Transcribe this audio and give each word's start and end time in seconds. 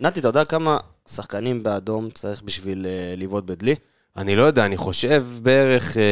נתי, 0.00 0.20
אתה 0.20 0.28
יודע 0.28 0.44
כמה 0.44 0.78
שחקנים 1.08 1.62
באדום 1.62 2.10
צריך 2.10 2.42
בשביל 2.42 2.86
אה, 2.86 3.14
לבעוט 3.16 3.44
בדלי? 3.44 3.74
אני 4.16 4.36
לא 4.36 4.42
יודע, 4.42 4.64
אני 4.64 4.76
חושב 4.76 5.24
בערך, 5.42 5.96
אה, 5.96 6.02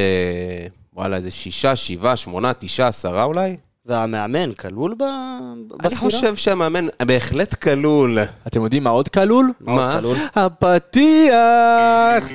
וואלה, 0.95 1.17
איזה 1.17 1.31
שישה, 1.31 1.77
שבעה, 1.77 2.17
שמונה, 2.17 2.53
תשעה, 2.59 2.89
עשרה 2.89 3.25
אולי? 3.25 3.57
והמאמן 3.87 4.53
כלול 4.53 4.95
ב... 4.99 5.03
אני 5.03 5.63
בספירה? 5.83 6.01
חושב 6.01 6.37
שהמאמן 6.37 6.87
בהחלט 7.07 7.55
כלול. 7.55 8.19
אתם 8.47 8.63
יודעים 8.63 8.85
מה 8.85 8.91
עוד 8.91 9.09
כלול? 9.09 9.53
מה 9.61 9.73
עוד 9.73 9.81
מה? 9.85 10.01
כלול? 10.01 10.17
הפתיח! 10.35 12.29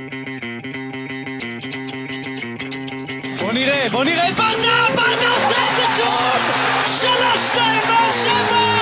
בוא 3.41 3.51
נראה, 3.53 3.87
בוא 3.91 4.03
נראה 4.03 4.29
את 4.29 4.35
ברדה, 4.35 4.85
ברדה 4.95 5.29
עושה 5.29 5.57
את 5.71 5.77
זה 5.77 5.85
שוב! 5.97 6.41
שלוש, 6.85 7.47
שתיים, 7.47 7.81
באר 7.87 8.11
שבע! 8.13 8.72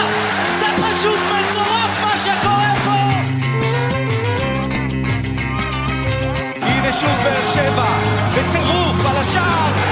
שוב 7.02 7.10
באר 7.24 7.48
שבע, 7.48 7.86
בטירוף 8.32 9.06
על 9.06 9.18
השער, 9.18 9.91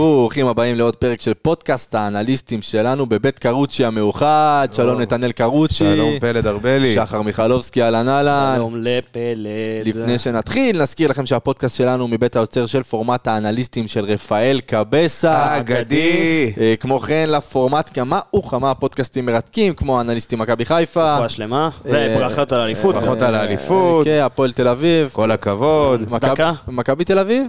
ברוכים 0.00 0.46
הבאים 0.46 0.76
לעוד 0.76 0.96
פרק 0.96 1.20
של 1.20 1.34
פודקאסט 1.34 1.94
האנליסטים 1.94 2.62
שלנו 2.62 3.06
בבית 3.06 3.38
קרוצ'י 3.38 3.84
המאוחד. 3.84 4.68
שלום 4.72 5.00
נתנאל 5.00 5.32
קרוצ'י. 5.32 5.74
שלום 5.74 6.18
פלד 6.20 6.46
ארבלי. 6.46 6.94
שחר 6.94 7.22
מיכלובסקי, 7.22 7.82
אהלן 7.82 8.08
אהלן. 8.08 8.52
שלום 8.56 8.74
לפלד. 8.82 9.46
לפני 9.84 10.18
שנתחיל, 10.18 10.82
נזכיר 10.82 11.10
לכם 11.10 11.26
שהפודקאסט 11.26 11.76
שלנו 11.76 12.08
מבית 12.08 12.36
היוצר 12.36 12.66
של 12.66 12.82
פורמט 12.82 13.28
האנליסטים 13.28 13.88
של 13.88 14.04
רפאל 14.04 14.60
קבסה. 14.66 15.56
אגדי. 15.56 16.52
אה, 16.60 16.74
כמו 16.80 17.00
כן, 17.00 17.26
לפורמט 17.28 17.90
כמה 17.94 18.20
וכמה 18.36 18.74
פודקאסטים 18.74 19.26
מרתקים, 19.26 19.74
כמו 19.74 20.00
אנליסטים 20.00 20.38
מכבי 20.38 20.64
חיפה. 20.64 21.14
רפואה 21.14 21.28
שלמה, 21.28 21.68
אה, 21.86 22.14
וברכות 22.16 22.52
על 22.52 22.60
האליפות. 22.60 22.94
ברכות. 22.94 23.22
על 23.22 23.34
האליפות. 23.34 24.04
כן, 24.04 24.20
הפועל 24.24 24.52
תל 24.52 24.68
אביב. 24.68 25.10
כל 25.12 25.30
הכבוד. 25.30 26.00
צדקה. 26.08 26.52
מכבי- 26.68 27.04
תל 27.04 27.18
אביב? 27.18 27.46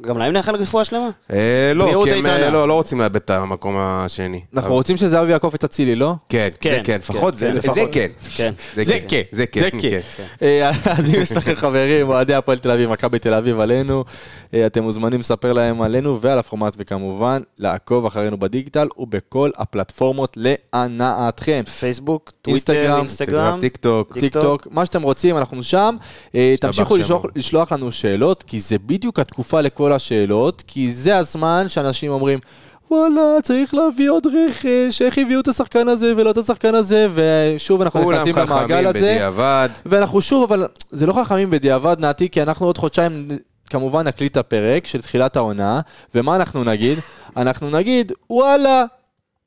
גם 0.00 0.18
להם 0.18 0.32
נאחל 0.32 0.54
רפואה 0.56 0.84
שלמה? 0.84 1.08
אה, 1.56 1.74
לא, 1.74 2.02
כי 2.04 2.12
הם. 2.12 2.26
אה, 2.26 2.50
לא 2.50 2.68
לא 2.68 2.74
רוצים 2.74 3.00
לאבד 3.00 3.16
את 3.16 3.30
המקום 3.30 3.76
השני. 3.78 4.40
אנחנו 4.54 4.68
אבל- 4.68 4.74
רוצים 4.76 4.96
שזהבי 4.96 5.30
יעקוף 5.32 5.54
את 5.54 5.64
אצילי, 5.64 5.96
לא? 5.96 6.14
כן, 6.28 6.48
כן, 6.60 6.70
זה 6.70 6.76
כן, 6.76 6.82
כן, 6.84 6.98
לפחות 6.98 7.34
כן, 7.34 7.40
זה 7.40 7.52
זה 7.52 7.58
לפחות. 7.58 7.88
כן. 7.92 8.06
כן. 8.36 8.52
זה 8.74 8.84
כן, 9.08 9.22
זה 9.32 9.46
כן, 9.46 9.68
כן. 9.80 10.00
אה, 10.42 10.70
אז 10.98 11.14
אם 11.14 11.20
יש 11.20 11.32
לכם 11.32 11.54
חברים, 11.54 12.08
אוהדי 12.08 12.34
הפועל 12.34 12.58
תל 12.58 12.70
אביב, 12.70 12.90
מכבי 12.90 13.18
תל 13.18 13.34
אביב 13.34 13.60
עלינו, 13.60 14.04
אתם 14.66 14.82
מוזמנים 14.82 15.20
לספר 15.20 15.52
להם 15.52 15.82
עלינו 15.82 16.20
ועל 16.20 16.38
הפורמט, 16.38 16.74
וכמובן, 16.78 17.42
לעקוב 17.58 18.06
אחרינו 18.06 18.38
בדיגיטל 18.38 18.88
ובכל 18.98 19.50
הפלטפורמות 19.56 20.36
להנאתכם. 20.36 21.62
פייסבוק, 21.80 22.32
טוויטר, 22.42 22.96
אינסטגרם. 22.98 23.58
טיק 23.60 23.76
טוק. 23.76 24.12
טיק 24.12 24.22
טיק 24.22 24.32
טוק, 24.42 24.68
מה 24.70 24.84
שאתם 24.86 25.02
רוצים, 25.02 25.36
אנחנו 25.36 25.62
שם. 25.62 25.96
תמשיכו 26.60 26.96
לשלוח 27.36 27.72
לנו 27.72 27.92
שאלות, 27.92 28.42
כי 28.42 28.60
זה 28.60 28.78
בדיוק 28.78 29.18
התקופה 29.18 29.60
לכל 29.60 29.92
השאלות, 29.92 30.62
כי 30.66 30.90
זה 30.90 31.16
הזמן 31.16 31.45
שאנשים 31.68 32.10
אומרים, 32.10 32.38
וואלה, 32.90 33.42
צריך 33.42 33.74
להביא 33.74 34.10
עוד 34.10 34.26
רכש, 34.26 35.02
איך 35.02 35.18
הביאו 35.18 35.40
את 35.40 35.48
השחקן 35.48 35.88
הזה 35.88 36.12
ולא 36.16 36.30
את 36.30 36.38
השחקן 36.38 36.74
הזה, 36.74 37.06
ושוב 37.14 37.82
אנחנו 37.82 38.02
כולם 38.02 38.18
נכנסים 38.18 38.36
למעגל 38.36 38.76
חכמים 38.76 38.86
הזה. 38.86 38.98
בדיעבד. 39.14 39.68
ואנחנו 39.86 40.20
שוב, 40.20 40.52
אבל 40.52 40.66
זה 40.90 41.06
לא 41.06 41.12
חכמים 41.12 41.50
בדיעבד, 41.50 41.96
נעתי, 41.98 42.28
כי 42.28 42.42
אנחנו 42.42 42.66
עוד 42.66 42.78
חודשיים 42.78 43.28
כמובן 43.70 44.06
נקליט 44.06 44.32
את 44.32 44.36
הפרק 44.36 44.86
של 44.86 45.02
תחילת 45.02 45.36
העונה, 45.36 45.80
ומה 46.14 46.36
אנחנו 46.36 46.64
נגיד? 46.64 46.98
אנחנו 47.36 47.70
נגיד, 47.70 48.12
וואלה, 48.30 48.84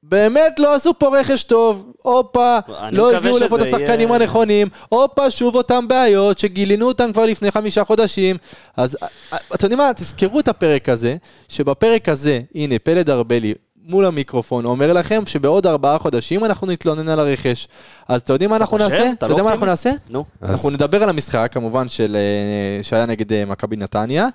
באמת 0.04 0.60
לא 0.60 0.76
עשו 0.76 0.94
פה 1.00 1.20
רכש 1.20 1.44
טוב, 1.44 1.92
הופה, 2.02 2.58
לא 2.92 3.16
הביאו 3.18 3.38
לפה 3.40 3.56
את 3.56 3.62
השחקנים 3.62 4.08
יהיה- 4.10 4.22
הנכונים, 4.22 4.68
הופה, 4.90 5.32
שוב 5.32 5.56
אותם 5.56 5.88
בעיות 5.88 6.40
שגילינו 6.40 6.88
אותם 6.88 7.14
כבר 7.14 7.26
לפני 7.26 7.52
חמישה 7.52 7.84
חודשים. 7.84 8.36
אז 8.78 8.98
אה, 9.04 9.08
אתם 9.56 9.66
יודעים 9.66 9.78
מה, 9.78 9.92
תזכרו 9.96 10.40
את 10.40 10.48
הפרק 10.48 10.90
הזה, 10.90 11.16
שבפרק 11.50 12.10
הזה, 12.10 12.40
הנה, 12.56 12.76
פלד 12.84 13.10
ארבלי. 13.10 13.54
מול 13.86 14.06
המיקרופון, 14.06 14.66
אומר 14.66 14.94
לכם 14.94 15.24
שבעוד 15.26 15.68
ארבעה 15.68 16.00
חודשים 16.00 16.46
אנחנו 16.46 16.68
נתלונן 16.68 17.10
על 17.10 17.20
הרכש. 17.20 17.68
אז 18.08 18.22
אתם 18.22 18.34
יודעים 18.34 18.50
מה 18.50 18.56
אנחנו? 18.56 18.78
נעשה? 18.78 19.04
אתה 19.04 19.12
אתה 19.14 19.28
לא 19.28 19.34
יודע 19.34 19.44
מה 19.44 19.52
אנחנו? 19.52 19.66
נעשה? 19.66 19.92
נו. 20.10 20.26
אנחנו 20.44 20.70
נדבר 20.70 21.04
על 21.04 21.10
המשחק, 21.10 21.50
כמובן, 21.54 21.88
של, 21.88 22.16
אה, 22.16 22.84
שהיה 22.84 23.06
נגד 23.06 23.34
אה, 23.34 23.46
מכבי 23.46 23.76
נתניה, 23.76 24.28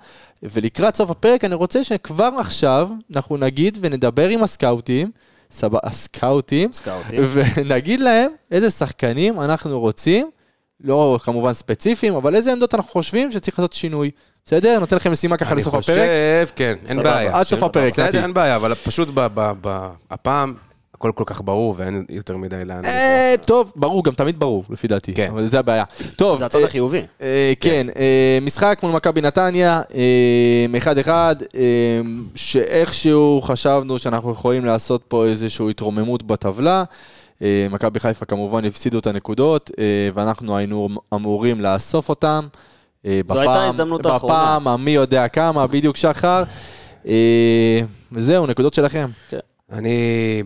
ולקראת 0.42 0.96
סוף 0.96 1.10
הפרק 1.10 1.44
אני 1.44 1.54
רוצה 1.54 1.84
שכבר 1.84 2.30
עכשיו 2.38 2.88
אנחנו 3.14 3.36
נגיד 3.36 3.78
ונדבר 3.80 4.28
עם 4.28 4.42
הסקאוטים, 4.42 5.10
סבבה, 5.54 5.78
הסקאוטים, 5.82 6.72
סקאוטים. 6.72 7.20
ונגיד 7.32 8.00
להם 8.00 8.30
איזה 8.50 8.70
שחקנים 8.70 9.40
אנחנו 9.40 9.80
רוצים, 9.80 10.30
לא 10.80 11.18
כמובן 11.22 11.52
ספציפיים, 11.52 12.14
אבל 12.14 12.34
איזה 12.34 12.52
עמדות 12.52 12.74
אנחנו 12.74 12.90
חושבים 12.90 13.30
שצריך 13.32 13.58
לעשות 13.58 13.72
שינוי. 13.72 14.10
בסדר? 14.44 14.78
נותן 14.80 14.96
לכם 14.96 15.12
משימה 15.12 15.36
ככה 15.36 15.52
אני 15.52 15.60
לסוף 15.60 15.74
הפרק. 15.74 15.84
חושב, 15.84 16.46
כן, 16.56 16.74
אין. 16.88 17.02
בעיה. 17.02 17.38
עד 17.38 17.46
סוף 17.46 17.62
הפרק, 17.62 17.92
נתי. 17.92 18.02
בסדר, 18.02 18.22
אין 18.22 18.34
בעיה, 18.34 18.56
אבל 18.56 18.74
פשוט 18.74 19.08
הפעם 20.10 20.54
הכל 21.04 21.12
כל 21.24 21.34
כך 21.34 21.42
ברור 21.44 21.74
ואין 21.78 22.04
יותר 22.08 22.36
מדי 22.36 22.64
לאן. 22.64 22.84
אה, 22.84 23.34
טוב, 23.46 23.72
ברור, 23.76 24.04
גם 24.04 24.12
תמיד 24.12 24.38
ברור, 24.38 24.64
לפי 24.70 24.88
דעתי. 24.88 25.14
כן. 25.14 25.28
אבל 25.30 25.46
זה 25.46 25.58
הבעיה. 25.58 25.84
טוב, 26.16 26.38
זה 26.38 26.46
הצד 26.46 26.58
אה, 26.58 26.64
החיובי. 26.64 27.00
אה, 27.20 27.52
כן, 27.60 27.86
אה, 27.96 28.38
משחק 28.42 28.78
מול 28.82 28.92
מכבי 28.92 29.20
נתניה, 29.20 29.82
אה, 29.94 30.78
אחד 30.78 30.98
אחד, 30.98 31.36
אה, 31.54 31.60
שאיכשהו 32.34 33.40
חשבנו 33.42 33.98
שאנחנו 33.98 34.32
יכולים 34.32 34.64
לעשות 34.64 35.02
פה 35.08 35.26
איזושהי 35.26 35.70
התרוממות 35.70 36.22
בטבלה. 36.22 36.84
מכבי 37.70 38.00
חיפה 38.00 38.24
כמובן 38.24 38.64
הפסידו 38.64 38.98
את 38.98 39.06
הנקודות, 39.06 39.70
ואנחנו 40.14 40.56
היינו 40.56 40.88
אמורים 41.14 41.60
לאסוף 41.60 42.08
אותם. 42.08 42.46
זו 43.04 43.40
הייתה 43.40 43.54
ההזדמנות 43.54 44.06
האחרונה. 44.06 44.34
בפעם 44.34 44.68
המי 44.68 44.90
יודע 44.90 45.28
כמה, 45.28 45.66
בדיוק 45.66 45.96
שחר. 45.96 46.42
וזהו, 48.12 48.46
נקודות 48.46 48.74
שלכם. 48.74 49.08
אני 49.72 49.98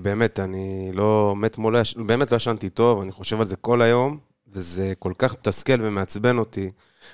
באמת, 0.03 0.41
אני 0.41 0.91
לא, 0.95 1.34
מאתמול, 1.37 1.73
לא 1.73 1.79
יש- 1.79 1.97
באמת 1.97 2.33
לא 2.33 2.37
ישנתי 2.37 2.69
טוב, 2.69 3.01
אני 3.01 3.12
חושב 3.12 3.41
על 3.41 3.47
זה 3.47 3.56
כל 3.56 3.83
היום, 3.83 4.19
וזה 4.53 4.93
כל 4.99 5.12
כך 5.19 5.33
מתסכל 5.33 5.73
ומעצבן 5.87 6.39
אותי, 6.39 6.71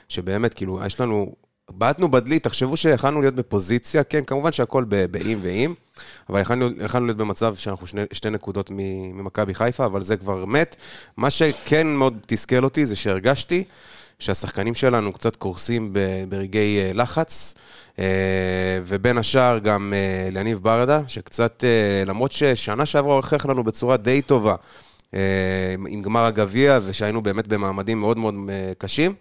שבאמת, 0.08 0.54
כאילו, 0.54 0.80
יש 0.86 1.00
לנו, 1.00 1.32
בעטנו 1.70 2.10
בדלי, 2.10 2.38
תחשבו 2.38 2.76
שיכלנו 2.76 3.20
להיות 3.20 3.34
בפוזיציה, 3.34 4.04
כן, 4.04 4.24
כמובן 4.24 4.52
שהכל 4.52 4.84
ב- 4.88 5.04
באם 5.06 5.38
ואם, 5.42 5.74
אבל 6.30 6.40
יכלנו, 6.40 6.68
להיות 7.06 7.16
במצב 7.16 7.54
שאנחנו 7.56 7.86
שני, 7.86 8.02
שתי 8.12 8.30
נקודות 8.30 8.70
ממכבי 8.70 9.54
חיפה, 9.54 9.86
אבל 9.86 10.02
זה 10.02 10.16
כבר 10.16 10.44
מת. 10.44 10.76
מה 11.16 11.30
שכן 11.30 11.86
מאוד 11.86 12.18
תסכל 12.26 12.64
אותי, 12.64 12.86
זה 12.86 12.96
שהרגשתי 12.96 13.64
שהשחקנים 14.18 14.74
שלנו 14.74 15.12
קצת 15.12 15.36
קורסים 15.36 15.92
ברגעי 16.28 16.78
אה, 16.80 16.92
לחץ, 16.94 17.54
אה, 17.98 18.04
ובין 18.86 19.18
השאר 19.18 19.58
גם 19.58 19.92
אה, 19.96 20.28
ליניב 20.32 20.58
ברדה, 20.62 21.00
שקצת, 21.06 21.64
למרות 22.06 22.32
ששנה 22.32 22.86
שעברה 22.86 23.14
הוכיח 23.14 23.46
לנו 23.46 23.64
בצורה 23.64 23.96
די 23.96 24.22
טובה, 24.22 24.54
עם 25.88 26.02
גמר 26.02 26.24
הגביע, 26.24 26.78
ושהיינו 26.86 27.22
באמת 27.22 27.46
במעמדים 27.46 28.00
מאוד 28.00 28.18
מאוד 28.18 28.34
קשים, 28.78 29.14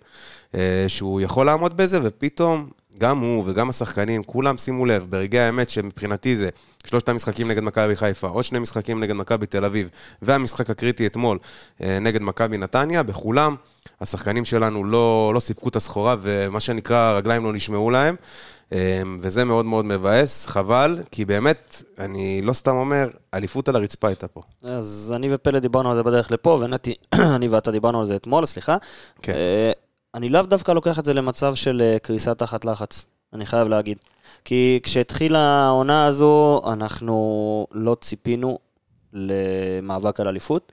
שהוא 0.88 1.22
יכול 1.22 1.46
לעמוד 1.46 1.78
בזה, 1.78 2.00
ופתאום 2.04 2.70
גם 3.00 3.20
הוא 3.20 3.44
וגם 3.48 3.70
השחקנים, 3.70 4.24
כולם 4.24 4.58
שימו 4.58 4.86
לב, 4.86 5.06
ברגעי 5.10 5.42
האמת 5.42 5.70
שמבחינתי 5.70 6.36
זה 6.36 6.50
שלושת 6.86 7.10
המשחקים 7.10 7.48
נגד 7.48 7.64
מכבי 7.64 7.96
חיפה, 7.96 8.28
עוד 8.28 8.44
שני 8.44 8.60
משחקים 8.60 9.00
נגד 9.00 9.16
מכבי 9.16 9.46
תל 9.46 9.66
אביב, 9.66 9.90
והמשחק 10.22 10.70
הקריטי 10.70 11.08
אתמול 11.08 11.38
אה, 11.84 12.00
נגד 12.00 12.22
מכבי 12.22 12.58
נתניה, 12.58 13.04
בכולם 13.04 13.56
השחקנים 14.02 14.46
שלנו 14.46 14.84
לא, 14.84 15.32
לא 15.36 15.40
סיפקו 15.40 15.70
את 15.70 15.76
הסחורה, 15.76 16.16
ומה 16.22 16.60
שנקרא, 16.60 16.98
הרגליים 16.98 17.44
לא 17.44 17.54
נשמעו 17.54 17.90
להם. 17.90 18.16
אה, 18.74 19.02
וזה 19.20 19.46
מאוד 19.46 19.66
מאוד 19.66 19.86
מבאס, 19.86 20.48
חבל, 20.48 20.98
כי 21.12 21.26
באמת, 21.26 21.84
אני 22.00 22.42
לא 22.42 22.54
סתם 22.54 22.76
אומר, 22.76 23.10
אליפות 23.34 23.70
על 23.70 23.76
הרצפה 23.76 24.08
הייתה 24.08 24.28
פה. 24.28 24.42
אז 24.64 25.14
אני 25.16 25.28
ופלד 25.32 25.62
דיברנו 25.62 25.90
על 25.90 25.96
זה 25.96 26.04
בדרך 26.04 26.32
לפה, 26.32 26.58
ונתי, 26.62 26.94
אני 27.36 27.48
ואתה 27.48 27.72
דיברנו 27.72 28.00
על 28.00 28.06
זה 28.06 28.16
אתמול, 28.16 28.46
סליחה. 28.46 28.78
כן. 29.22 29.34
אה, 30.16 30.18
אני 30.18 30.30
לאו 30.30 30.42
דווקא 30.42 30.72
לוקח 30.72 31.00
את 31.00 31.06
זה 31.06 31.14
למצב 31.14 31.56
של 31.56 31.82
אה, 31.82 32.00
קריסה 32.00 32.36
תחת 32.36 32.66
לחץ, 32.66 33.06
אני 33.34 33.46
חייב 33.46 33.68
להגיד. 33.68 33.98
כי 34.46 34.80
כשהתחילה 34.84 35.40
העונה 35.40 36.06
הזו, 36.06 36.62
אנחנו 36.74 37.68
לא 37.72 37.96
ציפינו 38.02 38.58
למאבק 39.14 40.20
על 40.20 40.28
אליפות. 40.28 40.72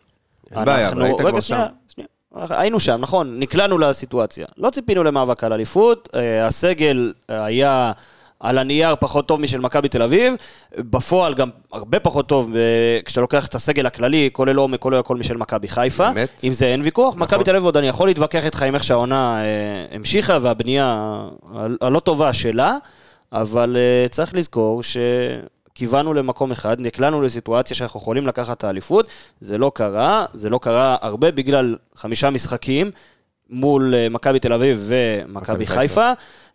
אין 0.51 0.65
בעיה, 0.65 0.89
אבל 0.89 1.03
היית 1.03 1.21
כבר 1.21 1.41
שם. 1.41 1.67
שנייה. 1.89 2.09
היינו 2.35 2.81
שם, 2.81 3.01
נכון, 3.01 3.39
נקלענו 3.39 3.79
לסיטואציה. 3.79 4.47
לא 4.57 4.71
ציפינו 4.71 5.05
למאבק 5.05 5.45
על 5.45 5.53
אליפות, 5.53 6.09
אה, 6.15 6.47
הסגל 6.47 7.13
היה 7.29 7.93
על 8.41 8.59
הנייר 8.59 8.95
פחות 9.01 9.29
טוב 9.29 9.41
משל 9.41 9.61
מכבי 9.61 9.89
תל 9.89 10.03
אביב, 10.03 10.35
בפועל 10.79 11.35
גם 11.35 11.51
הרבה 11.73 12.01
פחות 12.01 12.29
טוב, 12.29 12.57
אה, 12.57 13.01
כשאתה 13.05 13.21
לוקח 13.21 13.47
את 13.47 13.55
הסגל 13.55 13.87
הכללי, 13.87 14.31
כולל 14.33 14.57
עומק, 14.57 14.81
כולל 14.81 14.99
הכל 14.99 15.17
משל 15.17 15.37
מכבי 15.37 15.69
חיפה. 15.69 16.11
באמת? 16.11 16.41
עם 16.43 16.53
זה 16.53 16.67
אין 16.67 16.81
ויכוח. 16.81 17.09
נכון. 17.09 17.23
מכבי 17.23 17.45
תל 17.45 17.51
אביב 17.51 17.65
עוד 17.65 17.77
אני 17.77 17.89
יכול 17.89 18.09
להתווכח 18.09 18.45
איתך 18.45 18.63
עם 18.63 18.75
איך 18.75 18.85
שהעונה 18.85 19.43
אה, 19.45 19.97
המשיכה 19.97 20.39
והבנייה 20.43 21.19
הלא 21.81 22.01
טובה 22.01 22.33
שלה, 22.33 22.77
אבל 23.33 23.77
אה, 23.77 24.09
צריך 24.09 24.35
לזכור 24.35 24.83
שכיוונו 24.83 26.15
למקום 26.15 26.51
אחד, 26.51 26.81
נקלענו 26.81 27.23
לסיטואציה 27.23 27.77
שאנחנו 27.77 28.01
יכולים 28.01 28.27
לקחת 28.27 28.59
את 28.59 28.65
האליפות, 28.65 29.07
זה 29.41 29.59
לא 29.59 29.73
קרה, 29.75 30.25
זה 30.35 30.51
לא 30.51 30.59
קרה 30.63 30.97
הרבה 31.01 31.31
בגלל 31.31 31.77
חמישה 31.95 32.31
משחקים. 32.31 32.91
מול 33.51 33.95
אה, 33.95 34.09
מכבי 34.09 34.39
תל 34.39 34.53
אביב 34.53 34.85
ומכבי 34.87 35.35
מכבי 35.35 35.67
חיפה, 35.67 36.13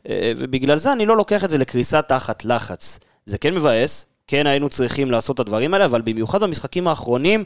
אה, 0.10 0.34
ובגלל 0.38 0.78
זה 0.78 0.92
אני 0.92 1.06
לא 1.06 1.18
לוקח 1.18 1.44
את 1.44 1.50
זה 1.50 1.58
לקריסה 1.58 2.02
תחת 2.02 2.46
לחץ. 2.46 3.00
זה 3.26 3.38
כן 3.38 3.54
מבאס, 3.54 4.06
כן 4.28 4.48
היינו 4.48 4.70
צריכים 4.70 5.12
לעשות 5.12 5.36
את 5.36 5.40
הדברים 5.40 5.74
האלה, 5.74 5.86
אבל 5.86 6.02
במיוחד 6.02 6.44
במשחקים 6.44 6.88
האחרונים, 6.88 7.44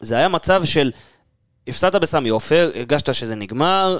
זה 0.00 0.16
היה 0.16 0.28
מצב 0.28 0.64
של 0.64 0.90
הפסדת 1.68 1.94
בסמי 2.00 2.28
עופר, 2.28 2.70
הרגשת 2.74 3.14
שזה 3.14 3.34
נגמר, 3.34 3.98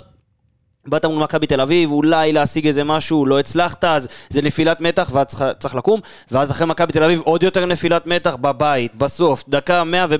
באת 0.87 1.05
מול 1.05 1.23
מכבי 1.23 1.47
תל 1.47 1.61
אביב, 1.61 1.91
אולי 1.91 2.33
להשיג 2.33 2.67
איזה 2.67 2.85
משהו, 2.85 3.27
לא 3.27 3.39
הצלחת, 3.39 3.85
אז 3.85 4.09
זה 4.29 4.43
נפילת 4.43 4.81
מתח 4.81 5.11
ואז 5.13 5.27
צריך, 5.27 5.45
צריך 5.59 5.75
לקום, 5.75 6.01
ואז 6.31 6.51
אחרי 6.51 6.67
מכבי 6.67 6.93
תל 6.93 7.03
אביב 7.03 7.21
עוד 7.21 7.43
יותר 7.43 7.67
נפילת 7.67 8.07
מתח 8.07 8.37
בבית, 8.37 8.95
בסוף, 8.95 9.45
דקה 9.49 9.85
מאה 9.85 10.07
ו... 10.11 10.15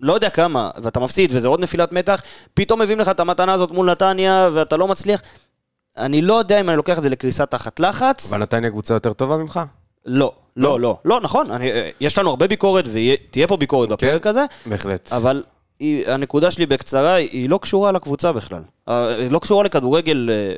לא 0.00 0.12
יודע 0.12 0.30
כמה, 0.30 0.70
ואתה 0.82 1.00
מפסיד 1.00 1.30
וזה 1.34 1.48
עוד 1.48 1.60
נפילת 1.60 1.92
מתח, 1.92 2.22
פתאום 2.54 2.80
מביאים 2.80 3.00
לך 3.00 3.08
את 3.08 3.20
המתנה 3.20 3.52
הזאת 3.52 3.70
מול 3.70 3.90
נתניה 3.90 4.48
ואתה 4.52 4.76
לא 4.76 4.88
מצליח. 4.88 5.22
אני 5.96 6.22
לא 6.22 6.34
יודע 6.34 6.60
אם 6.60 6.68
אני 6.68 6.76
לוקח 6.76 6.98
את 6.98 7.02
זה 7.02 7.08
לקריסה 7.08 7.46
תחת 7.46 7.80
לחץ. 7.80 8.32
אבל 8.32 8.42
נתניה 8.42 8.70
קבוצה 8.70 8.94
יותר 8.94 9.12
טובה 9.12 9.36
ממך? 9.36 9.60
לא, 10.06 10.32
לא, 10.56 10.80
לא, 10.80 10.98
לא, 11.04 11.20
נכון, 11.20 11.50
אני, 11.50 11.70
יש 12.00 12.18
לנו 12.18 12.30
הרבה 12.30 12.46
ביקורת 12.48 12.84
ותהיה 12.92 13.46
פה 13.46 13.56
ביקורת 13.56 13.88
בפרק 13.88 14.26
הזה, 14.26 14.44
בהחלט. 14.66 15.12
אבל 15.12 15.42
היא, 15.80 16.08
הנקודה 16.08 16.50
שלי 16.50 16.66
בקצרה, 16.66 17.14
היא 17.14 17.50
לא 17.50 17.58
קשורה 17.62 17.92
לקבוצה 17.92 18.32
בכלל. 18.32 18.62
אה, 18.88 19.08
היא 19.08 19.30
לא 19.30 19.38
קשורה 19.38 19.64
לכדורגל 19.64 20.30
אה, 20.30 20.54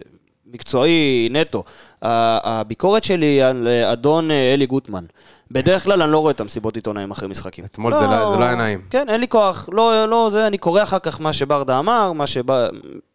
מקצועי 0.52 1.28
נטו. 1.30 1.64
הביקורת 2.02 3.04
שלי 3.04 3.26
היא 3.26 3.44
על 3.44 3.68
אה, 3.68 3.92
אדון 3.92 4.30
אה, 4.30 4.54
אלי 4.54 4.66
גוטמן. 4.66 5.04
בדרך 5.50 5.84
כלל 5.84 6.02
אני 6.02 6.12
לא 6.12 6.18
רואה 6.18 6.30
את 6.30 6.40
המסיבות 6.40 6.76
עיתונאים 6.76 7.10
אחרי 7.10 7.28
משחקים. 7.28 7.64
אתמול 7.64 7.94
זה 7.94 8.06
לא- 8.06 8.30
זה 8.30 8.36
לא 8.36 8.44
היה 8.44 8.54
נעים. 8.54 8.80
כן, 8.90 9.08
אין 9.08 9.20
לי 9.20 9.28
כוח. 9.28 9.68
לא, 9.72 10.06
לא, 10.06 10.28
זה, 10.32 10.46
אני 10.46 10.58
קורא 10.58 10.82
אחר 10.82 10.98
כך 10.98 11.20
מה 11.20 11.32
שברדה 11.32 11.78
אמר, 11.78 12.12
מה 12.12 12.26
שבא... 12.26 12.68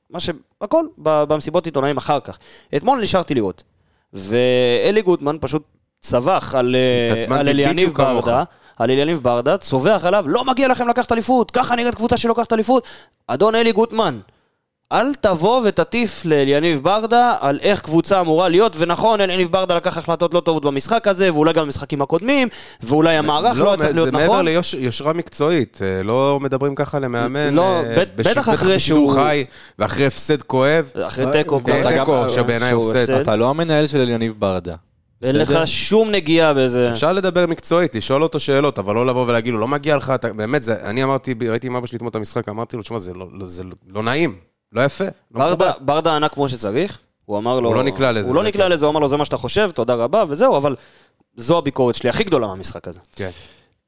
מה 0.10 0.20
ש... 0.20 0.30
הכל 0.62 0.86
במסיבות 0.98 1.66
עיתונאים 1.66 1.98
אחר 1.98 2.20
כך. 2.20 2.38
אתמול 2.76 3.02
נשארתי 3.02 3.34
לראות. 3.34 3.64
ואלי 4.14 5.02
גוטמן 5.02 5.38
פשוט 5.42 5.64
צווח 6.02 6.56
על, 6.56 6.76
אה, 6.76 7.40
על 7.40 7.50
אליניב. 7.50 7.94
ברדה, 7.94 8.44
על 8.78 8.92
אליניב 8.92 9.20
ברדה, 9.20 9.58
צווח 9.58 10.06
עליו, 10.06 10.24
לא 10.28 10.46
מגיע 10.46 10.68
לכם 10.68 10.88
לקחת 10.88 11.12
אליפות, 11.12 11.52
ככה 11.52 11.76
נראית 11.76 11.96
קבוצה 11.96 12.18
שלוקחת 12.18 12.54
אליפות. 12.54 12.88
אדון 13.28 13.56
אלי 13.56 13.72
גוטמן, 13.72 14.20
אל 14.94 15.14
תבוא 15.22 15.62
ותטיף 15.66 16.26
לאליניב 16.26 16.80
ברדה 16.84 17.36
על 17.42 17.60
איך 17.62 17.82
קבוצה 17.82 18.22
אמורה 18.22 18.50
להיות, 18.50 18.76
ונכון, 18.80 19.22
אליניב 19.22 19.48
ברדה 19.52 19.76
לקח 19.76 19.98
החלטות 19.98 20.34
לא 20.34 20.40
טובות 20.40 20.66
במשחק 20.66 21.08
הזה, 21.08 21.34
ואולי 21.34 21.54
גם 21.54 21.66
במשחקים 21.66 22.02
הקודמים, 22.02 22.48
ואולי 22.84 23.16
המערך 23.18 23.58
לא 23.60 23.68
היה 23.70 23.78
צריך 23.78 23.94
להיות 23.94 24.06
זה 24.06 24.12
מעבר 24.12 24.34
נכון. 24.34 24.46
ליושרה 24.46 25.14
מקצועית, 25.14 25.80
אה, 25.82 26.04
לא 26.04 26.40
מדברים 26.42 26.76
ככה 26.76 27.00
למאמן. 27.00 27.54
לא, 27.54 27.62
אה, 27.64 28.04
בש- 28.16 28.28
בטח 28.28 28.50
אחרי 28.50 28.80
שהוא- 28.80 29.14
חי, 29.14 29.44
ואחרי 29.80 30.06
הפסד 30.06 30.42
כואב. 30.42 30.90
אחרי 31.02 31.26
תיקו, 31.32 31.60
אה, 31.70 31.98
תיקו, 32.00 32.30
שבעיניי 32.30 32.70
שהוא 32.70 32.92
הפסד. 32.92 33.10
אתה 33.14 33.36
לא 33.36 33.50
המנהל 33.50 33.88
של 33.88 34.00
אליניב 34.02 34.34
ברדה. 34.40 34.76
אין 35.24 35.36
לך? 35.38 35.54
שום 35.66 36.12
נגיעה 36.12 36.54
בזה. 36.54 36.92
אפשר 36.92 37.12
לדבר 37.14 37.48
מקצועית, 37.48 37.96
לשאול 37.96 38.24
אותו 38.24 38.40
שאלות, 38.40 38.80
אבל 38.80 38.96
לא 38.96 39.06
לבוא 39.06 39.24
ולהגיד 39.28 39.54
לו, 39.54 39.60
לא 39.60 39.68
מגיע 39.68 39.96
לך, 39.98 40.10
אתה- 40.16 40.34
באמת, 40.34 40.64
זה- 40.64 40.76
אני 40.84 41.04
אמרתי, 41.04 41.34
ראיתי 41.50 41.68
עם 41.68 41.76
אבא 41.76 41.88
שלי 41.88 41.96
אתמול 41.98 42.10
את 42.10 42.16
המשחק, 42.16 42.50
אמרתי 42.50 42.78
לו, 42.78 42.84
תשמע, 42.84 42.98
זה 42.98 43.14
לא- 43.14 43.28
לא- 43.34 43.46
זה 43.46 43.64
לא 43.94 44.04
נעים, 44.04 44.36
לא 44.74 44.82
יפה. 44.82 45.04
לא 45.04 45.10
ברדה, 45.32 45.70
מכובד." 45.70 45.86
ברדה 45.86 46.16
ענה 46.16 46.30
כמו 46.30 46.50
שצריך, 46.50 46.98
הוא 47.26 47.38
אמר 47.38 47.60
לו... 47.60 47.70
הוא 47.70 47.76
לא 47.76 47.84
נקלע 47.84 48.12
לזה, 48.12 48.28
הוא 48.28 48.36
לא 48.36 48.44
נקלע 48.44 48.66
כן. 48.66 48.72
לזה, 48.72 48.86
הוא 48.86 48.92
אמר 48.92 49.00
לו, 49.00 49.08
זה 49.08 49.18
מה 49.18 49.26
שאתה 49.26 49.38
חושב, 49.38 49.72
תודה 49.72 49.94
רבה, 49.94 50.24
וזהו, 50.28 50.58
אבל 50.58 50.76
זו 51.38 51.58
הביקורת 51.58 51.96
שלי 51.96 52.10
הכי 52.10 52.24
גדולה 52.24 52.48
מהמשחק 52.48 52.88
הזה. 52.88 53.00
כן. 53.16 53.30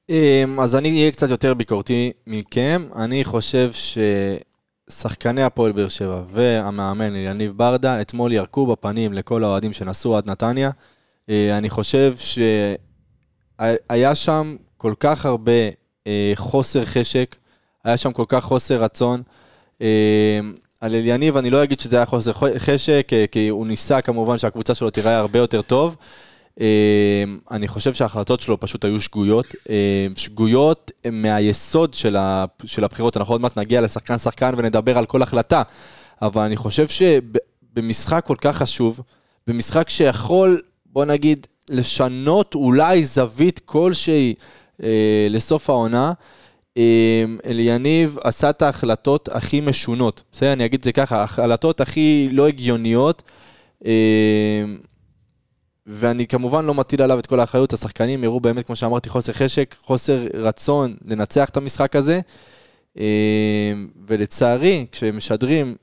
אמ, 0.10 0.60
אז 0.60 0.76
אני 0.76 1.00
אהיה 1.00 1.12
קצת 1.12 1.30
יותר 1.30 1.54
ביקורתי 1.54 2.12
מכם. 2.28 2.88
אני 2.96 3.24
חושב 3.24 3.72
ששחקני 4.90 5.44
הפועל 5.44 5.72
באר 5.72 5.88
שבע 5.88 6.22
והמאמן 6.30 7.16
יניב 7.16 7.52
ברדה 7.56 8.02
אתמול 8.02 8.34
ירקו 8.34 8.66
בפנים 8.66 9.14
לכל 9.14 9.44
האוהדים 9.44 9.74
שנסעו 9.74 10.18
עד 10.18 10.30
נתניה. 10.30 10.72
אה, 11.30 11.58
אני 11.58 11.70
חושב 11.70 12.16
שהיה 13.58 14.16
שם 14.16 14.56
כל 14.78 14.94
כך 15.00 15.26
הרבה 15.26 15.52
אה, 16.08 16.32
חוסר 16.36 16.86
חשק, 16.86 17.36
היה 17.84 17.98
שם 17.98 18.12
כל 18.12 18.26
כך 18.28 18.44
חוסר 18.44 18.84
רצון. 18.84 19.22
על 20.86 20.96
אליניב 20.96 21.38
אני 21.38 21.50
לא 21.50 21.64
אגיד 21.64 21.80
שזה 21.80 21.96
היה 21.96 22.06
חוסר 22.06 22.32
חשק, 22.58 23.10
אה, 23.14 23.26
כי 23.32 23.48
הוא 23.48 23.68
ניסה 23.68 24.02
כמובן 24.02 24.38
שהקבוצה 24.38 24.76
שלו 24.76 24.90
תיראה 24.90 25.18
הרבה 25.18 25.40
יותר 25.40 25.62
טוב. 25.62 25.98
אה, 26.62 27.24
אני 27.52 27.68
חושב 27.68 27.94
שההחלטות 27.94 28.42
שלו 28.42 28.60
פשוט 28.60 28.86
היו 28.86 29.02
שגויות. 29.02 29.56
אה, 29.70 30.08
שגויות 30.16 30.92
מהיסוד 31.12 31.94
של 31.94 32.84
הבחירות. 32.84 33.18
אנחנו 33.18 33.34
עוד 33.34 33.42
מעט 33.42 33.58
נגיע 33.58 33.82
לשחקן-שחקן 33.82 34.54
ונדבר 34.58 34.98
על 34.98 35.06
כל 35.06 35.22
החלטה. 35.22 35.62
אבל 36.22 36.42
אני 36.42 36.56
חושב 36.56 36.88
שבמשחק 36.88 38.26
כל 38.26 38.36
כך 38.42 38.58
חשוב, 38.58 39.02
במשחק 39.48 39.90
שיכול, 39.90 40.62
בוא 40.86 41.06
נגיד, 41.06 41.48
לשנות 41.70 42.56
אולי 42.56 43.06
זווית 43.06 43.60
כלשהי 43.66 44.34
לסוף 45.30 45.70
העונה, 45.70 46.14
אליניב 47.46 48.18
עשה 48.24 48.50
את 48.50 48.62
ההחלטות 48.62 49.30
הכי 49.32 49.62
משונות. 49.62 50.24
בסדר, 50.32 50.54
אני 50.54 50.66
אגיד 50.66 50.80
את 50.80 50.84
זה 50.84 50.92
ככה, 50.92 51.18
ההחלטות 51.18 51.82
הכי 51.82 52.30
לא 52.32 52.48
הגיוניות. 52.48 53.24
אה, 53.86 53.92
ואני 55.88 56.28
כמובן 56.28 56.66
לא 56.66 56.74
מטיל 56.74 57.02
עליו 57.02 57.20
את 57.20 57.26
כל 57.26 57.40
האחריות, 57.40 57.74
השחקנים 57.74 58.24
הראו 58.24 58.40
באמת, 58.40 58.68
כמו 58.68 58.76
שאמרתי, 58.76 59.10
חוסר 59.10 59.34
חשק, 59.34 59.76
חוסר 59.82 60.28
רצון 60.34 60.96
לנצח 61.06 61.50
את 61.50 61.58
המשחק 61.58 61.96
הזה. 61.96 62.20
אה, 63.00 63.74
ולצערי, 64.08 64.86
כשמשדרים 64.92 65.76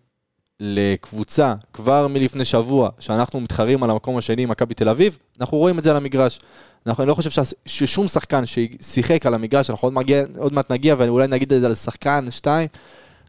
לקבוצה 0.65 1.55
כבר 1.73 2.09
מלפני 2.09 2.45
שבוע, 2.45 2.91
שאנחנו 2.99 3.41
מתחרים 3.41 3.83
על 3.83 3.91
המקום 3.91 4.19
השני 4.19 4.43
עם 4.43 4.49
מכבי 4.49 4.75
תל 4.75 4.89
אביב, 4.89 5.19
אנחנו 5.41 5.59
רואים 5.59 5.79
את 5.79 5.85
זה 5.85 5.91
על 5.91 5.97
המגרש. 5.97 6.41
אנחנו, 6.87 7.03
אני 7.03 7.09
לא 7.09 7.15
חושב 7.15 7.43
ששום 7.67 8.09
שחקן 8.09 8.43
ששיחק 8.47 9.27
על 9.27 9.35
המגרש, 9.35 9.71
אנחנו 9.71 9.87
עוד, 9.87 9.95
מגיע, 9.95 10.25
עוד 10.39 10.53
מעט 10.53 10.73
נגיע 10.73 10.95
ואולי 10.99 11.27
נגיד 11.27 11.53
את 11.53 11.61
זה 11.61 11.67
על 11.67 11.75
שחקן, 11.75 12.27
שתיים, 12.31 12.69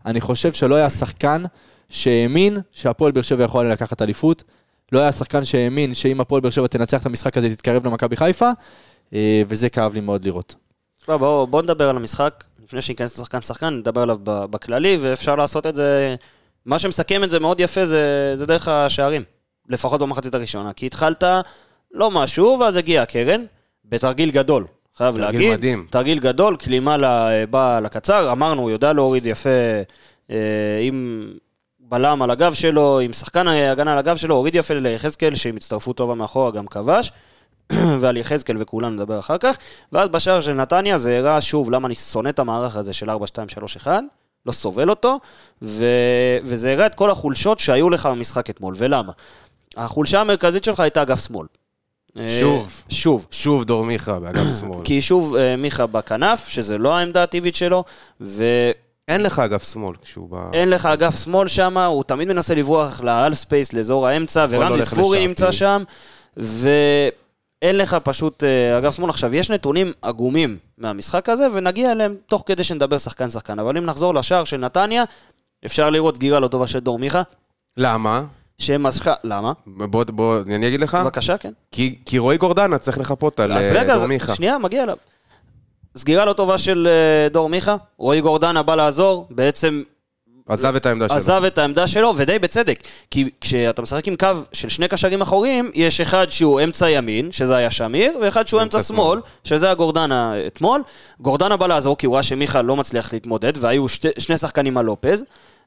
אני 0.05 0.22
חושב 0.22 0.53
שלא 0.53 0.75
היה 0.75 0.89
שחקן 0.89 1.43
שהאמין 1.89 2.58
שהפועל 2.72 3.12
באר 3.12 3.22
שבע 3.22 3.43
יכול 3.43 3.72
לקחת 3.72 4.01
אליפות. 4.01 4.43
לא 4.91 5.00
היה 5.00 5.12
שחקן 5.12 5.46
שהאמין 5.46 5.93
שאם 5.93 6.22
הפועל 6.22 6.41
באר 6.41 6.51
שבע 6.51 6.67
תנצח 6.67 7.01
את 7.01 7.05
המשחק 7.05 7.38
הזה, 7.38 7.50
תתקרב 7.50 7.88
למכבי 7.88 8.17
חיפה, 8.17 8.50
אה, 9.13 9.43
וזה 9.48 9.69
כאב 9.69 9.93
לי 9.93 10.00
מאוד 10.00 10.25
לראות. 10.25 10.55
תשמע, 11.01 11.17
בואו 11.17 11.48
בוא 11.48 11.62
נדבר 11.62 11.89
על 11.89 11.98
המשחק, 11.98 12.43
לפני 12.63 12.81
שניכנס 12.81 13.17
לשחקן 13.17 13.41
שחקן, 13.41 13.69
נדבר 13.69 14.01
עליו 14.01 14.17
בכללי, 14.24 14.98
ואפשר 15.00 15.36
לעשות 15.36 15.67
את 15.67 15.75
זה, 15.75 16.15
מה 16.65 16.79
שמסכם 16.79 17.24
את 17.24 17.32
זה 17.32 17.39
מאוד 17.39 17.60
יפה 17.60 17.86
זה, 17.86 18.34
זה 18.38 18.46
דרך 18.46 18.67
השערים, 18.67 19.24
לפחות 19.70 20.01
במחצית 20.01 20.36
הראשונה, 20.36 20.74
כי 20.74 20.86
התחלת 20.86 21.24
לא 21.91 22.12
משהו, 22.12 22.58
ואז 22.60 22.77
הגיע 22.77 23.01
הקרן, 23.01 23.46
בתרגיל 23.86 24.32
גדול, 24.32 24.65
חייב 24.96 25.17
תרגיל 25.17 25.25
להגיד. 25.25 25.53
מדהים. 25.53 25.88
תרגיל 25.89 26.20
גדול, 26.20 26.58
כלימה 26.58 26.98
לבא 26.98 27.79
לקצר, 27.79 28.32
אמרנו, 28.32 28.62
הוא 28.62 28.72
יודע 28.72 28.93
להוריד 28.93 29.25
יפה 29.25 29.50
אה, 30.32 30.79
עם 30.82 31.27
בלם 31.79 32.22
על 32.22 32.32
הגב 32.32 32.53
שלו, 32.53 33.00
עם 33.00 33.13
שחקן 33.13 33.48
הגנה 33.48 33.93
על 33.93 34.00
הגב 34.00 34.17
שלו, 34.17 34.36
הוריד 34.36 34.55
יפה 34.55 34.74
ליחזקאל, 34.74 35.36
שעם 35.36 35.55
הצטרפות 35.55 35.98
טובה 35.98 36.15
מאחורה 36.15 36.51
גם 36.51 36.67
כבש. 36.67 37.12
ועל 38.00 38.17
יחזקאל 38.17 38.55
וכולנו 38.60 38.96
נדבר 38.96 39.20
אחר 39.20 39.38
כך. 39.38 39.55
ואז 39.91 40.10
בשער 40.10 40.41
של 40.41 40.53
נתניה 40.53 40.98
זה 40.98 41.17
הראה 41.17 41.41
שוב 41.41 41.72
למה 41.72 41.88
אני 41.88 41.96
שונא 41.96 42.29
את 42.29 42.39
המערך 42.39 42.75
הזה 42.75 42.93
של 42.93 43.10
4-2-3-1, 43.10 43.88
לא 44.45 44.51
סובל 44.51 44.89
אותו, 44.89 45.19
ו... 45.62 45.85
וזה 46.43 46.71
הראה 46.71 46.85
את 46.85 46.95
כל 46.95 47.09
החולשות 47.09 47.59
שהיו 47.59 47.89
לך 47.89 48.05
במשחק 48.05 48.50
אתמול, 48.50 48.73
ולמה? 48.77 49.12
החולשה 49.77 50.21
המרכזית 50.21 50.63
שלך 50.63 50.79
הייתה 50.79 51.01
אגף 51.01 51.27
שמאל. 51.27 51.47
שוב. 52.29 52.81
אה, 52.89 52.95
שוב. 52.95 53.27
שוב 53.31 53.63
דור 53.63 53.85
מיכה 53.85 54.19
באגף 54.19 54.41
שמאל. 54.59 54.79
כי 54.83 55.01
שוב 55.01 55.35
אה, 55.35 55.55
מיכה 55.55 55.88
בכנף, 55.88 56.47
שזה 56.47 56.77
לא 56.77 56.97
העמדה 56.97 57.23
הטבעית 57.23 57.55
שלו, 57.55 57.83
ואין 58.21 58.73
אין 59.07 59.21
לך 59.21 59.39
אגף 59.39 59.71
שמאל 59.71 59.95
כשהוא 60.01 60.29
בא... 60.29 60.50
לך 60.69 60.85
אגף 60.85 61.23
שמאל 61.23 61.47
שם, 61.47 61.77
הוא 61.77 62.03
תמיד 62.03 62.27
מנסה 62.27 62.55
לברוח 62.55 63.01
ל 63.01 63.09
half 63.09 63.38
space, 63.38 63.74
לאזור 63.73 64.07
האמצע, 64.07 64.45
ורמזי 64.50 64.85
ספורי 64.85 65.27
נמצא 65.27 65.51
כאילו. 65.51 65.53
שם, 65.53 65.83
ואין 67.63 67.77
לך 67.77 67.98
פשוט 68.03 68.43
אה, 68.43 68.77
אגף 68.77 68.96
שמאל. 68.96 69.10
עכשיו, 69.10 69.36
יש 69.36 69.51
נתונים 69.51 69.91
עגומים 70.01 70.58
מהמשחק 70.77 71.29
הזה, 71.29 71.48
ונגיע 71.53 71.91
אליהם 71.91 72.15
תוך 72.25 72.43
כדי 72.46 72.63
שנדבר 72.63 72.98
שחקן-שחקן. 72.98 73.60
אבל 73.60 73.77
אם 73.77 73.86
נחזור 73.86 74.13
לשער 74.15 74.43
של 74.43 74.58
נתניה, 74.58 75.03
אפשר 75.65 75.89
לראות 75.89 76.15
סגירה 76.15 76.39
לא 76.39 76.48
טובה 76.48 76.67
של 76.67 76.79
דור 76.79 77.00
מיכה, 77.00 77.22
למה? 77.77 78.24
שמשכה, 78.58 79.13
למה? 79.24 79.51
בוא, 79.67 80.03
בוא, 80.03 80.39
אני 80.55 80.67
אגיד 80.67 80.82
לך. 80.82 80.96
בבקשה, 80.96 81.38
כן. 81.38 81.51
כי, 81.72 82.00
כי 82.05 82.17
רועי 82.17 82.38
גורדנה 82.38 82.77
צריך 82.77 82.98
לחפות 82.98 83.39
על 83.39 83.53
אז 83.53 83.65
אה, 83.72 83.82
רגע, 83.82 83.93
דור 83.93 84.03
אז- 84.03 84.10
מיכה. 84.10 84.36
שנייה, 84.36 84.58
מגיע 84.58 84.84
אליו. 84.84 84.98
סגירה 85.98 86.25
לא 86.25 86.34
טובה 86.34 86.58
של 86.58 86.88
אה, 86.88 87.29
דור 87.29 87.50
מיכה, 87.50 87.75
רועי 87.98 88.22
גורדנה 88.22 88.63
בא 88.63 88.75
לעזור, 88.75 89.27
בעצם 89.29 89.84
עזב 90.47 90.75
את 90.75 90.85
העמדה 90.85 91.07
שלו. 91.07 91.17
עזב 91.17 91.43
את 91.43 91.57
העמדה 91.57 91.88
שלו, 91.88 92.13
ודי 92.17 92.39
בצדק. 92.39 92.79
כי 93.12 93.29
כשאתה 93.41 93.81
משחק 93.81 94.07
עם 94.07 94.15
קו 94.15 94.27
של 94.53 94.69
שני 94.69 94.88
קשרים 94.88 95.21
אחוריים, 95.21 95.71
יש 95.73 96.01
אחד 96.01 96.31
שהוא 96.31 96.62
אמצע 96.62 96.89
ימין, 96.89 97.31
שזה 97.31 97.55
היה 97.55 97.71
שמיר, 97.71 98.17
ואחד 98.21 98.47
שהוא 98.47 98.62
אמצע 98.62 98.77
אמצע 98.77 98.88
שמאל, 98.88 99.19
שזה 99.43 99.65
היה 99.65 99.75
גורדנה 99.75 100.33
אתמול. 100.47 100.81
גורדנה 101.19 101.57
בא 101.57 101.67
לעזור, 101.67 101.97
כי 101.97 102.05
הוא 102.05 102.15
ראה 102.15 102.23
שמיכה 102.23 102.62
לא 102.62 102.75
מצליח 102.75 103.13
להתמודד, 103.13 103.53
והיו 103.55 103.89
שתי, 103.89 104.07
שני 104.19 104.38
שחקנים 104.38 104.77
על 104.77 104.85
לופז. 104.85 105.23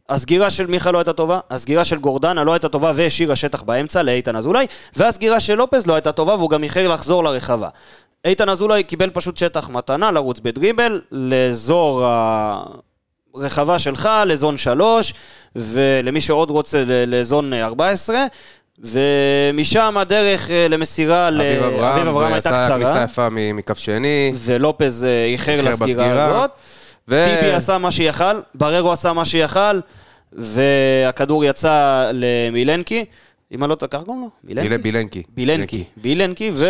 הסגירה 0.09 0.51
של 0.51 0.67
מיכה 0.67 0.91
לא 0.91 0.99
הייתה 0.99 1.13
טובה, 1.13 1.41
הסגירה 1.51 1.85
של 1.85 1.97
גורדנה 1.97 2.45
לא 2.45 2.53
הייתה 2.53 2.69
טובה 2.69 2.93
והשאירה 2.95 3.37
שטח 3.37 3.63
באמצע 3.63 4.03
לאיתן 4.03 4.37
אזולאי, 4.37 4.67
והסגירה 4.97 5.41
של 5.41 5.55
לופז 5.55 5.87
לא 5.87 5.95
הייתה 5.95 6.13
טובה 6.13 6.35
והוא 6.35 6.51
גם 6.51 6.63
איחר 6.63 6.89
לחזור 6.89 7.25
לרחבה. 7.25 7.69
איתן 8.25 8.49
אזולאי 8.49 8.83
קיבל 8.83 9.11
פשוט 9.11 9.37
שטח 9.37 9.69
מתנה 9.69 10.11
לרוץ 10.11 10.41
בדריבל 10.41 11.01
לאזור 11.13 12.05
הרחבה 13.41 13.79
שלך, 13.79 14.09
לזון 14.27 14.59
3, 14.59 15.15
ולמי 15.57 16.21
שעוד 16.21 16.51
רוצה 16.51 16.83
לזון 16.87 17.53
14, 17.55 18.17
ומשם 18.79 19.95
הדרך 19.99 20.51
אה, 20.51 20.69
למסירה 20.69 21.29
אביב 21.29 21.39
לאביב 21.41 21.63
אברהם, 21.63 22.09
אברהם 22.09 22.33
הייתה 22.33 22.51
ועשה 22.51 22.69
כניסה 22.75 22.91
קצרה, 22.91 23.05
יפה 23.05 23.29
מכף 23.31 23.79
שני. 23.79 24.33
ולופז 24.35 25.05
אה, 25.05 25.25
איחר 25.25 25.59
לסגירה. 25.65 26.27
הזאת. 26.27 26.51
ו- 27.09 27.25
טיבי 27.41 27.53
עשה 27.53 27.79
מה 27.79 27.91
שיכל, 27.91 28.41
בררו 28.55 28.93
עשה 28.93 29.13
מה 29.13 29.25
שיכל, 29.25 29.81
והכדור 30.33 31.45
יצא 31.45 32.11
למילנקי. 32.13 33.05
אם 33.53 33.63
אני 33.65 33.71
לא 33.71 33.75
טועה, 33.75 33.89
ככה 33.91 34.05
קוראים 34.05 34.23
לו? 34.23 34.31
מילנקי? 34.45 34.69
ביל- 34.69 34.77
בילנקי. 34.79 35.23
בילנקי. 35.35 35.85
בילנקי, 35.97 36.51
ו... 36.55 36.69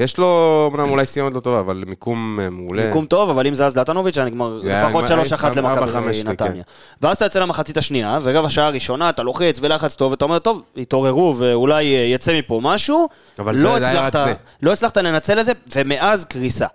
שיש 0.00 0.18
לו, 0.18 0.70
אמנם 0.74 0.90
אולי 0.90 1.06
סיומת 1.06 1.34
לא 1.34 1.40
טובה, 1.40 1.60
אבל 1.60 1.84
מיקום 1.86 2.38
אה, 2.42 2.50
מעולה. 2.50 2.86
מיקום 2.86 3.06
טוב, 3.06 3.30
אבל 3.30 3.46
אם 3.46 3.54
זה 3.54 3.62
היה 3.62 3.70
זלטנוביץ', 3.70 4.18
היה 4.18 4.26
נגמר 4.26 4.60
היה 4.64 4.84
לפחות 4.86 5.04
נגמר- 5.04 5.22
3-1 5.24 5.44
ארבע, 5.44 5.60
למכבי 5.60 5.92
חמש, 5.92 6.22
כן. 6.22 6.28
נתניה. 6.30 6.62
ואז 7.02 7.16
אתה 7.16 7.24
יוצא 7.24 7.38
למחצית 7.40 7.76
השנייה, 7.76 8.18
ורבע 8.22 8.48
שעה 8.50 8.66
הראשונה 8.66 9.10
אתה 9.10 9.22
לוחץ 9.22 9.58
ולחץ 9.60 9.94
טוב, 9.94 10.10
ואתה 10.10 10.24
אומר, 10.24 10.38
טוב, 10.38 10.62
התעוררו 10.76 11.34
ואולי 11.38 11.94
אה, 11.96 12.00
יצא 12.00 12.38
מפה 12.38 12.60
משהו. 12.62 13.08
אבל 13.38 13.56
לא 13.56 13.78
זה- 13.78 13.88
היה 13.88 14.06
הצלחת- 14.06 14.16
רק 14.16 14.28
זה. 14.28 14.34
לא 14.62 14.72
הצלחת 14.72 14.96
לנצל 14.96 15.40
את 15.40 15.44
זה, 15.44 15.52
ומאז 15.76 16.24
קריסה. 16.24 16.66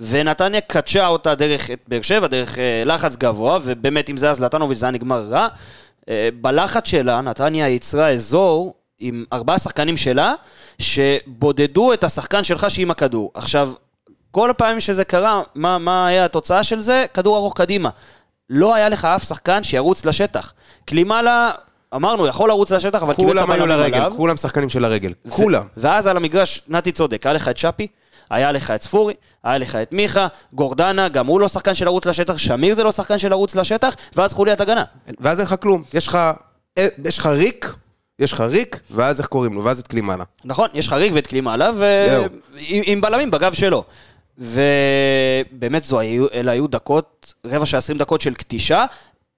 ונתניה 0.00 0.60
קדשה 0.60 1.06
אותה 1.06 1.34
דרך 1.34 1.70
את 1.70 1.78
באר 1.88 2.02
שבע, 2.02 2.26
דרך 2.26 2.58
אה, 2.58 2.82
לחץ 2.86 3.16
גבוה, 3.16 3.58
ובאמת, 3.64 4.10
אם 4.10 4.16
זה 4.16 4.26
היה 4.26 4.34
זלטנוביץ' 4.34 4.78
זה 4.78 4.86
היה 4.86 4.90
נגמר 4.92 5.26
רע. 5.30 5.48
אה, 6.08 6.28
בלחץ 6.40 6.88
שלה, 6.88 7.20
נתניה 7.20 7.68
יצרה 7.68 8.10
אזור 8.10 8.74
עם 9.00 9.24
ארבעה 9.32 9.58
שחקנים 9.58 9.96
שלה, 9.96 10.34
שבודדו 10.78 11.92
את 11.92 12.04
השחקן 12.04 12.44
שלך 12.44 12.70
שעם 12.70 12.90
הכדור. 12.90 13.30
עכשיו, 13.34 13.70
כל 14.30 14.50
הפעמים 14.50 14.80
שזה 14.80 15.04
קרה, 15.04 15.42
מה, 15.54 15.78
מה 15.78 16.06
היה 16.06 16.24
התוצאה 16.24 16.62
של 16.62 16.80
זה? 16.80 17.06
כדור 17.14 17.36
ארוך 17.36 17.56
קדימה. 17.56 17.90
לא 18.50 18.74
היה 18.74 18.88
לך 18.88 19.04
אף 19.04 19.22
שחקן 19.24 19.62
שירוץ 19.62 20.04
לשטח. 20.04 20.52
קלימאלה, 20.84 21.50
אמרנו, 21.94 22.26
יכול 22.26 22.48
לרוץ 22.48 22.70
לשטח, 22.70 23.02
אבל 23.02 23.14
קיבל 23.14 23.28
את 23.28 23.34
כולם 23.34 23.50
היו 23.50 23.62
הבלמים 23.62 23.80
לרגל, 23.80 23.96
עליו. 23.96 24.12
כולם 24.16 24.36
שחקנים 24.36 24.68
של 24.68 24.84
הרגל. 24.84 25.12
כולם. 25.28 25.62
ו- 25.62 25.80
ואז 25.80 26.06
על 26.06 26.16
המגרש, 26.16 26.62
נתי 26.68 26.92
צודק, 26.92 27.26
היה 27.26 27.32
לך 27.32 27.48
את 27.48 27.56
שפי, 27.56 27.86
היה 28.30 28.52
לך 28.52 28.70
את 28.70 28.82
ספורי, 28.82 29.14
היה 29.44 29.58
לך 29.58 29.76
את 29.76 29.92
מיכה, 29.92 30.26
גורדנה, 30.52 31.08
גם 31.08 31.26
הוא 31.26 31.40
לא 31.40 31.48
שחקן 31.48 31.74
של 31.74 31.84
לרוץ 31.84 32.06
לשטח, 32.06 32.38
שמיר 32.38 32.74
זה 32.74 32.84
לא 32.84 32.92
שחקן 32.92 33.18
של 33.18 33.28
לרוץ 33.28 33.54
לשטח, 33.54 33.94
ואז 34.16 34.32
חוליית 34.32 34.60
הגנה. 34.60 34.84
ואז 35.20 35.38
אין 35.38 35.46
לך 35.46 35.54
כלום. 35.60 35.82
יש 35.94 36.06
לך, 36.06 36.18
אה, 36.78 36.88
יש 37.04 37.18
לך 37.18 37.26
ריק, 37.26 37.74
יש 38.18 38.32
לך 38.32 38.40
ריק, 38.40 38.80
ואז 38.90 39.18
איך 39.20 39.26
קוראים 39.28 39.52
לו? 39.52 39.64
ואז 39.64 39.80
את 39.80 39.86
קלימאלה. 39.86 40.24
נכון, 40.44 40.68
יש 40.74 40.86
לך 40.86 40.92
ריק 40.92 41.12
ואת 41.14 41.26
קלימאלה. 41.26 41.70
ועם 41.78 42.28
עם 42.84 43.00
בלמים 43.00 43.30
בגב 43.30 43.52
שלו. 43.52 43.84
ובאמת 44.38 45.84
זו 45.84 45.98
היו, 45.98 46.26
אלה 46.34 46.52
היו 46.52 46.66
דקות, 46.66 47.34
רבע 47.46 47.66
של 47.66 47.76
20 47.76 47.98
דקות 47.98 48.20
של 48.20 48.34
קטישה, 48.34 48.84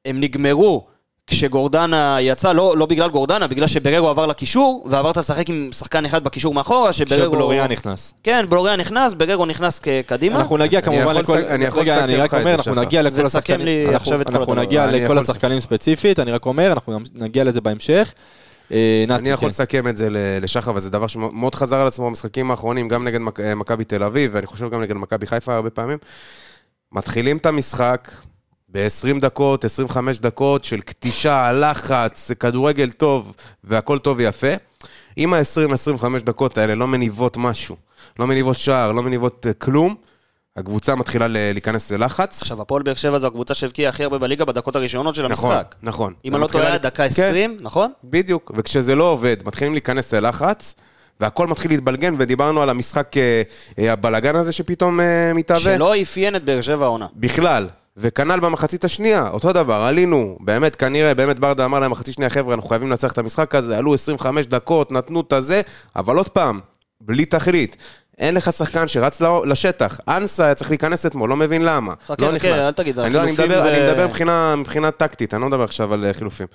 הם 0.04 0.20
נגמרו 0.20 0.87
כשגורדנה 1.26 2.16
יצא, 2.20 2.52
לא, 2.52 2.76
לא 2.76 2.87
בגלל 2.87 3.10
גורדנה, 3.10 3.46
בגלל 3.49 3.66
שבררו 3.66 4.08
עבר 4.08 4.26
לקישור, 4.26 4.87
ועברת 4.90 5.16
לשחק 5.16 5.49
עם 5.50 5.68
שחקן 5.72 6.04
אחד 6.04 6.25
בקישור 6.25 6.54
מאחורה, 6.54 6.92
שבררו... 6.92 7.30
כשבלוריה 7.32 7.68
נכנס. 7.68 8.14
כן, 8.22 8.44
בלוריה 8.49 8.76
נכנס, 8.76 9.14
בררו 9.14 9.46
נכנס 9.46 9.80
קדימה. 10.06 10.37
אנחנו 10.40 10.56
נגיע 10.56 10.80
כמובן 10.80 11.16
לכל... 11.16 11.37
אני 11.38 11.64
יכול 11.64 11.82
רגע, 11.82 12.04
אני 12.04 12.16
לסכם 12.16 12.22
רק 12.22 12.34
לך 12.34 12.34
את 12.34 12.40
אומר, 12.40 12.50
זה, 12.50 12.70
אנחנו. 12.70 12.75
נגיע 12.75 13.02
לכל 13.02 13.26
השחקנים. 13.26 13.60
לי 13.60 13.82
אנחנו- 13.84 13.96
עכשיו 13.96 14.20
את 14.20 14.26
כל 14.26 14.37
אנחנו. 14.37 14.54
נגיע 14.54 14.84
אני 14.84 15.04
לכל 15.04 15.18
השחקנים 15.18 15.60
ספציפית, 15.60 16.18
אני 16.18 16.30
רק 16.32 16.46
אומר, 16.46 16.72
אנחנו 16.72 16.99
נגיע 17.18 17.44
לזה 17.44 17.60
בהמשך. 17.60 18.12
אה, 18.73 19.05
נתי, 19.09 19.21
אני 19.21 19.29
יכול 19.29 19.49
כן. 19.49 19.50
לסכם 19.50 19.89
את 19.89 19.97
זה 19.97 20.09
לשחר, 20.41 20.73
וזה 20.75 20.91
דבר 20.91 21.07
שמאוד 21.07 21.55
חזר 21.55 21.81
על 21.81 21.87
עצמו 21.87 22.07
במשחקים 22.07 22.50
האחרונים, 22.50 22.89
גם 22.89 23.05
נגד 23.05 23.21
אה, 23.41 23.55
מכבי 23.55 23.85
תל 23.85 24.03
אביב, 24.03 24.31
ואני 24.35 24.47
חושב 24.47 24.71
גם 24.71 24.83
נגד 24.83 24.97
מכבי 24.97 25.27
חיפה 25.27 25.55
הרבה 25.55 25.71
פעמים. 25.71 25.99
מתחילים 26.93 27.37
את 27.37 27.47
המשחק 27.47 28.11
ב-20 28.69 29.21
דקות, 29.21 29.65
25 29.65 30.19
דקות 30.19 30.65
של 30.65 30.81
קטישה, 30.81 31.53
לחץ, 31.53 32.31
כדורגל 32.41 32.91
טוב, 32.91 33.35
והכל 33.65 33.99
טוב 33.99 34.19
ויפה. 34.19 34.53
אם 35.19 35.35
ה-20-25 35.35 36.05
דקות 36.25 36.59
האלה 36.59 36.75
לא 36.75 36.89
מניבות 36.89 37.37
משהו, 37.37 37.77
לא 38.19 38.27
מניבות 38.27 38.57
שער, 38.57 38.93
לא 38.93 39.03
מניבות 39.03 39.47
אה, 39.47 39.53
כלום, 39.53 39.95
הקבוצה 40.61 40.95
מתחילה 40.95 41.26
להיכנס 41.29 41.93
ללחץ. 41.93 42.43
עכשיו, 42.43 42.62
הפועל 42.62 42.83
באר 42.83 42.95
שבע 42.95 43.19
זו 43.19 43.26
הקבוצה 43.26 43.55
שהבקיעה 43.55 43.88
הכי 43.88 44.05
הרבה 44.05 44.19
בליגה 44.19 44.45
בדקות 44.45 44.76
הראשונות 44.76 45.14
של 45.14 45.29
נכון, 45.29 45.50
המשחק. 45.50 45.75
נכון. 45.83 46.12
אם 46.25 46.35
אני 46.35 46.43
לא 46.43 46.47
טועה, 46.47 46.79
דקה 46.79 47.02
כן. 47.02 47.23
20, 47.29 47.57
נכון? 47.61 47.93
בדיוק, 48.05 48.52
וכשזה 48.57 48.95
לא 48.95 49.05
עובד, 49.05 49.37
מתחילים 49.47 49.73
להיכנס 49.73 50.14
ללחץ, 50.14 50.75
והכל 51.21 51.47
מתחיל 51.47 51.71
להתבלגן, 51.71 52.14
ודיברנו 52.19 52.62
על 52.62 52.71
המשחק, 52.71 53.17
אה, 53.17 53.43
אה, 53.79 53.93
הבלגן 53.93 54.37
הזה 54.37 54.52
שפתאום 54.52 55.00
אה, 55.00 55.33
מתהווה. 55.35 55.61
שלא 55.61 56.02
אפיין 56.02 56.37
את 56.37 56.45
באר 56.45 56.61
שבע 56.61 56.85
העונה. 56.85 57.07
בכלל. 57.17 57.69
וכנ"ל 57.97 58.40
במחצית 58.40 58.85
השנייה, 58.85 59.29
אותו 59.29 59.52
דבר, 59.52 59.75
עלינו, 59.75 60.37
באמת, 60.40 60.76
כנראה, 60.76 61.14
באמת 61.14 61.38
ברדה 61.38 61.64
אמר 61.64 61.81
להם 61.81 61.90
מחצית 61.90 62.14
שנייה, 62.14 62.31
חבר'ה, 62.31 62.55
אנחנו 62.55 62.69
חייבים 62.69 62.90
לנצח 62.90 63.12
את 63.12 63.19
המשחק 63.19 63.55
הזה, 63.55 63.79
עלו 63.79 63.95
25 63.95 64.47
דקות, 64.47 64.93
נתנו 64.93 65.21
את 65.21 65.33
הזה, 65.33 65.61
אבל 65.97 66.17
עוד 66.17 66.29
פעם, 66.29 66.61
בלי 67.00 67.25
תכלית. 67.25 67.76
אין 68.21 68.35
לך 68.35 68.53
שחקן 68.53 68.89
שרץ 68.89 69.23
לשטח. 69.45 70.00
אנסה 70.09 70.45
היה 70.45 70.55
צריך 70.55 70.71
להיכנס 70.71 71.07
אתמול, 71.07 71.31
לא 71.31 71.37
מבין 71.37 71.62
למה. 71.65 71.95
חכה, 72.07 72.15
לא 72.27 72.33
נכנס. 72.33 72.53
אל 72.67 72.73
תגיד, 72.73 72.99
אני, 72.99 73.15
לא, 73.15 73.23
אני, 73.23 73.33
מדבר, 73.33 73.61
זה- 73.62 73.71
אני 73.77 73.87
מדבר 73.91 74.07
מבחינה, 74.07 74.55
מבחינה 74.57 74.91
טקטית, 74.91 75.35
אני 75.35 75.41
לא 75.43 75.49
מדבר 75.49 75.62
עכשיו 75.65 75.95
על 75.95 76.05
אה, 76.05 76.12
חילופים. 76.15 76.47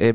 אה, 0.00 0.10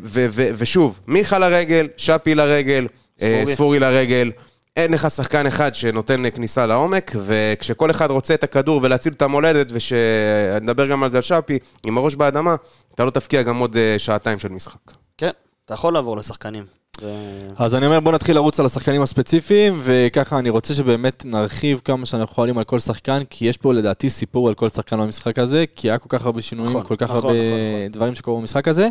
ושוב, 0.57 0.99
מיכה 1.07 1.39
לרגל, 1.39 1.87
שפי 1.97 2.35
לרגל, 2.35 2.87
אה, 3.21 3.35
ספורי. 3.39 3.55
ספורי 3.55 3.79
לרגל. 3.79 4.31
אין 4.77 4.93
לך 4.93 5.07
שחקן 5.09 5.47
אחד 5.47 5.75
שנותן 5.75 6.23
כניסה 6.35 6.65
לעומק, 6.65 7.11
וכשכל 7.25 7.91
אחד 7.91 8.11
רוצה 8.11 8.33
את 8.33 8.43
הכדור 8.43 8.79
ולהציל 8.83 9.13
את 9.13 9.21
המולדת, 9.21 9.67
ושנדבר 9.71 10.87
גם 10.87 11.03
על 11.03 11.11
זה 11.11 11.17
על 11.17 11.21
שפי, 11.21 11.59
עם 11.85 11.97
הראש 11.97 12.15
באדמה, 12.15 12.55
אתה 12.95 13.05
לא 13.05 13.09
תפקיע 13.09 13.41
גם 13.41 13.57
עוד 13.57 13.75
שעתיים 13.97 14.39
של 14.39 14.49
משחק. 14.49 14.77
כן, 15.17 15.29
אתה 15.65 15.73
יכול 15.73 15.93
לעבור 15.93 16.17
לשחקנים. 16.17 16.80
ו- 17.01 17.47
אז 17.57 17.75
אני 17.75 17.85
אומר, 17.85 17.99
בוא 17.99 18.11
נתחיל 18.11 18.35
לרוץ 18.35 18.59
על 18.59 18.65
השחקנים 18.65 19.01
הספציפיים, 19.01 19.79
וככה 19.83 20.39
אני 20.39 20.49
רוצה 20.49 20.73
שבאמת 20.73 21.25
נרחיב 21.25 21.81
כמה 21.85 22.05
שאנחנו 22.05 22.31
יכולים 22.33 22.57
על 22.57 22.63
כל 22.63 22.79
שחקן, 22.79 23.23
כי 23.29 23.45
יש 23.45 23.57
פה 23.57 23.73
לדעתי 23.73 24.09
סיפור 24.09 24.47
על 24.47 24.53
כל 24.53 24.69
שחקן 24.69 24.97
במשחק 24.99 25.39
הזה, 25.39 25.65
כי 25.75 25.89
היה 25.89 25.97
כל 25.97 26.09
כך 26.09 26.25
הרבה 26.25 26.41
שינויים, 26.41 26.71
נכון, 26.71 26.83
כל 26.83 26.95
כך 26.95 27.03
נכון, 27.09 27.15
הרבה 27.15 27.33
נכון, 27.33 27.43
נכון. 27.43 27.91
דברים 27.91 28.15
שקרו 28.15 28.37
במשחק 28.39 28.67
הזה. 28.67 28.89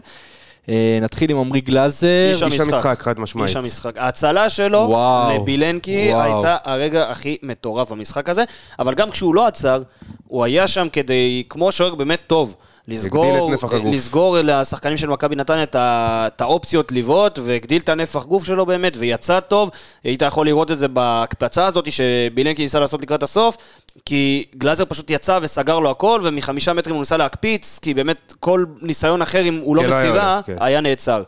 אה, 0.68 0.98
נתחיל 1.02 1.30
עם 1.30 1.38
עמרי 1.38 1.60
גלאזר. 1.60 2.30
איש 2.30 2.42
המשחק. 2.42 2.60
המשחק, 2.60 3.02
חד 3.02 3.18
משמעית. 3.20 3.48
איש 3.48 3.56
המשחק. 3.56 3.98
ההצלה 3.98 4.50
שלו 4.50 4.78
וואו. 4.78 5.42
לבילנקי 5.42 6.08
וואו. 6.12 6.34
הייתה 6.34 6.56
הרגע 6.64 7.10
הכי 7.10 7.36
מטורף 7.42 7.92
במשחק 7.92 8.28
הזה, 8.28 8.44
אבל 8.78 8.94
גם 8.94 9.10
כשהוא 9.10 9.34
לא 9.34 9.46
עצר, 9.46 9.82
הוא 10.28 10.44
היה 10.44 10.68
שם 10.68 10.86
כדי, 10.92 11.42
כמו 11.48 11.72
שוער 11.72 11.94
באמת 11.94 12.20
טוב, 12.26 12.56
לסגור, 12.90 13.24
הגדיל 13.24 13.44
את 13.44 13.50
נפח 13.50 13.72
הגוף. 13.72 13.94
לסגור 13.94 14.36
לשחקנים 14.42 14.96
של 14.96 15.08
מכבי 15.08 15.36
נתניה 15.36 15.62
את, 15.62 16.40
האופציות 16.40 16.92
לבעוט, 16.92 17.38
והגדיל 17.44 17.82
את 17.82 17.88
הנפח 17.88 18.24
גוף 18.24 18.44
שלו 18.44 18.66
באמת, 18.66 18.96
ויצא 18.98 19.40
טוב. 19.40 19.70
היית 20.04 20.22
יכול 20.22 20.46
לראות 20.46 20.70
את 20.70 20.78
זה 20.78 20.88
בהקפצה 20.88 21.66
הזאת 21.66 21.92
שבילנקי 21.92 22.62
ניסה 22.62 22.80
לעשות 22.80 23.02
לקראת 23.02 23.22
הסוף, 23.22 23.56
כי 24.04 24.44
גלאזר 24.56 24.84
פשוט 24.84 25.10
יצא 25.10 25.38
וסגר 25.42 25.78
לו 25.78 25.90
הכל, 25.90 26.20
ומחמישה 26.24 26.72
מטרים 26.72 26.94
הוא 26.94 27.02
ניסה 27.02 27.16
להקפיץ, 27.16 27.78
כי 27.82 27.94
באמת 27.94 28.34
כל 28.40 28.64
ניסיון 28.82 29.22
אחר, 29.22 29.40
אם 29.40 29.56
הוא 29.56 29.76
לא 29.76 29.82
כן, 29.82 29.88
לא 29.88 29.94
היה 29.94 30.10
מסירה, 30.10 30.40
כן. 30.46 30.56
היה 30.60 30.80
נעצר. 30.80 31.22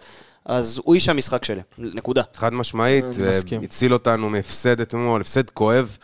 אז 0.44 0.80
הוא 0.84 0.94
איש 0.94 1.08
המשחק 1.08 1.44
שלי, 1.44 1.60
נקודה. 1.78 2.22
חד 2.34 2.52
משמעית, 2.52 3.04
אה, 3.04 3.30
מסכים. 3.30 3.60
הציל 3.62 3.92
אותנו 3.92 4.30
מהפסד 4.30 4.80
אתמול, 4.80 5.20
הפסד 5.20 5.50
כואב. 5.50 5.96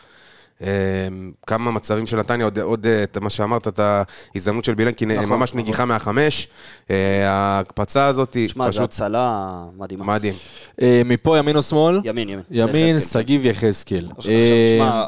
אה, 0.61 1.07
כמה 1.47 1.71
מצבים 1.71 2.07
של 2.07 2.17
נתניה, 2.17 2.45
עוד, 2.45 2.59
עוד 2.59 2.85
אה, 2.87 3.03
את 3.03 3.17
מה 3.17 3.29
שאמרת, 3.29 3.67
את 3.67 3.79
ההזדמנות 3.79 4.63
של 4.63 4.73
בילנקי, 4.73 5.05
נכון, 5.05 5.29
ממש 5.29 5.49
נכון. 5.49 5.61
נגיחה 5.61 5.85
מהחמש. 5.85 6.47
אה, 6.91 7.29
ההקפצה 7.29 8.05
הזאת, 8.05 8.37
שמע, 8.47 8.65
זו 8.65 8.71
פשוט 8.71 8.83
הצלה 8.83 9.63
מדהימה. 9.77 10.05
מדהים. 10.05 10.33
אה, 10.81 11.01
מפה 11.05 11.37
ימין 11.37 11.55
או 11.55 11.61
שמאל? 11.61 12.01
ימין, 12.03 12.29
ימין. 12.29 12.43
ימין, 12.51 12.95
יחזקאל, 12.95 13.21
שגיב 13.21 13.45
יחזקאל. 13.45 14.07
כן. 14.07 14.15
עכשיו, 14.17 14.33
תשמע, 14.67 15.05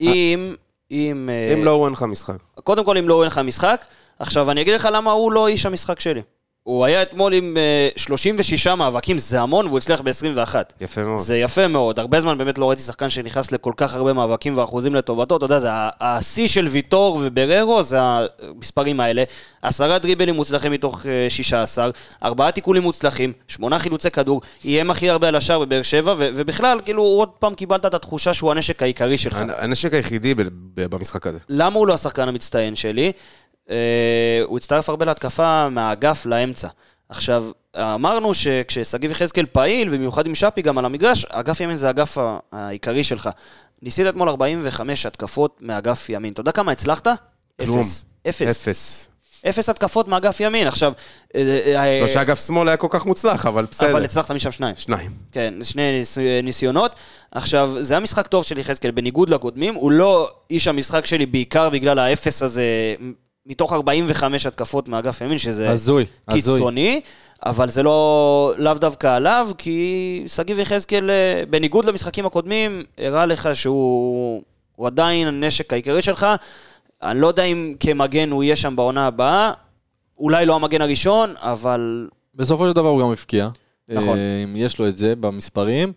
אם... 0.00 0.54
אם... 0.90 1.28
לא, 1.62 1.70
הוא 1.70 1.84
אין 1.84 1.92
לך 1.92 2.02
משחק. 2.02 2.34
קודם 2.64 2.84
כל, 2.84 2.98
אם 2.98 3.08
לא, 3.08 3.22
אין 3.22 3.26
לך 3.26 3.38
משחק. 3.38 3.84
עכשיו, 4.18 4.50
אני 4.50 4.60
אגיד 4.60 4.74
לך 4.74 4.88
למה 4.92 5.10
הוא 5.10 5.32
לא 5.32 5.48
איש 5.48 5.66
המשחק 5.66 6.00
שלי. 6.00 6.22
הוא 6.64 6.84
היה 6.84 7.02
אתמול 7.02 7.32
עם 7.32 7.56
אה, 7.56 7.88
36 7.96 8.66
מאבקים, 8.66 9.18
זה 9.18 9.40
המון, 9.40 9.66
והוא 9.66 9.78
הצליח 9.78 10.00
ב-21. 10.00 10.54
יפה 10.80 11.04
מאוד. 11.04 11.18
זה 11.18 11.38
יפה 11.38 11.68
מאוד. 11.68 11.98
הרבה 12.00 12.20
זמן 12.20 12.38
באמת 12.38 12.58
לא 12.58 12.68
ראיתי 12.68 12.82
שחקן 12.82 13.10
שנכנס 13.10 13.52
לכל 13.52 13.72
כך 13.76 13.94
הרבה 13.94 14.12
מאבקים 14.12 14.58
ואחוזים 14.58 14.94
לטובתו. 14.94 15.36
אתה 15.36 15.44
יודע, 15.44 15.58
זה 15.58 15.68
השיא 16.00 16.48
של 16.48 16.66
ויטור 16.66 17.20
ובררו, 17.22 17.82
זה 17.82 17.98
המספרים 18.00 19.00
האלה. 19.00 19.24
עשרה 19.62 19.98
דריבלים 19.98 20.34
מוצלחים 20.34 20.72
מתוך 20.72 21.06
אה, 21.06 21.26
16, 21.30 21.90
ארבעה 22.24 22.50
תיקולים 22.50 22.82
מוצלחים, 22.82 23.32
שמונה 23.48 23.78
חילוצי 23.78 24.10
כדור, 24.10 24.40
איים 24.64 24.90
הכי 24.90 25.10
הרבה 25.10 25.28
על 25.28 25.36
השער 25.36 25.58
בבאר 25.58 25.82
שבע, 25.82 26.12
ו- 26.18 26.28
ובכלל, 26.34 26.80
כאילו, 26.84 27.02
עוד 27.02 27.28
פעם 27.28 27.54
קיבלת 27.54 27.86
את 27.86 27.94
התחושה 27.94 28.34
שהוא 28.34 28.50
הנשק 28.50 28.82
העיקרי 28.82 29.18
שלך. 29.18 29.44
הנשק 29.56 29.94
היחידי 29.94 30.34
במשחק 30.76 31.26
הזה. 31.26 31.38
למה 31.48 31.78
הוא 31.78 31.86
לא 31.86 31.94
השחקן 31.94 32.28
המצטיין 32.28 32.76
שלי? 32.76 33.12
אה, 33.72 34.44
הוא 34.44 34.58
הצטרף 34.58 34.88
הרבה 34.88 35.04
להתקפה 35.04 35.68
מהאגף 35.68 36.26
לאמצע. 36.26 36.68
עכשיו, 37.08 37.44
אמרנו 37.76 38.34
שכששגיב 38.34 39.10
יחזקאל 39.10 39.46
פעיל, 39.46 39.88
ובמיוחד 39.88 40.26
עם 40.26 40.34
שפי 40.34 40.62
גם 40.62 40.78
על 40.78 40.84
המגרש, 40.84 41.24
אגף 41.24 41.60
ימין 41.60 41.76
זה 41.76 41.86
האגף 41.86 42.18
העיקרי 42.52 43.04
שלך. 43.04 43.28
ניסית 43.82 44.06
אתמול 44.08 44.28
45 44.28 45.06
התקפות 45.06 45.58
מאגף 45.62 46.08
ימין. 46.08 46.32
אתה 46.32 46.40
יודע 46.40 46.52
כמה 46.52 46.72
הצלחת? 46.72 47.08
כלום. 47.60 47.80
אפס. 47.80 48.06
אפס. 48.28 48.68
אפס. 48.68 49.08
אפס 49.48 49.68
התקפות 49.68 50.08
מאגף 50.08 50.40
ימין. 50.40 50.66
עכשיו... 50.66 50.92
אה, 51.34 51.40
אה, 51.76 52.00
לא 52.00 52.08
שאגף 52.08 52.46
שמאל 52.46 52.68
היה 52.68 52.76
כל 52.76 52.86
כך 52.90 53.06
מוצלח, 53.06 53.46
אבל 53.46 53.66
בסדר. 53.70 53.90
אבל 53.90 54.04
הצלחת 54.04 54.30
משם 54.30 54.52
שניים. 54.52 54.74
שניים. 54.76 55.10
כן, 55.32 55.54
שני 55.62 55.98
ניס... 55.98 56.18
ניסיונות. 56.42 56.96
עכשיו, 57.32 57.70
זה 57.80 57.94
היה 57.94 58.00
משחק 58.00 58.26
טוב 58.26 58.44
של 58.44 58.58
יחזקאל, 58.58 58.90
בניגוד 58.90 59.30
לקודמים, 59.30 59.74
הוא 59.74 59.92
לא 59.92 60.30
איש 60.50 60.68
המשחק 60.68 61.06
שלי 61.06 61.26
בעיקר 61.26 61.70
בגלל 61.70 61.98
האפס 61.98 62.42
הזה, 62.42 62.64
מתוך 63.46 63.72
45 63.72 64.46
התקפות 64.46 64.88
מאגף 64.88 65.20
ימין, 65.20 65.38
שזה 65.38 65.70
הזוי, 65.70 66.06
הזוי. 66.28 66.54
קיצוני, 66.54 67.00
אבל 67.46 67.68
זה 67.70 67.82
לא, 67.82 68.54
לאו 68.58 68.74
דווקא 68.74 69.16
עליו, 69.16 69.48
כי 69.58 70.22
שגיב 70.26 70.58
יחזקאל, 70.58 71.10
אה, 71.10 71.42
בניגוד 71.50 71.84
למשחקים 71.84 72.26
הקודמים, 72.26 72.82
הראה 72.98 73.26
לך 73.26 73.56
שהוא 73.56 74.42
הוא 74.76 74.86
עדיין 74.86 75.28
הנשק 75.28 75.72
העיקרי 75.72 76.02
שלך. 76.02 76.26
אני 77.02 77.20
לא 77.20 77.26
יודע 77.26 77.42
אם 77.42 77.74
כמגן 77.80 78.30
הוא 78.30 78.42
יהיה 78.42 78.56
שם 78.56 78.76
בעונה 78.76 79.06
הבאה, 79.06 79.52
אולי 80.18 80.46
לא 80.46 80.54
המגן 80.54 80.80
הראשון, 80.82 81.34
אבל 81.36 82.08
בסופו 82.34 82.66
של 82.66 82.72
דבר 82.72 82.88
הוא 82.88 83.00
גם 83.00 83.10
הבקיע. 83.10 83.48
נכון. 83.88 84.18
אה, 84.18 84.44
אם 84.44 84.56
יש 84.56 84.78
לו 84.78 84.88
את 84.88 84.96
זה 84.96 85.16
במספרים. 85.16 85.92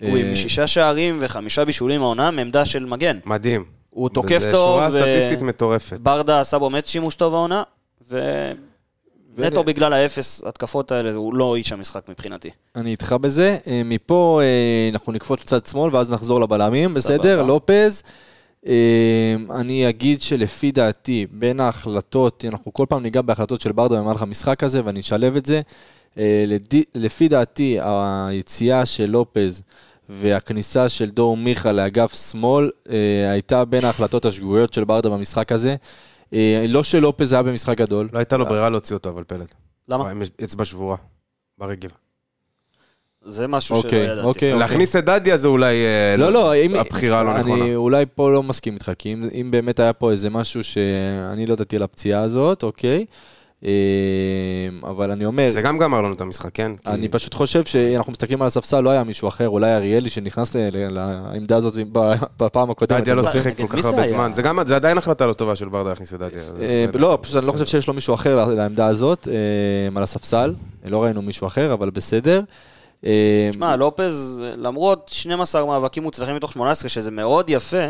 הוא 0.00 0.16
אה, 0.16 0.28
עם 0.28 0.34
שישה 0.34 0.66
שערים 0.66 1.16
וחמישה 1.20 1.64
בישולים 1.64 2.02
העונה 2.02 2.30
מעמדה 2.30 2.64
של 2.64 2.84
מגן. 2.84 3.18
מדהים. 3.26 3.64
הוא 3.94 4.08
תוקף 4.08 4.42
טוב, 4.42 4.52
שורה 4.52 4.88
ו- 4.92 4.98
סטטיסטית 4.98 5.42
מטורפת. 5.42 6.00
ברדה 6.00 6.40
עשה 6.40 6.58
בו 6.58 6.70
באמת 6.70 6.86
שימוש 6.86 7.14
טוב 7.14 7.34
העונה, 7.34 7.62
ונטו 8.10 9.60
ו- 9.60 9.64
בגלל 9.64 9.92
האפס 9.92 10.42
התקפות 10.46 10.92
האלה, 10.92 11.14
הוא 11.14 11.34
לא 11.34 11.56
איש 11.56 11.72
המשחק 11.72 12.08
מבחינתי. 12.08 12.50
אני 12.76 12.90
איתך 12.90 13.12
בזה. 13.20 13.58
אה, 13.66 13.82
מפה 13.84 14.40
אה, 14.42 14.90
אנחנו 14.92 15.12
נקפוץ 15.12 15.40
קצת 15.40 15.66
שמאל 15.66 15.96
ואז 15.96 16.12
נחזור 16.12 16.40
לבלמים. 16.40 16.94
בסדר? 16.94 17.42
לופז. 17.42 18.02
אה, 18.66 19.36
אני 19.50 19.88
אגיד 19.88 20.22
שלפי 20.22 20.72
דעתי, 20.72 21.26
בין 21.30 21.60
ההחלטות, 21.60 22.44
אנחנו 22.48 22.72
כל 22.72 22.86
פעם 22.88 23.02
ניגע 23.02 23.22
בהחלטות 23.22 23.60
של 23.60 23.72
ברדה 23.72 24.00
במהלך 24.00 24.22
המשחק 24.22 24.64
הזה 24.64 24.80
ואני 24.84 25.00
אשלב 25.00 25.36
את 25.36 25.46
זה. 25.46 25.60
לפי 26.94 27.28
דעתי, 27.28 27.78
היציאה 27.82 28.86
של 28.86 29.06
לופז 29.06 29.62
והכניסה 30.08 30.88
של 30.88 31.10
דור 31.10 31.36
מיכה 31.36 31.72
לאגף 31.72 32.30
שמאל 32.30 32.70
אה, 32.90 33.30
הייתה 33.30 33.64
בין 33.64 33.84
ההחלטות 33.84 34.24
השגויות 34.24 34.72
של 34.72 34.84
ברדה 34.84 35.08
במשחק 35.08 35.52
הזה. 35.52 35.76
אה, 36.32 36.64
לא 36.68 36.82
שלופז 36.82 37.32
היה 37.32 37.42
במשחק 37.42 37.78
גדול. 37.78 38.08
לא 38.12 38.18
הייתה 38.18 38.36
לו 38.36 38.46
ברירה 38.46 38.70
להוציא 38.70 38.96
אותו, 38.96 39.08
אבל 39.08 39.24
פלד. 39.24 39.48
למה? 39.88 40.10
עם 40.10 40.22
אצבע 40.44 40.64
שבורה. 40.64 40.96
ברגל. 41.58 41.88
זה 43.24 43.46
משהו 43.46 43.76
שלא 43.76 43.84
אוקיי, 43.84 44.04
ידעתי. 44.04 44.26
אוקיי. 44.26 44.54
להכניס 44.54 44.96
את 44.96 45.04
דדיה 45.04 45.36
זה 45.36 45.48
אולי 45.48 45.74
אה, 45.74 46.16
לא, 46.16 46.32
לא, 46.32 46.56
אם... 46.56 46.74
הבחירה 46.76 47.20
הלא 47.20 47.38
נכונה. 47.38 47.64
אני 47.64 47.74
אולי 47.74 48.04
פה 48.14 48.30
לא 48.30 48.42
מסכים 48.42 48.74
איתך, 48.74 48.92
כי 48.98 49.12
אם, 49.12 49.28
אם 49.40 49.50
באמת 49.50 49.80
היה 49.80 49.92
פה 49.92 50.10
איזה 50.10 50.30
משהו 50.30 50.64
שאני 50.64 51.46
לא 51.46 51.52
ידעתי 51.52 51.76
על 51.76 51.82
הפציעה 51.82 52.22
הזאת, 52.22 52.62
אוקיי? 52.62 53.06
אה, 53.64 53.70
אבל 54.90 55.10
אני 55.10 55.24
אומר, 55.24 55.48
זה 55.50 55.62
גם 55.62 55.78
גמר 55.78 56.02
לנו 56.02 56.12
את 56.12 56.20
המשחק, 56.20 56.50
כן? 56.54 56.72
כי- 56.76 56.90
אני 56.90 57.08
פשוט 57.08 57.34
חושב 57.34 57.64
שאנחנו 57.64 58.12
מסתכלים 58.12 58.42
על 58.42 58.46
הספסל, 58.46 58.80
לא 58.80 58.90
היה 58.90 59.04
מישהו 59.04 59.28
אחר, 59.28 59.48
אולי 59.48 59.74
אריאלי 59.76 60.10
שנכנס 60.10 60.56
לעמדה 60.90 61.56
הזאת 61.56 61.74
ב- 61.92 62.12
בפעם 62.42 62.70
הקודמת. 62.70 63.00
דדיה 63.00 63.14
לא 63.14 63.22
שיחק 63.30 63.60
כל 63.60 63.68
כך 63.68 63.84
הרבה? 63.84 64.08
זמן. 64.08 64.30
זה 64.34 64.42
גם, 64.42 64.58
זה 64.66 64.76
עדיין 64.76 64.98
החלטה 64.98 65.26
לא 65.26 65.32
טובה 65.32 65.56
של 65.56 65.68
ברדה 65.68 65.88
להכניס 65.90 66.14
את 66.14 66.18
דדיה. 66.18 66.42
אה, 66.60 66.84
לא, 66.94 67.18
פשוט 67.22 67.36
אני 67.36 67.46
לא 67.46 67.52
חושב 67.52 67.66
שיש 67.66 67.88
לו 67.88 67.94
מישהו 67.94 68.14
אחר 68.14 68.44
לעמדה 68.54 68.86
הזאת, 68.86 69.28
אה, 69.28 69.34
על 69.96 70.02
הספסל. 70.02 70.54
לא 70.84 71.02
ראינו 71.02 71.22
מישהו 71.22 71.46
אחר, 71.46 71.72
אבל 71.72 71.90
בסדר. 71.90 72.42
תשמע, 73.50 73.76
לופז, 73.76 74.42
למרות 74.56 75.10
12 75.12 75.64
מאבקים 75.66 76.02
מוצלחים 76.02 76.36
מתוך 76.36 76.52
18, 76.52 76.88
שזה 76.88 77.10
מאוד 77.10 77.50
יפה, 77.50 77.84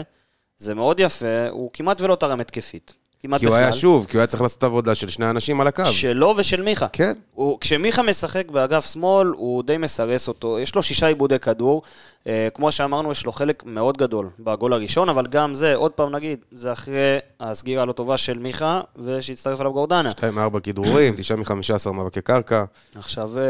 זה 0.59 0.75
מאוד 0.75 1.01
יפה, 1.01 1.49
הוא 1.51 1.71
כמעט 1.73 2.01
ולא 2.01 2.15
תרם 2.15 2.41
התקפית. 2.41 2.95
כמעט 3.25 3.41
כי 3.41 3.47
בכלל. 3.47 3.59
הוא 3.59 3.65
היה 3.65 3.73
שוב, 3.73 4.07
כי 4.07 4.17
הוא 4.17 4.21
היה 4.21 4.27
צריך 4.27 4.43
לעשות 4.43 4.65
עבודה 4.65 4.95
של 4.95 5.09
שני 5.09 5.31
אנשים 5.31 5.61
על 5.61 5.67
הקו. 5.67 5.87
שלו 5.87 6.35
ושל 6.37 6.63
מיכה. 6.63 6.87
כן. 6.93 7.13
הוא, 7.33 7.61
כשמיכה 7.61 8.03
משחק 8.03 8.51
באגף 8.51 8.87
שמאל, 8.87 9.29
הוא 9.29 9.63
די 9.63 9.77
מסרס 9.77 10.29
אותו. 10.29 10.59
יש 10.59 10.75
לו 10.75 10.83
שישה 10.83 11.07
עיבודי 11.07 11.39
כדור. 11.39 11.83
אה, 12.27 12.49
כמו 12.55 12.73
שאמרנו, 12.73 13.13
יש 13.13 13.27
לו 13.27 13.33
חלק 13.33 13.63
מאוד 13.67 13.97
גדול 13.97 14.31
בגול 14.41 14.73
הראשון, 14.73 15.09
אבל 15.09 15.27
גם 15.27 15.55
זה, 15.55 15.75
עוד 15.75 15.93
פעם 15.93 16.15
נגיד, 16.15 16.39
זה 16.51 16.73
אחרי 16.73 17.19
הסגירה 17.41 17.83
הלא 17.83 17.93
טובה 17.93 18.17
של 18.17 18.39
מיכה, 18.39 18.81
ושהצטרף 18.97 19.61
אליו 19.61 19.73
גורדנה. 19.73 20.11
2 20.11 20.35
מ-4 20.35 20.61
כדרורים, 20.61 21.15
9 21.17 21.37
מ-15 21.37 21.91
מאבקי 21.93 22.21
קרקע, 22.21 22.65
עכשיו, 22.95 23.39
אה, 23.39 23.43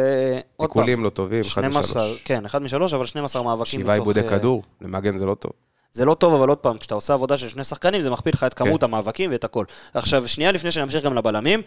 עוד 0.56 0.70
פעם. 0.70 0.82
עיקולים 0.82 1.04
לא 1.04 1.08
טובים, 1.08 1.40
1 1.40 1.48
12, 1.48 2.02
מ-3. 2.02 2.08
כן, 2.24 2.44
1 2.46 2.60
מ-3, 2.60 2.96
אבל 2.96 3.06
12 3.06 3.42
מאבקים 3.42 3.80
שבעה 3.80 3.94
עיבודי 3.94 4.20
אה, 4.20 4.28
כדור, 4.28 4.62
למגן 4.80 5.16
זה 5.16 5.26
לא 5.26 5.34
טוב. 5.34 5.52
זה 5.94 6.04
לא 6.04 6.14
טוב, 6.14 6.34
אבל 6.34 6.48
עוד 6.48 6.58
פעם, 6.58 6.78
כשאתה 6.78 6.94
עושה 6.94 7.12
עבודה 7.14 7.36
של 7.36 7.48
שני 7.48 7.64
שחקנים, 7.64 8.00
זה 8.02 8.10
מכפיל 8.10 8.32
לך 8.34 8.44
את 8.44 8.54
כמות 8.54 8.80
כן. 8.80 8.84
המאבקים 8.84 9.30
ואת 9.32 9.44
הכל. 9.44 9.64
עכשיו, 9.94 10.28
שנייה 10.28 10.52
לפני 10.52 10.70
שנמשיך 10.70 11.02
גם 11.04 11.14
לבלמים, 11.14 11.62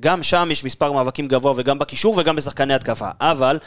גם 0.00 0.22
שם 0.22 0.48
יש 0.52 0.64
מספר 0.64 0.92
מאבקים 0.92 1.26
גבוה 1.26 1.52
וגם 1.56 1.78
בקישור 1.78 2.14
וגם 2.18 2.36
בשחקני 2.36 2.74
התקפה. 2.74 3.08
אבל, 3.20 3.58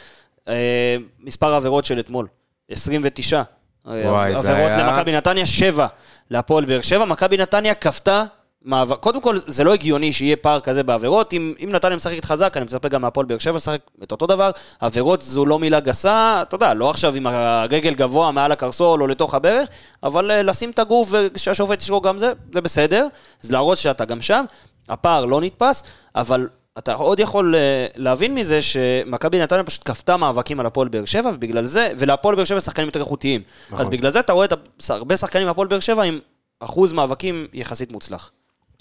אה, 0.48 0.96
מספר 1.20 1.54
עבירות 1.54 1.84
של 1.84 2.00
אתמול, 2.00 2.26
29. 2.70 3.42
וואי, 3.86 4.32
זה 4.42 4.52
עבירות 4.52 4.70
היה- 4.72 4.92
למכבי 4.92 5.12
נתניה, 5.12 5.46
7 5.46 5.86
להפועל 6.30 6.64
באר 6.64 6.80
שבע. 6.82 7.04
מכבי 7.04 7.36
נתניה 7.36 7.74
כפתה 7.74 8.24
מאבק. 8.64 8.98
קודם 8.98 9.20
כל, 9.20 9.38
זה 9.46 9.64
לא 9.64 9.74
הגיוני 9.74 10.12
שיהיה 10.12 10.36
פער 10.36 10.60
כזה 10.60 10.82
בעבירות. 10.82 11.32
אם, 11.32 11.54
אם 11.64 11.68
נתניה 11.72 11.96
משחקת 11.96 12.24
חזק, 12.24 12.56
אני 12.56 12.64
מצפה 12.64 12.88
גם 12.88 13.02
מהפועל 13.02 13.26
באר 13.26 13.38
שבע 13.38 13.56
לשחק 13.56 13.80
את 14.02 14.12
אותו 14.12 14.26
דבר. 14.26 14.50
עבירות 14.80 15.22
זו 15.22 15.46
לא 15.46 15.58
מילה 15.58 15.80
גסה, 15.80 16.38
אתה 16.42 16.54
יודע, 16.54 16.74
לא 16.74 16.90
עכשיו 16.90 17.14
עם 17.14 17.26
הרגל 17.26 17.94
גבוה 17.94 18.32
מעל 18.32 18.52
הקרסול 18.52 19.02
או 19.02 19.06
לתוך 19.06 19.34
הברך, 19.34 19.68
אבל 20.02 20.30
אה, 20.30 20.42
לשים 20.42 20.70
את 20.70 20.78
הגוף 20.78 21.08
ושהשופט 21.10 21.82
ישרוק 21.82 22.06
גם 22.06 22.18
זה, 22.18 22.32
זה 22.52 22.60
בסדר. 22.60 23.06
זה 23.40 23.52
להראות 23.52 23.78
שאתה 23.78 24.04
גם 24.04 24.22
שם. 24.22 24.44
הפער 24.88 25.24
לא 25.24 25.40
נתפס, 25.40 25.82
אבל 26.14 26.48
אתה 26.78 26.94
עוד 26.94 27.20
יכול 27.20 27.54
אה, 27.54 27.86
להבין 27.96 28.34
מזה 28.34 28.62
שמכבי 28.62 29.38
נתניה 29.38 29.64
פשוט 29.64 29.82
כפתה 29.84 30.16
מאבקים 30.16 30.60
על 30.60 30.66
הפועל 30.66 30.88
באר 30.88 31.04
שבע, 31.04 31.30
ובגלל 31.34 31.64
זה, 31.64 31.92
ולהפועל 31.98 32.34
באר 32.34 32.44
שבע 32.44 32.60
שחקנים 32.60 32.86
יותר 32.86 33.00
איכותיים. 33.00 33.42
נכון. 33.66 33.80
אז 33.80 33.88
בגלל 33.88 34.10
זה 34.10 34.20
אתה 34.20 34.32
רואה 34.32 34.44
את 34.44 34.52
הרבה 34.88 35.16
שחקנים 35.16 35.46
מהפועל 35.46 35.68
באר 35.68 35.80
שבע 35.80 36.02
עם 36.02 36.18
אחוז 36.60 36.92
מאבקים 36.92 37.46
יחסית 37.52 37.92
מוצלח. 37.92 38.30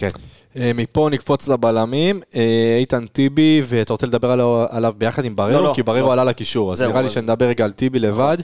כן. 0.09 0.19
אה, 0.61 0.71
מפה 0.75 1.09
נקפוץ 1.11 1.47
לבלמים, 1.47 2.21
אה, 2.35 2.41
איתן 2.79 3.05
טיבי, 3.05 3.61
ואתה 3.65 3.93
רוצה 3.93 4.07
לדבר 4.07 4.31
עליו, 4.31 4.65
עליו 4.69 4.93
ביחד 4.97 5.25
עם 5.25 5.35
בררו? 5.35 5.51
לא, 5.51 5.63
לא, 5.63 5.71
כי 5.75 5.83
בררו 5.83 6.07
לא. 6.07 6.11
עלה 6.13 6.23
לקישור, 6.23 6.71
אז 6.71 6.81
נראה 6.81 7.01
לי 7.01 7.07
אז- 7.07 7.13
שנדבר 7.13 7.45
רגע 7.45 7.65
על 7.65 7.71
טיבי 7.71 7.99
לבד. 7.99 8.37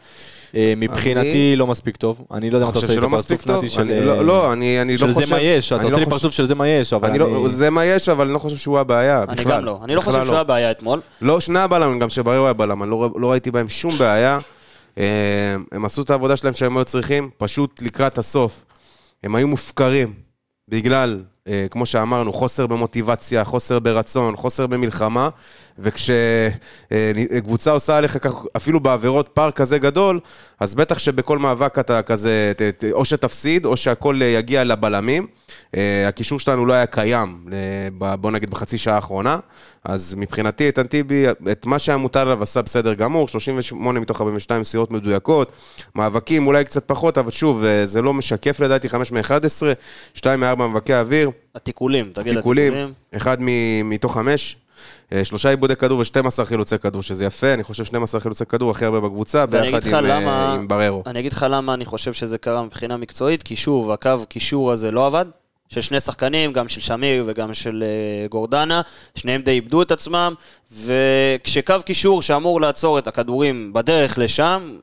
אה, 0.56 0.74
מבחינתי 0.78 1.56
לא 1.56 1.68
מספיק 1.68 1.98
טוב, 1.98 2.26
אני 2.32 2.50
לא 2.50 2.58
יודע 2.58 2.66
אם 2.66 2.72
אני 2.72 2.80
אתה 2.80 2.88
חושב 2.88 3.04
עושה 3.04 3.34
לי 3.34 3.38
טוב. 3.38 3.58
נתי 3.58 3.70
של... 3.70 3.82
אני- 3.82 4.02
לא, 4.06 4.26
לא, 4.26 4.54
אני 4.54 4.82
אני 4.82 4.94
לא 4.94 5.08
של 5.08 5.14
חושב... 5.14 5.28
זה 5.28 5.34
מה 5.36 5.42
יש, 5.42 5.68
אתה 5.68 5.76
אני 5.76 5.84
עושה 5.84 5.96
לא 5.96 6.00
לי 6.00 6.06
חושב- 6.06 6.16
פרצוף 6.18 6.34
של 6.34 6.46
זה 6.46 6.56
מה 6.56 6.68
יש, 6.68 6.94
אבל 6.94 7.08
אני 7.10 7.20
אני... 7.20 7.34
לא, 7.34 7.48
זה 7.48 7.70
מה 7.70 7.86
יש, 7.86 8.10
אבל 8.10 8.26
אני 8.26 8.34
לא 8.34 8.40
חושב 8.40 8.58
שהוא 8.58 8.80
הבעיה, 8.80 9.24
אני 9.30 9.36
בכלל. 9.42 9.52
גם 9.58 9.66
לא. 9.66 9.80
אני 9.84 9.96
לא 9.96 10.02
חושב 10.02 10.26
שהוא 10.26 10.36
היה 10.36 10.44
בעיה 10.44 10.72
אתמול. 10.72 11.00
לא, 11.22 11.40
שני 11.40 11.60
הבלמים, 11.60 12.00
גם 12.00 12.10
שבררו 12.10 12.44
היה 12.46 12.54
בלם, 12.54 12.84
אני 12.84 12.92
לא, 12.92 13.10
לא 13.16 13.32
ראיתי 13.32 13.52
בהם 13.52 13.70
שום 13.70 13.98
בעיה. 13.98 14.40
הם 15.72 15.86
עשו 15.86 16.02
את 16.02 16.10
העבודה 16.10 16.38
שלהם 16.38 16.54
שהם 16.54 16.78
היו 16.78 16.86
צריכים, 16.86 17.30
פשוט 17.38 17.82
לקראת 17.82 18.18
הסוף. 18.18 18.66
הם 19.24 19.36
היו 19.36 19.48
מופקרים, 19.48 20.14
בגלל, 20.70 21.22
אה, 21.48 21.66
כמו 21.72 21.86
שאמרנו, 21.86 22.34
חוסר 22.34 22.68
במוטיבציה, 22.68 23.44
חוסר 23.44 23.80
ברצון, 23.80 24.36
חוסר 24.36 24.68
במלחמה, 24.68 25.30
וכשקבוצה 25.80 27.72
עושה 27.72 27.98
עליך 27.98 28.18
כך, 28.24 28.34
אפילו 28.58 28.80
בעבירות 28.80 29.28
פער 29.34 29.52
כזה 29.52 29.78
גדול, 29.80 30.20
אז 30.60 30.76
בטח 30.76 31.00
שבכל 31.00 31.38
מאבק 31.40 31.80
אתה 31.80 32.02
כזה, 32.02 32.52
ת- 32.58 32.62
ת- 32.62 32.84
או 32.92 33.06
שתפסיד, 33.06 33.66
או 33.66 33.78
שהכל 33.78 34.22
אה, 34.22 34.28
יגיע 34.28 34.64
לבלמים. 34.64 35.28
אה, 35.78 36.08
הקישור 36.08 36.40
שלנו 36.40 36.66
לא 36.66 36.74
היה 36.74 36.86
קיים, 36.86 37.46
אה, 38.02 38.16
בוא 38.18 38.32
נגיד 38.32 38.50
בחצי 38.50 38.78
שעה 38.78 38.96
האחרונה, 38.96 39.38
אז 39.86 40.16
מבחינתי 40.18 40.66
איתן 40.68 40.88
טיבי, 40.88 41.26
את 41.52 41.66
מה 41.66 41.80
שהיה 41.80 41.98
מוטל 41.98 42.20
עליו 42.20 42.44
עשה 42.44 42.62
בסדר 42.62 42.94
גמור, 42.94 43.28
38 43.28 44.00
מתוך 44.00 44.22
42 44.22 44.62
מסירות 44.62 44.92
מדויקות, 44.92 45.52
מאבקים 45.96 46.48
אולי 46.48 46.64
קצת 46.64 46.84
פחות, 46.88 47.18
אבל 47.18 47.32
שוב, 47.32 47.64
אה, 47.64 47.86
זה 47.86 48.02
לא 48.02 48.14
משקף 48.14 48.60
לדעתי 48.60 48.90
5 48.90 49.12
מ-11, 49.12 49.64
2 50.14 50.40
מ-4 50.40 50.56
מאבקי 50.56 50.94
אוויר, 50.96 51.32
התיקולים, 51.56 52.12
תגיד 52.14 52.34
תיקולים, 52.36 52.74
התיקולים. 52.74 52.94
אחד 53.16 53.38
מתוך 53.84 54.14
חמש. 54.14 54.58
אה, 55.14 55.26
שלושה 55.26 55.50
עיבודי 55.50 55.76
כדור 55.76 56.00
ו-12 56.00 56.46
חילוצי 56.46 56.78
כדור, 56.78 57.04
שזה 57.04 57.26
יפה, 57.26 57.54
אני 57.54 57.64
חושב 57.64 57.84
12 57.86 58.22
חילוצי 58.22 58.46
כדור 58.46 58.72
הכי 58.72 58.86
הרבה 58.86 59.00
בקבוצה, 59.00 59.46
ביחד 59.46 59.88
עם, 59.88 59.94
למה- 60.06 60.54
עם 60.54 60.68
בררו. 60.68 61.04
אני 61.06 61.20
אגיד 61.20 61.34
לך 61.34 61.46
למה 61.50 61.74
אני 61.74 61.86
חושב 61.86 62.14
שזה 62.14 62.38
קרה 62.38 62.64
מבחינה 62.64 62.98
מקצועית, 62.98 63.44
כי 63.44 63.56
שוב, 63.56 63.92
הקו 63.92 64.10
קישור 64.30 64.72
הזה 64.72 64.92
לא 64.92 65.06
עבד. 65.06 65.26
של 65.70 65.82
שני 65.82 66.00
שחקנים, 66.00 66.54
גם 66.54 66.70
של 66.70 66.82
שמיר 66.82 67.24
וגם 67.28 67.54
של 67.54 67.84
אה, 67.84 68.28
גורדנה, 68.28 68.82
שניהם 69.16 69.42
די 69.42 69.52
איבדו 69.52 69.82
את 69.82 69.92
עצמם, 69.92 70.34
וכשקו 70.72 71.76
קישור 71.86 72.22
שאמור 72.22 72.62
לעצור 72.62 73.00
את 73.00 73.08
הכדורים 73.08 73.74
בדרך 73.74 74.18
לשם, 74.18 74.78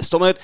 זאת 0.00 0.14
אומרת, 0.14 0.38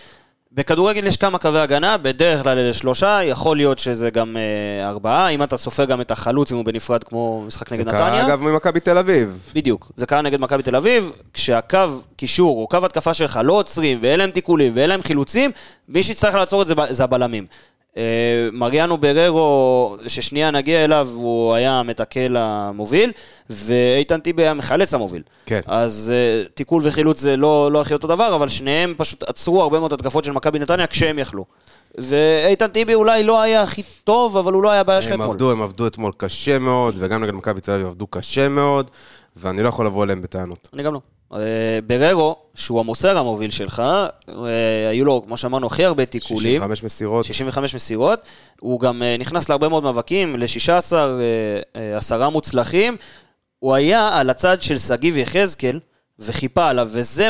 בכדורגל 0.55 1.07
יש 1.07 1.16
כמה 1.16 1.38
קווי 1.38 1.61
הגנה, 1.61 1.96
בדרך 1.96 2.42
כלל 2.42 2.59
אלה 2.59 2.74
שלושה, 2.74 3.20
יכול 3.24 3.57
להיות 3.57 3.78
שזה 3.78 4.11
גם 4.11 4.37
אה, 4.37 4.88
ארבעה, 4.88 5.28
אם 5.28 5.42
אתה 5.42 5.57
סופר 5.57 5.85
גם 5.85 6.00
את 6.00 6.11
החלוץ, 6.11 6.52
אם 6.52 6.57
הוא 6.57 6.64
בנפרד 6.64 7.05
כמו 7.05 7.44
משחק 7.46 7.68
זה 7.68 7.74
נגד 7.74 7.90
קרה 7.90 8.07
נתניה. 8.07 8.26
אגב 8.26 8.40
ממכבי 8.40 8.81
תל 8.81 8.98
אביב. 8.98 9.50
בדיוק, 9.55 9.92
זה 9.96 10.07
קרה 10.07 10.22
נגד 10.22 10.40
מכבי 10.40 10.62
תל 10.62 10.76
אביב, 10.76 11.12
כשהקו 11.33 11.78
קישור 12.16 12.62
או 12.62 12.68
קו 12.68 12.78
התקפה 12.85 13.14
שלך 13.14 13.40
לא 13.44 13.52
עוצרים 13.52 13.98
ואין 14.02 14.18
להם 14.18 14.31
תיקולים 14.31 14.72
ואין 14.76 14.88
להם 14.88 15.02
חילוצים, 15.02 15.50
מי 15.88 16.02
שיצטרך 16.02 16.35
לעצור 16.35 16.62
את 16.62 16.66
זה 16.66 16.74
זה 16.90 17.05
הבלמים. 17.05 17.46
אה, 17.96 18.48
מריאנו 18.52 18.98
בררו, 18.98 19.96
ששנייה 20.07 20.50
נגיע 20.50 20.85
אליו, 20.85 21.09
הוא 21.14 21.55
היה 21.55 21.72
המתקל 21.72 22.37
המוביל, 22.37 23.12
ואיתן 23.50 24.20
טיבי 24.20 24.42
היה 24.42 24.55
מחלץ 24.55 24.94
המוביל. 24.94 25.22
כן. 25.46 25.61
אז 25.66 26.12
אה, 26.14 26.44
תיקול 26.55 26.83
וחילוץ 26.85 27.20
זה 27.20 27.37
לא, 27.37 27.72
לא 27.72 27.81
הכי 27.81 27.92
אותו 27.92 28.09
דבר, 28.09 28.35
אבל 28.35 28.48
שניהם 28.48 28.94
פשוט 28.96 29.22
עצרו 29.22 29.62
הרבה 29.62 29.78
מאוד 29.78 29.92
התקפות 29.92 30.24
של 30.24 30.33
מכבי 30.33 30.59
נתניה 30.59 30.87
כשהם 30.87 31.18
יכלו. 31.18 31.44
ואיתן 31.98 32.66
טיבי 32.66 32.94
אולי 32.94 33.24
לא 33.24 33.40
היה 33.40 33.62
הכי 33.62 33.83
טוב, 34.05 34.37
אבל 34.37 34.52
הוא 34.52 34.62
לא 34.62 34.70
היה 34.70 34.81
הבעיה 34.81 35.02
שלך 35.02 35.12
הם 35.12 35.20
אתמול. 35.20 35.35
עבדו, 35.35 35.50
הם 35.52 35.62
עבדו 35.62 35.87
אתמול 35.87 36.12
קשה 36.16 36.59
מאוד, 36.59 36.94
וגם 36.98 37.24
נגד 37.24 37.35
מכבי 37.35 37.61
תל 37.61 37.72
אביב 37.72 37.87
עבדו 37.87 38.07
קשה 38.07 38.48
מאוד, 38.48 38.90
ואני 39.37 39.62
לא 39.62 39.68
יכול 39.68 39.87
לבוא 39.87 40.05
אליהם 40.05 40.22
בטענות. 40.22 40.68
אני 40.74 40.83
גם 40.83 40.94
לא. 40.94 41.00
אה, 41.34 41.38
בררו, 41.86 42.36
שהוא 42.54 42.80
המוסר 42.80 43.18
המוביל 43.18 43.50
שלך, 43.50 43.82
אה, 44.28 44.88
היו 44.90 45.04
לו, 45.04 45.22
כמו 45.26 45.36
שאמרנו, 45.36 45.66
הכי 45.66 45.84
הרבה 45.84 46.06
תיקולים. 46.06 46.60
65 46.60 46.82
מסירות. 46.82 47.24
65 47.24 47.74
מסירות. 47.74 48.20
הוא 48.60 48.80
גם 48.80 49.02
אה, 49.02 49.16
נכנס 49.18 49.48
להרבה 49.48 49.68
מאוד 49.68 49.82
מאבקים, 49.82 50.36
ל-16, 50.36 50.92
עשרה 51.96 52.30
מוצלחים. 52.30 52.96
הוא 53.58 53.74
היה 53.74 54.18
על 54.18 54.30
הצד 54.30 54.62
של 54.62 54.78
שגיב 54.78 55.16
יחזקאל, 55.16 55.80
וחיפה 56.18 56.68
עליו, 56.68 56.88
וזה 56.90 57.28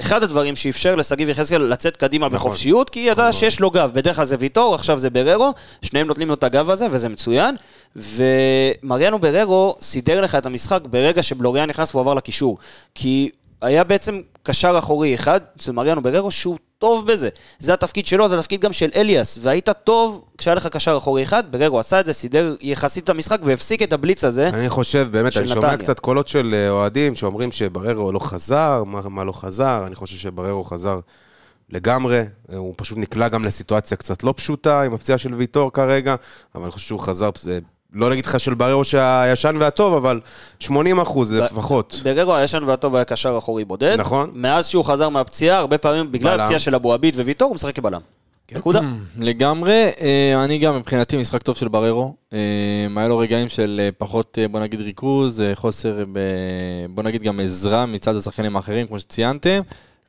אחד 0.00 0.22
הדברים 0.22 0.56
שאפשר 0.56 0.94
לשגיב 0.94 1.28
יחזקאל 1.28 1.62
לצאת 1.62 1.96
קדימה 1.96 2.26
נכון. 2.26 2.38
בחופשיות, 2.38 2.90
כי 2.90 3.00
ידע 3.00 3.32
שיש 3.32 3.60
לו 3.60 3.70
גב. 3.70 3.90
בדרך 3.94 4.16
כלל 4.16 4.24
זה 4.24 4.36
ויטור, 4.38 4.74
עכשיו 4.74 4.98
זה 4.98 5.10
בררו, 5.10 5.52
שניהם 5.82 6.06
נותנים 6.06 6.28
לו 6.28 6.34
את 6.34 6.44
הגב 6.44 6.70
הזה, 6.70 6.86
וזה 6.90 7.08
מצוין. 7.08 7.56
ומריאנו 7.96 9.18
בררו 9.18 9.76
סידר 9.80 10.20
לך 10.20 10.34
את 10.34 10.46
המשחק 10.46 10.80
ברגע 10.90 11.22
שבלוריאן 11.22 11.70
נכנס 11.70 11.94
והוא 11.94 12.00
עבר 12.00 12.14
לקישור. 12.14 12.58
כי 12.94 13.30
היה 13.64 13.84
בעצם 13.84 14.20
קשר 14.42 14.78
אחורי 14.78 15.14
אחד 15.14 15.40
אצל 15.56 15.72
מריאנו 15.72 16.02
בררו 16.02 16.30
שהוא 16.30 16.58
טוב 16.78 17.06
בזה. 17.06 17.28
זה 17.58 17.74
התפקיד 17.74 18.06
שלו, 18.06 18.28
זה 18.28 18.38
התפקיד 18.38 18.60
גם 18.60 18.72
של 18.72 18.90
אליאס. 18.96 19.38
והיית 19.42 19.68
טוב 19.84 20.24
כשהיה 20.38 20.54
לך 20.54 20.66
קשר 20.66 20.96
אחורי 20.96 21.22
אחד, 21.22 21.52
בררו 21.52 21.78
עשה 21.78 22.00
את 22.00 22.06
זה, 22.06 22.12
סידר 22.12 22.54
יחסית 22.60 23.04
את 23.04 23.08
המשחק 23.08 23.38
והפסיק 23.44 23.82
את 23.82 23.92
הבליץ 23.92 24.24
הזה. 24.24 24.48
אני 24.48 24.68
חושב, 24.68 25.08
באמת, 25.10 25.32
של 25.32 25.40
אני 25.40 25.48
שומע 25.48 25.60
נתניה. 25.60 25.76
קצת 25.76 26.00
קולות 26.00 26.28
של 26.28 26.54
אה, 26.54 26.70
אוהדים 26.70 27.14
שאומרים 27.14 27.52
שבררו 27.52 28.12
לא 28.12 28.18
חזר, 28.18 28.84
מה, 28.84 29.00
מה 29.08 29.24
לא 29.24 29.32
חזר, 29.32 29.84
אני 29.86 29.94
חושב 29.94 30.16
שבררו 30.16 30.64
חזר 30.64 31.00
לגמרי, 31.70 32.22
אה, 32.52 32.56
הוא 32.56 32.74
פשוט 32.76 32.98
נקלע 32.98 33.28
גם 33.28 33.44
לסיטואציה 33.44 33.96
קצת 33.96 34.22
לא 34.22 34.34
פשוטה 34.36 34.82
עם 34.82 34.94
הפציעה 34.94 35.18
של 35.18 35.34
ויטור 35.34 35.72
כרגע, 35.72 36.14
אבל 36.54 36.62
אני 36.62 36.72
חושב 36.72 36.86
שהוא 36.86 37.00
חזר, 37.00 37.30
לא 37.94 38.10
נגיד 38.10 38.26
לך 38.26 38.40
של 38.40 38.54
בררו 38.54 38.84
שהישן 38.84 39.56
והטוב, 39.60 39.94
אבל 39.94 40.20
80 40.60 41.00
אחוז 41.00 41.32
לפחות. 41.32 42.00
בררו 42.04 42.34
הישן 42.34 42.62
והטוב 42.62 42.94
היה 42.94 43.04
קשר 43.04 43.38
אחורי 43.38 43.64
בודד. 43.64 43.96
נכון. 44.00 44.30
מאז 44.34 44.68
שהוא 44.68 44.84
חזר 44.84 45.08
מהפציעה, 45.08 45.58
הרבה 45.58 45.78
פעמים 45.78 46.12
בגלל. 46.12 46.40
הפציעה 46.40 46.58
של 46.58 46.74
אבו 46.74 46.92
עביד 46.92 47.16
וויטור, 47.20 47.48
הוא 47.48 47.54
משחק 47.54 47.76
כבלם. 47.76 48.00
נקודה. 48.52 48.80
לגמרי, 49.18 49.90
אה, 50.00 50.44
אני 50.44 50.58
גם 50.58 50.76
מבחינתי 50.76 51.16
משחק 51.16 51.42
טוב 51.42 51.56
של 51.56 51.68
בררו. 51.68 52.14
אה, 52.32 52.38
היה 52.96 53.08
לו 53.08 53.18
רגעים 53.18 53.48
של 53.48 53.80
אה, 53.84 53.88
פחות, 53.98 54.38
בוא 54.50 54.60
נגיד, 54.60 54.80
ריכוז, 54.80 55.42
חוסר, 55.54 56.04
ב- 56.12 56.86
בוא 56.88 57.02
נגיד 57.02 57.22
גם 57.22 57.40
עזרה 57.40 57.86
מצד 57.86 58.16
השחקנים 58.16 58.56
האחרים, 58.56 58.86
כמו 58.86 58.98
שציינתם. 58.98 59.60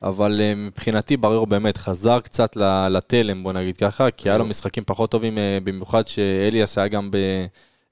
אבל 0.04 0.42
מבחינתי 0.56 1.18
בררו 1.18 1.46
באמת 1.46 1.78
חזר 1.78 2.20
קצת 2.20 2.56
לתלם, 2.90 3.44
בוא 3.44 3.54
נגיד 3.54 3.78
ככה, 3.78 4.12
כי 4.12 4.30
היה 4.30 4.38
לו 4.38 4.46
משחקים 4.46 4.84
פחות 4.88 5.12
טובים, 5.12 5.38
במיוחד 5.64 6.08
שאליאס 6.08 6.78
היה 6.78 6.88
גם 6.88 7.10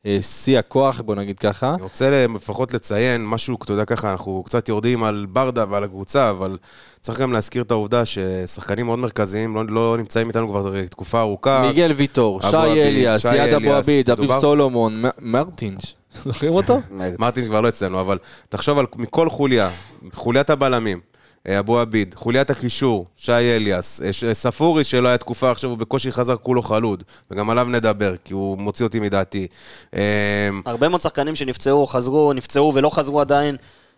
בשיא 0.08 0.60
הכוח, 0.60 1.02
בוא 1.02 1.16
נגיד 1.16 1.40
ככה. 1.40 1.74
אני 1.74 1.84
רוצה 1.84 2.26
לפחות 2.36 2.74
לציין 2.74 3.26
משהו, 3.26 3.58
אתה 3.64 3.74
יודע 3.74 3.86
ככה, 3.86 4.12
אנחנו 4.12 4.44
קצת 4.46 4.70
יורדים 4.70 5.04
על 5.04 5.26
ברדה 5.30 5.66
ועל 5.70 5.84
הקבוצה, 5.84 6.30
אבל 6.30 6.58
צריך 7.02 7.20
גם 7.20 7.34
להזכיר 7.34 7.64
את 7.64 7.72
העובדה 7.72 8.04
ששחקנים 8.06 8.86
מאוד 8.86 9.00
מרכזיים 9.00 9.56
לא, 9.56 9.66
לא 9.66 9.96
נמצאים 9.98 10.28
איתנו 10.28 10.50
כבר 10.50 10.86
תקופה 10.86 11.22
ארוכה. 11.22 11.66
מיגל 11.68 11.92
ויטור, 11.92 12.42
שי 12.42 12.56
אליאס, 12.58 13.26
יד 13.26 13.54
אבו 13.54 13.74
עביד, 13.74 14.10
אביב 14.10 14.40
סולומון, 14.40 15.04
מרטינש, 15.20 15.96
זוכרים 16.24 16.54
אותו? 16.54 16.80
מרטינס 17.20 17.48
כבר 17.48 17.62
לא 17.62 17.70
אצלנו, 17.70 18.02
אבל 18.02 18.18
תחשוב 18.50 18.80
על 18.80 18.86
מכל 18.96 19.30
חוליה, 19.30 19.70
חוליית 20.14 20.50
הבלמים, 20.50 21.00
אה, 21.00 21.13
אבו 21.48 21.80
עביד, 21.80 22.14
חוליית 22.18 22.50
הקישור, 22.50 23.06
שי 23.18 23.32
אליאס, 23.32 24.02
אה, 24.02 24.14
ש- 24.14 24.24
ספורי 24.26 24.84
שלא 24.84 25.08
היה 25.08 25.18
תקופה, 25.18 25.52
עכשיו 25.52 25.70
הוא 25.70 25.78
בקושי 25.78 26.12
חזר 26.12 26.36
כולו 26.36 26.62
חלוד, 26.62 27.04
וגם 27.32 27.50
עליו 27.50 27.68
נדבר, 27.70 28.16
כי 28.24 28.34
הוא 28.34 28.58
מוציא 28.58 28.86
אותי 28.86 29.00
מדעתי. 29.00 29.48
אה, 29.96 30.50
הרבה 30.66 30.90
מאוד 30.90 31.02
שחקנים 31.02 31.36
שנפצעו, 31.36 31.88
חזרו, 31.88 32.34
נפצעו 32.34 32.72
ולא 32.76 32.90
חזרו 32.90 33.22
עדיין. 33.22 33.56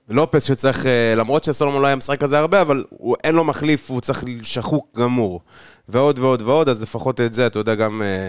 לופס 0.10 0.44
שצריך, 0.44 0.86
אה, 0.86 1.14
למרות 1.16 1.44
שסולומון 1.44 1.82
לא 1.82 1.88
היה 1.88 1.96
משחק 1.96 2.20
כזה 2.20 2.40
הרבה, 2.40 2.62
אבל 2.62 2.84
הוא, 2.90 3.16
אין 3.24 3.36
לו 3.36 3.44
מחליף, 3.44 3.90
הוא 3.92 4.02
צריך 4.02 4.24
שחוק 4.44 4.88
גמור. 4.98 5.42
ועוד 5.90 6.20
ועוד 6.20 6.42
ועוד, 6.42 6.70
אז 6.70 6.82
לפחות 6.82 7.22
את 7.22 7.34
זה, 7.34 7.48
אתה 7.48 7.60
יודע, 7.60 7.76
גם 7.76 8.02
אה, 8.02 8.28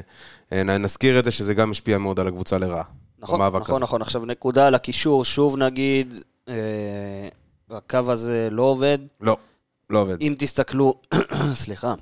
אה, 0.53 0.63
נזכיר 0.79 1.19
את 1.19 1.25
זה, 1.25 1.31
שזה 1.31 1.55
גם 1.55 1.71
משפיע 1.71 1.99
מאוד 1.99 2.21
על 2.21 2.29
הקבוצה 2.29 2.59
לרעה. 2.59 2.83
נכון, 3.19 3.41
נכון, 3.41 3.63
הזה. 3.63 3.83
נכון. 3.83 4.03
עכשיו 4.03 4.25
נקודה 4.27 4.67
על 4.67 4.75
הקישור, 4.75 5.25
שוב 5.25 5.57
נגיד, 5.57 6.15
אה, 6.49 6.55
הקו 7.71 7.99
הזה 8.13 8.49
לא 8.51 8.63
עובד. 8.63 8.99
לא, 9.21 9.37
לא 9.91 9.99
עובד. 9.99 10.21
אם 10.21 10.35
תסתכלו, 10.39 10.95
סליחה. 11.55 11.95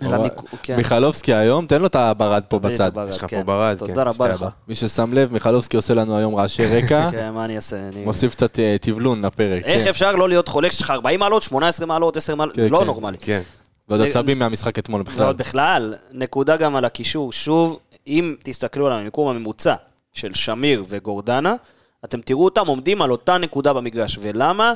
המיקו- 0.00 0.46
כן. 0.62 0.76
מיכלובסקי 0.76 1.34
היום, 1.34 1.66
תן 1.66 1.80
לו 1.80 1.86
את 1.86 1.94
הברד 1.96 2.42
פה 2.48 2.58
בצד. 2.58 2.90
יש 3.08 3.16
לך 3.16 3.26
כן. 3.30 3.36
פה 3.38 3.42
ברד, 3.44 3.76
כן, 3.80 3.86
תודה 3.86 4.02
רבה 4.02 4.28
לך. 4.28 4.44
מי 4.68 4.74
ששם 4.74 5.12
לב, 5.14 5.32
מיכלובסקי 5.32 5.76
עושה 5.76 5.94
לנו 5.94 6.16
היום 6.16 6.34
רעשי 6.34 6.66
רקע, 6.66 7.08
כן, 7.12 7.30
מה 7.30 7.44
אני 7.44 7.56
אעשה? 7.56 7.88
אני- 7.88 8.04
מוסיף 8.04 8.32
קצת 8.34 8.58
אה, 8.58 8.76
טבלון 8.80 9.24
לפרק. 9.24 9.64
איך 9.64 9.82
כן. 9.84 9.90
אפשר 9.90 10.12
לא 10.16 10.28
להיות 10.28 10.48
חולה 10.48 10.68
כשיש 10.68 10.80
לך 10.82 10.90
40 10.90 11.20
מעלות, 11.20 11.42
18 11.42 11.86
מעלות, 11.86 12.16
10 12.16 12.34
מעלות? 12.34 12.54
זה 12.56 12.68
לא. 12.68 12.84
נורמלי. 12.84 13.18
כן. 13.20 13.42
ועוד 13.88 14.00
עצבים 14.00 14.38
מהמשחק 14.38 14.78
אתמול 14.78 15.02
בכלל. 15.02 15.24
ועוד 15.24 15.38
בכלל, 15.38 15.94
נקודה 16.12 16.56
גם 16.56 16.76
על 16.76 16.84
הקישור. 16.84 17.32
שוב, 17.32 17.78
אם 18.06 18.34
תסתכלו 18.42 18.86
על 18.86 18.92
המיקום 18.92 19.28
הממוצע 19.28 19.74
של 20.12 20.34
שמיר 20.34 20.84
וגורדנה, 20.88 21.54
אתם 22.04 22.20
תראו 22.20 22.44
אותם 22.44 22.66
עומדים 22.66 23.02
על 23.02 23.10
אותה 23.10 23.38
נקודה 23.38 23.72
במגרש. 23.72 24.18
ולמה? 24.20 24.72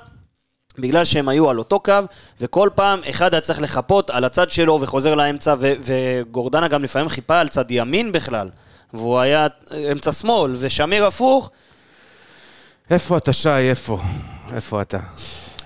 בגלל 0.79 1.05
שהם 1.05 1.29
היו 1.29 1.51
על 1.51 1.59
אותו 1.59 1.81
קו, 1.81 1.93
וכל 2.41 2.71
פעם 2.75 3.01
אחד 3.11 3.35
היה 3.35 3.41
צריך 3.41 3.61
לחפות 3.63 4.11
על 4.11 4.25
הצד 4.25 4.51
שלו 4.51 4.81
וחוזר 4.81 5.15
לאמצע, 5.15 5.55
ו- 5.61 5.73
וגורדנה 5.81 6.69
גם 6.69 6.83
לפעמים 6.83 7.09
חיפה 7.09 7.41
על 7.41 7.49
צד 7.49 7.71
ימין 7.71 8.13
בכלל. 8.13 8.51
והוא 8.95 9.19
היה 9.19 9.47
אמצע 9.93 10.13
שמאל, 10.13 10.53
ושמיר 10.57 11.07
הפוך. 11.07 11.51
איפה 12.91 13.17
אתה, 13.17 13.33
שי? 13.33 13.49
איפה? 13.49 13.99
איפה 14.53 14.83
אתה? 14.83 14.99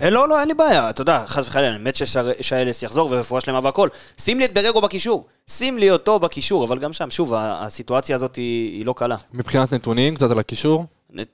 אה, 0.03 0.11
לא, 0.11 0.29
לא, 0.29 0.41
אין 0.41 0.49
לי 0.49 0.55
בעיה. 0.55 0.91
אתה 0.91 1.03
יודע, 1.03 1.25
חס 1.27 1.49
וחלילה, 1.49 1.69
אני 1.69 1.85
מת 1.85 1.97
ששיילס 1.97 2.83
יחזור 2.83 3.09
ורפואה 3.11 3.41
שלמה 3.41 3.61
והכל. 3.63 3.89
שים 4.19 4.39
לי 4.39 4.45
את 4.45 4.55
בררו 4.55 4.81
בקישור. 4.81 5.27
שים 5.51 5.79
לי 5.79 5.91
אותו 5.91 6.19
בקישור, 6.19 6.65
אבל 6.65 6.79
גם 6.79 6.93
שם, 6.93 7.11
שוב, 7.11 7.33
הסיטואציה 7.37 8.17
הזאת 8.17 8.37
היא, 8.37 8.79
היא 8.79 8.87
לא 8.87 8.95
קלה. 8.97 9.17
מבחינת 9.33 9.73
נתונים, 9.73 10.15
קצת 10.15 10.31
על 10.31 10.39
הקישור. 10.39 10.87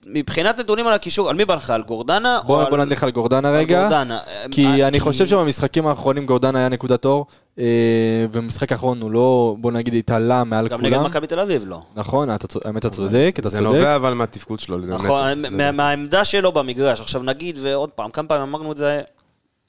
מבחינת 0.06 0.60
נתונים 0.60 0.86
על 0.86 0.92
הקישור, 0.92 1.30
על 1.30 1.36
מי 1.36 1.44
בא 1.44 1.54
לך? 1.54 1.70
על 1.70 1.82
גורדנה? 1.82 2.38
או 2.38 2.44
בוא 2.46 2.62
על- 2.62 2.70
בוא 2.70 2.78
נלך 2.78 3.02
על 3.02 3.10
גורדנה 3.10 3.48
על 3.48 3.54
רגע. 3.54 3.80
גורדנה. 3.82 4.18
כי 4.50 4.66
אה, 4.66 4.88
אני 4.88 5.00
חושב 5.00 5.26
שבמשחקים 5.26 5.86
האחרונים 5.86 6.26
גורדנה 6.26 6.58
היה 6.58 6.68
נקודת 6.68 7.04
אור, 7.04 7.26
אה, 7.58 7.64
ובמשחק 8.32 8.72
האחרון 8.72 9.02
הוא 9.02 9.10
לא, 9.10 9.56
בוא 9.58 9.72
נגיד, 9.72 9.94
התעלה 9.94 10.44
מעל 10.44 10.68
גם 10.68 10.80
נגד 10.82 10.94
כולם. 10.96 11.06
מכבי 11.06 11.26
תל 11.26 11.40
אביב, 11.40 11.62
לא. 11.66 11.82
נכון, 11.96 12.34
אתה 12.34 12.46
צודק, 12.46 12.66
האמת 12.66 12.78
אתה 12.86 12.90
צודק, 12.90 13.36
אתה 13.38 13.48
זה 13.48 13.56
צודק. 13.56 13.66
נובע 13.68 13.96
אבל 13.96 14.12
מהתפקוד 14.14 14.60
שלו, 14.60 14.78
באמת. 14.78 14.90
נכון, 14.92 15.42
זה- 15.42 15.50
מה- 15.50 15.72
מהעמדה 15.72 16.24
שלו 16.24 16.52
במגרש. 16.52 17.00
עכשיו 17.00 17.22
נגיד, 17.22 17.58
ועוד 17.60 17.90
פעם, 17.90 18.10
כמה 18.10 18.28
פעמים 18.28 18.42
אמרנו 18.42 18.72
את 18.72 18.76
זה? 18.76 19.00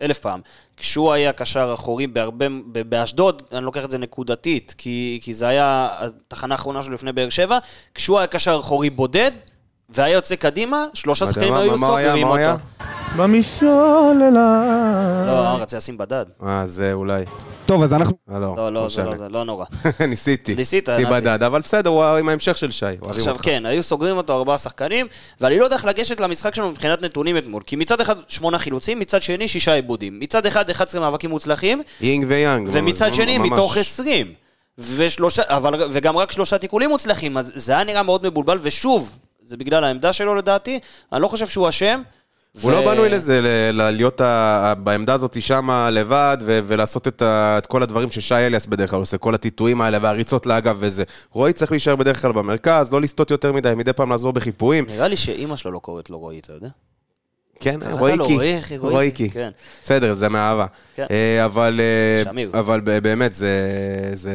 אלף 0.02 0.20
פעם. 0.20 0.40
כשהוא 0.78 1.12
היה 1.12 1.32
קשר 1.34 1.72
אחורי 1.74 2.08
בהרבה, 2.08 2.46
באשדוד, 2.90 3.42
אני 3.52 3.66
לוקח 3.66 3.86
את 3.86 3.92
זה 3.92 3.98
נקודתית, 3.98 4.76
כי, 4.78 5.20
כי 5.24 5.34
זה 5.34 5.48
היה 5.48 5.88
התחנה 6.28 6.54
האחרונה 6.56 6.82
שלו 6.82 6.94
לפני 6.94 7.12
באר 7.12 7.30
שבע, 7.30 7.58
כשהוא 7.96 8.18
היה 8.18 8.28
קשר 8.28 8.58
אחורי 8.60 8.90
בודד, 8.90 9.32
והיה 9.90 10.14
יוצא 10.14 10.36
קדימה, 10.36 10.86
שלושה 10.94 11.26
שחקנים? 11.26 11.54
היו 11.54 11.96
היה? 12.36 12.52
אותו. 12.52 12.64
במשוללה. 13.18 14.64
לא, 15.28 15.62
רציתי 15.62 15.76
לשים 15.78 15.98
בדד. 15.98 16.26
אה, 16.44 16.68
זה 16.68 16.94
אולי. 16.94 17.24
טוב, 17.66 17.84
אז 17.84 17.94
אנחנו... 17.94 18.14
אה, 18.32 18.40
לא, 18.40 18.56
לא, 18.58 18.74
לא, 18.74 18.90
זה. 18.90 19.04
לא 19.04 19.16
זה, 19.16 19.30
לא 19.30 19.46
נורא. 19.46 19.66
ניסיתי. 20.10 20.56
ניסית, 20.56 20.90
ניסיתי. 20.90 21.12
בדד, 21.12 21.44
אבל 21.44 21.62
בסדר, 21.62 21.90
הוא 21.90 22.04
עם 22.04 22.30
ההמשך 22.30 22.58
של 22.58 22.72
שי. 22.72 22.86
עכשיו. 23.02 23.36
כן, 23.42 23.66
היו 23.66 23.84
סוגרים 23.84 24.18
אותו 24.18 24.38
ארבעה 24.38 24.58
שחקנים, 24.58 25.08
ואני 25.42 25.60
לא 25.60 25.64
יודע 25.64 25.76
איך 25.76 25.86
לגשת 25.86 26.20
למשחק 26.20 26.56
שלנו 26.56 26.72
מבחינת 26.72 27.02
נתונים 27.02 27.38
אתמול. 27.38 27.62
כי 27.66 27.76
מצד 27.76 28.02
אחד 28.02 28.16
שמונה 28.28 28.60
חילוצים, 28.60 29.00
מצד 29.00 29.22
שני 29.22 29.48
שישה 29.48 29.74
עיבודים. 29.74 30.20
מצד 30.20 30.46
אחד 30.46 30.70
11 30.70 31.02
מאבקים 31.02 31.30
מוצלחים, 31.30 31.82
יינג 32.02 32.26
ויאנג. 32.28 32.70
ומצד 32.72 33.14
שני. 33.14 33.38
מתוך 33.38 33.78
20. 33.78 34.34
ושלושה, 34.78 35.42
אבל, 35.48 35.74
וגם 35.92 36.18
רק 36.18 36.32
שלושה 36.32 36.58
תיקולים 36.58 36.90
מוצלחים, 36.90 37.38
אז 37.38 37.52
זה 37.56 37.72
היה 37.74 37.84
נראה 37.84 38.04
מאוד 38.04 38.28
מבולבל, 38.28 38.58
ושוב, 38.62 39.16
זה 39.48 39.58
בגלל 39.58 39.84
העמדה 39.84 40.14
שלו 40.14 40.36
לדעתי, 40.36 40.80
אני 41.14 41.22
לא 41.22 41.28
חושב 41.28 41.48
שהוא 41.48 41.70
אשם. 41.70 42.02
הוא 42.62 42.72
לא 42.72 42.86
בנוי 42.86 43.10
לזה, 43.10 43.42
ל- 43.42 43.48
ל- 43.82 43.90
להיות 43.92 44.22
ה- 44.22 44.74
בעמדה 44.84 45.14
הזאת 45.14 45.42
שמה 45.42 45.90
לבד, 45.90 46.38
ו- 46.46 46.60
ולעשות 46.68 47.08
את 47.08 47.22
ה- 47.22 47.56
את 47.58 47.66
כל 47.66 47.84
הדברים 47.84 48.10
ששי 48.12 48.36
אליאס 48.36 48.66
בדרך 48.66 48.90
כלל 48.90 49.00
עושה, 49.00 49.18
כל 49.18 49.34
הטיטויים 49.36 49.82
האלה 49.82 49.98
והריצות 50.02 50.46
לאגב 50.46 50.78
וזה. 50.80 51.04
רועי 51.32 51.54
צריך 51.54 51.72
להישאר 51.72 51.96
בדרך 51.96 52.22
כלל 52.22 52.32
במרכז, 52.32 52.94
לא 52.94 53.02
לסטות 53.02 53.32
יותר 53.32 53.52
מדי, 53.54 53.74
מדי 53.78 53.94
פעם 53.94 54.10
לעזור 54.10 54.34
בחיפויים. 54.34 54.86
נראה 54.90 55.08
לי 55.08 55.18
שאימא 55.18 55.56
שלו 55.56 55.72
לא 55.72 55.80
קוראת 55.80 56.10
לו 56.10 56.20
רועי, 56.20 56.40
אתה 56.40 56.54
יודע? 56.54 56.68
כן, 57.60 57.80
רויקי. 57.92 58.34
רועי. 58.36 58.60
רויקי. 58.80 59.30
כן. 59.30 59.50
בסדר, 59.84 60.14
זה 60.14 60.30
מאהבה. 60.30 60.66
כן. 60.96 61.06
אה, 61.12 61.46
אבל 61.46 61.80
אה. 62.38 62.60
אבל 62.60 62.80
באמת, 62.82 63.34
זה... 63.34 63.52
זה- 64.14 64.32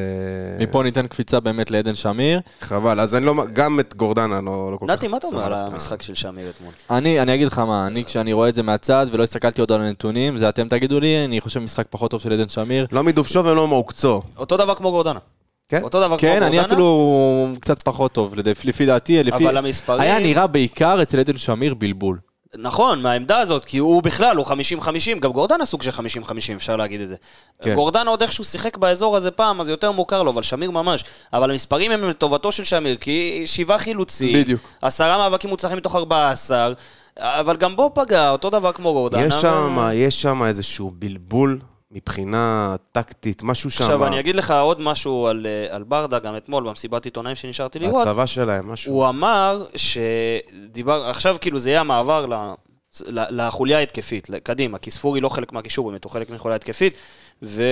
מפה 0.61 0.83
ניתן 0.83 1.07
קפיצה 1.07 1.41
באמת 1.41 1.71
לעדן 1.71 1.95
שמיר. 1.95 2.41
חבל, 2.61 3.01
אז 3.01 3.15
אני 3.15 3.27
לא... 3.27 3.35
גם 3.53 3.81
את 3.81 3.95
גורדנה 3.97 4.41
לא 4.41 4.73
לא 4.73 4.77
כל 4.77 4.87
כך... 4.89 4.93
נתי, 4.93 5.09
מה 5.09 5.17
אתה 5.17 5.27
אומר 5.27 5.45
על. 5.45 5.53
המשחק 5.55 6.03
של 6.03 6.15
שמיר 6.15 6.51
אתמול? 6.51 6.73
אני, 6.91 7.21
אני 7.21 7.35
אגיד 7.35 7.47
לך 7.47 7.59
מה, 7.59 7.87
אני 7.87 8.05
כשאני 8.05 8.33
רואה 8.33 8.49
את 8.49 8.55
זה 8.55 8.63
מהצד 8.63 9.07
ולא 9.13 9.23
הסתכלתי 9.23 9.61
עוד 9.61 9.73
על 9.73 9.81
הנתונים, 9.83 10.39
זה 10.39 10.49
אתם 10.49 10.69
תגידו 10.69 11.01
לי, 11.01 11.25
אני 11.25 11.41
חושב 11.41 11.61
משחק 11.61 11.87
פחות 11.91 12.11
טוב 12.11 12.21
של 12.21 12.33
עדן 12.33 12.49
שמיר. 12.49 12.87
לא 12.93 13.05
מדובשו 13.05 13.45
ולא 13.45 13.69
מעוקצו. 13.69 14.23
אותו 14.37 14.57
דבר 14.57 14.75
כמו 14.75 14.91
גורדנה. 14.91 15.19
כן? 15.69 15.83
אותו 15.83 15.99
דבר 16.01 16.09
כמו 16.09 16.19
כן, 16.19 16.29
גורדנה. 16.29 16.47
אני 16.47 16.61
אפילו 16.61 17.49
קצת 17.61 17.83
פחות 17.83 18.13
טוב, 18.13 18.35
לפי 18.65 18.87
דעתי, 18.87 19.23
לפי... 19.25 19.45
אבל 19.45 19.57
המספרים- 19.57 20.01
היה 20.01 20.19
נראה 20.19 20.47
בעיקר 20.47 21.03
אצל 21.03 21.21
עדן 21.21 21.37
שמיר 21.37 21.75
בלבול. 21.75 22.19
נכון, 22.59 23.03
מהעמדה 23.03 23.38
הזאת, 23.38 23.65
כי 23.65 23.79
הוא 23.79 24.03
בכלל, 24.03 24.37
הוא 24.37 24.47
50-50, 24.47 25.19
גם 25.21 25.33
גורדנה 25.33 25.67
סוג 25.67 25.83
של 25.83 25.91
50-50, 25.91 25.97
אפשר 26.57 26.77
להגיד 26.77 27.01
את 27.01 27.09
זה. 27.09 27.17
כן. 27.62 27.75
גורדנה 27.75 28.11
עוד 28.11 28.23
איכשהו 28.23 28.45
שיחק 28.45 28.77
באזור 28.77 29.17
הזה 29.17 29.31
פעם, 29.31 29.61
אז 29.61 29.69
יותר 29.69 29.93
מוכר 29.93 30.23
לו, 30.23 30.31
אבל 30.31 30.43
שמיר 30.43 30.71
ממש. 30.71 31.05
אבל 31.33 31.51
המספרים 31.51 31.91
הם 31.93 32.09
לטובתו 32.09 32.53
של 32.53 32.65
שמיר, 32.65 32.97
כי 32.97 33.43
שבעה 33.47 33.79
חילוצים, 33.79 34.37
בדיוק. 34.43 34.61
עשרה 34.83 35.19
מאבקים 35.19 35.51
מוצלחים 35.51 35.77
מתוך 35.77 35.97
14, 35.97 36.73
אבל 37.19 37.57
גם 37.57 37.77
בו 37.77 37.91
פגע, 37.95 38.31
אותו 38.31 38.51
דבר 38.51 38.73
כמו 38.73 38.93
גורדנה. 38.93 39.27
יש 39.27 39.35
ו- 39.35 39.41
שם, 39.41 39.88
יש 39.95 40.23
שם 40.23 40.43
איזשהו 40.43 40.93
בלבול 40.95 41.61
מבחינה 41.93 42.77
טקטית, 42.93 43.43
משהו 43.43 43.71
שם. 43.71 43.85
עכשיו, 43.85 44.07
אני 44.07 44.21
אגיד 44.21 44.37
לך 44.37 44.51
עוד 44.51 44.81
משהו 44.81 45.27
על, 45.27 45.47
אה, 45.47 45.77
על 45.77 45.83
ברדה, 45.83 46.19
גם 46.19 46.37
אתמול 46.37 46.69
במסיבת 46.69 47.05
עיתונאים 47.05 47.37
שנשארתי 47.37 47.79
לראות. 47.79 48.07
הצבא 48.07 48.27
שלהם, 48.27 48.69
משהו. 48.69 48.93
הוא 48.93 49.09
אמר 49.09 49.67
שדיבר, 49.77 51.05
עכשיו 51.07 51.37
כאילו 51.41 51.59
זה 51.59 51.71
יהיה 51.71 51.81
המעבר 51.81 52.27
ל... 52.27 52.35
ל- 53.07 53.41
לחוליה 53.47 53.79
ההתקפית, 53.79 54.29
קדימה, 54.43 54.79
כי 54.79 54.91
ספורי 54.91 55.21
לא 55.21 55.29
חלק 55.29 55.53
מהקישור, 55.53 55.91
באמת 55.91 56.05
הוא 56.05 56.13
חלק 56.13 56.31
מחוליה 56.31 56.57
התקפית, 56.57 56.99
ו... 57.43 57.63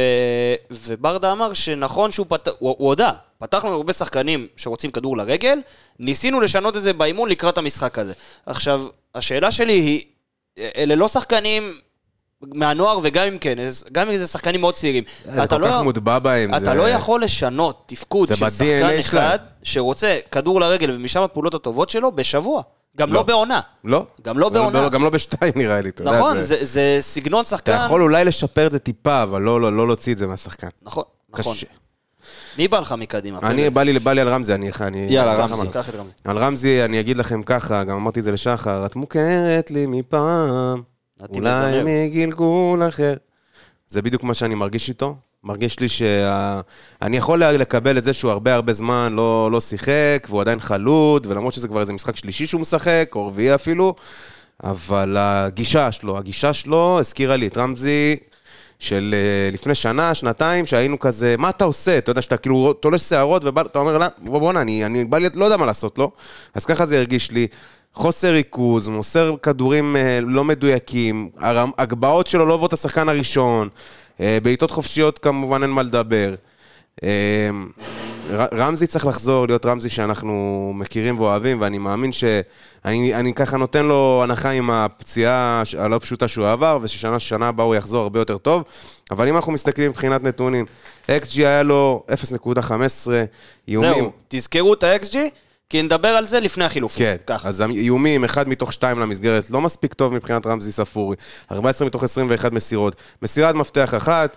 וברדה 0.71 1.33
אמר 1.33 1.55
שנכון 1.55 2.13
שהוא 2.13 2.27
פתח, 2.29 2.51
הוא, 2.59 2.75
הוא 2.79 2.89
הודה, 2.89 3.13
פתחנו 3.39 3.75
הרבה 3.75 3.93
שחקנים 3.93 4.47
שרוצים 4.57 4.91
כדור 4.91 5.17
לרגל, 5.17 5.59
ניסינו 5.99 6.41
לשנות 6.41 6.77
את 6.77 6.83
זה 6.83 6.93
באימון 6.93 7.29
לקראת 7.29 7.59
המשחק 7.59 7.99
הזה. 7.99 8.13
עכשיו, 8.47 8.83
השאלה 9.15 9.51
שלי 9.51 9.73
היא, 9.73 10.05
אלה 10.77 10.95
לא 10.95 11.09
שחקנים 11.09 11.75
מהנוער, 12.55 12.98
וגם 13.03 13.24
אם 13.26 13.38
כן, 13.38 13.55
גם 13.92 14.11
אם 14.11 14.16
זה 14.16 14.26
שחקנים 14.26 14.61
מאוד 14.61 14.74
צעירים. 14.74 15.05
זה 15.35 15.44
אתה 15.44 15.57
כל 15.59 15.64
כך 15.64 15.70
לא- 15.70 15.83
מוטבע 15.83 16.18
בהם. 16.18 16.55
אתה 16.55 16.64
זה- 16.64 16.74
לא 16.74 16.88
יכול 16.88 17.22
לשנות 17.24 17.83
תפקוד 17.87 18.29
זה 18.29 18.35
של 18.37 18.48
שחקן. 18.50 18.98
אחד 19.00 19.38
שרוצה 19.62 20.18
כדור 20.31 20.61
לרגל 20.61 20.90
ומשם 20.90 21.22
הפעולות 21.22 21.55
הטובות 21.55 21.90
שלו 21.90 22.12
בשבוע. 22.12 22.62
גם 22.96 23.09
לא. 23.09 23.14
לא 23.14 23.22
בעונה. 23.22 23.61
לא. 23.85 24.07
גם 24.22 24.38
לא 24.38 24.48
בעונה. 24.48 24.88
גם 24.88 25.03
לא 25.05 25.11
בשתיים 25.11 25.53
נראה 25.57 25.81
לי, 25.81 25.88
אתה 25.88 26.03
יודע. 26.03 26.18
נכון, 26.18 26.40
זה- 26.40 26.46
זה- 26.57 26.64
זה 26.64 26.98
סגנון 27.00 27.44
שחקן. 27.44 27.74
אתה 27.74 27.85
יכול 27.85 28.03
אולי 28.03 28.24
לשפר 28.24 28.66
את 28.66 28.72
זה 28.72 28.79
טיפה, 28.79 29.22
אבל 29.22 29.42
לא 29.42 29.61
לא- 29.61 29.72
לא 29.76 29.87
להוציא 29.87 30.12
את 30.12 30.18
זה 30.18 30.26
מהשחקן. 30.26 30.68
נכון, 30.83 31.05
נכון. 31.38 31.55
קשה. 31.55 31.66
מי 32.59 32.68
בא 32.68 32.81
לך 32.81 32.92
מקדימה? 32.98 33.38
אני? 33.42 33.70
בא 33.70 33.83
לי 33.83 33.98
בא 33.98 34.12
לי 34.12 34.20
על 34.20 34.29
רמזי, 34.29 34.55
אני... 34.55 34.70
אני 34.81 35.07
יאללה, 35.11 35.33
רמזי. 35.33 35.66
קח 35.72 35.88
את 35.88 35.94
רמזי. 35.94 36.12
על 36.24 36.38
רמזי, 36.38 36.85
אני 36.85 37.00
אגיד 37.00 37.16
לכם 37.16 37.42
ככה, 37.42 37.85
גם 37.85 37.96
אמרתי 37.96 38.20
את 38.20 38.24
זה 38.24 38.33
לשחר, 38.33 38.87
את 38.87 38.96
מוכרת 38.96 39.70
לי 39.70 39.87
מפעם, 39.87 40.83
אולי. 41.29 41.83
מגלגול 41.85 42.89
אחר. 42.89 43.15
זה 43.89 44.03
בדיוק 44.03 44.23
מה 44.23 44.35
שאני 44.35 44.55
מרגיש 44.55 44.89
איתו. 44.89 45.17
מרגיש 45.45 45.81
לי 45.81 45.89
שאני 45.89 47.17
יכול 47.17 47.45
לקבל 47.45 47.99
את 47.99 48.05
זה 48.05 48.13
שהוא 48.13 48.31
הרבה 48.31 48.55
הרבה 48.55 48.73
זמן 48.73 49.13
לא, 49.17 49.49
לא 49.53 49.61
שיחק, 49.61 50.27
והוא 50.29 50.41
עדיין 50.41 50.61
חלוד, 50.61 51.27
ולמרות 51.27 51.53
שזה 51.53 51.69
כבר 51.69 51.81
איזה 51.81 51.93
משחק 51.93 52.17
שלישי 52.17 52.47
שהוא 52.47 52.61
משחק, 52.61 53.11
או 53.15 53.27
רביעי 53.27 53.55
אפילו, 53.55 53.95
אבל 54.65 55.17
הגישה 55.19 55.93
שלו, 55.93 56.19
הגישה 56.19 56.53
שלו 56.53 56.99
הזכירה 57.01 57.37
לי 57.37 57.47
את 57.47 57.59
רמזי 57.59 58.17
של 58.79 59.15
אה, 59.15 59.51
לפני 59.53 59.75
שנה, 59.75 60.15
שנתיים, 60.15 60.67
שהיינו 60.67 60.99
כזה, 60.99 61.35
מה 61.39 61.49
אתה 61.51 61.65
עושה? 61.65 61.99
אתה 61.99 62.11
יודע 62.11 62.23
שאתה 62.23 62.37
כאילו 62.37 62.73
תולש 62.73 63.03
שערות, 63.03 63.45
ואתה 63.45 63.79
אומר, 63.79 63.99
"לא, 63.99 64.07
בוא, 64.19 64.39
בואנה, 64.39 64.61
אני, 64.61 64.85
אני 64.85 65.05
בא 65.05 65.19
לי, 65.19 65.29
לא 65.35 65.45
יודע 65.45 65.57
מה 65.57 65.67
לעשות 65.67 65.99
לו. 65.99 66.11
אז 66.55 66.65
ככה 66.65 66.87
זה 66.87 66.99
הרגיש 66.99 67.31
לי. 67.31 67.47
חוסר 67.94 68.33
ריכוז, 68.33 68.88
מוסר 68.88 69.35
כדורים 69.42 69.96
אה, 69.96 70.18
לא 70.22 70.44
מדויקים, 70.44 71.31
הגבהות 71.79 72.26
שלו 72.26 72.46
לא 72.46 72.55
עוברות 72.55 72.72
השחקן 72.72 73.09
הראשון, 73.09 73.68
אה, 74.20 74.38
בעיטות 74.42 74.70
חופשיות 74.70 75.18
כמובן 75.18 75.62
אין 75.62 75.70
מה 75.70 75.83
לדבר. 75.83 76.35
אה, 77.03 77.50
רמזי 78.53 78.87
צריך 78.87 79.07
לחזור 79.07 79.46
להיות 79.46 79.66
רמזי 79.66 79.88
שאנחנו 79.88 80.33
מכירים 80.74 81.20
ואוהבים, 81.20 81.61
ואני 81.61 81.79
מאמין 81.79 82.12
שאני 82.12 83.14
אני 83.14 83.35
ככה 83.35 83.57
נותן 83.57 83.85
לו 83.85 84.20
הנחה 84.24 84.50
עם 84.50 84.70
הפציעה 84.70 85.62
ש- 85.64 85.74
הלא 85.74 85.98
פשוטה 85.98 86.29
שהוא 86.29 86.46
עבר, 86.48 86.79
וששנה 86.83 87.18
שנה 87.18 87.48
הבאה 87.48 87.66
הוא 87.66 87.74
יחזור 87.74 88.03
הרבה 88.03 88.18
יותר 88.18 88.38
טוב. 88.38 88.64
אבל 89.11 89.29
אם 89.29 89.37
אנחנו 89.37 89.53
מסתכלים 89.53 89.90
מבחינת 89.90 90.22
נתונים, 90.22 90.66
XG 91.07 91.37
היה 91.37 91.62
לו 91.62 92.03
0.15 92.09 93.11
איומים. 93.68 93.92
זהו, 93.94 94.12
תזכרו 94.29 94.74
את 94.74 94.85
ה-XG, 94.85 95.16
כי 95.71 95.83
נדבר 95.83 96.09
על 96.09 96.27
זה 96.27 96.41
לפני 96.41 96.65
החילופים. 96.65 97.07
כן, 97.07 97.17
ככה. 97.27 97.49
אז 97.49 97.63
איומים, 97.63 98.25
אחד 98.25 98.49
מתוך 98.49 98.73
שתיים 98.73 98.99
למסגרת, 98.99 99.51
לא 99.51 99.61
מספיק 99.61 99.95
טוב 99.95 100.15
מבחינת 100.15 100.47
רמזי 100.47 100.73
ספורי. 100.73 101.17
14 101.53 101.87
מתוך 101.87 102.03
21 102.03 102.53
מסירות. 102.53 102.97
מסירת 103.23 103.55
מפתח 103.55 103.95
אחת, 103.97 104.37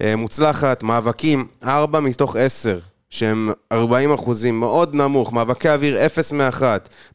אה, 0.00 0.16
מוצלחת, 0.16 0.82
מאבקים, 0.82 1.46
4 1.64 2.00
מתוך 2.00 2.36
10, 2.36 2.78
שהם 3.10 3.50
40 3.72 4.12
אחוזים, 4.12 4.60
מאוד 4.60 4.94
נמוך. 4.94 5.32
מאבקי 5.32 5.68
אוויר, 5.68 6.06
0 6.06 6.32
מ-1. 6.32 6.62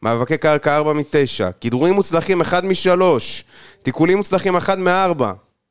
מאבקי 0.01 0.37
קרקע, 0.37 0.75
4 0.75 0.93
מ-9. 0.93 1.51
כדרורים 1.61 1.93
מוצלחים, 1.93 2.41
1 2.41 2.63
מ-3. 2.63 3.01
תיקולים 3.83 4.17
מוצלחים, 4.17 4.55
1 4.55 4.77
מ-4. 4.77 5.23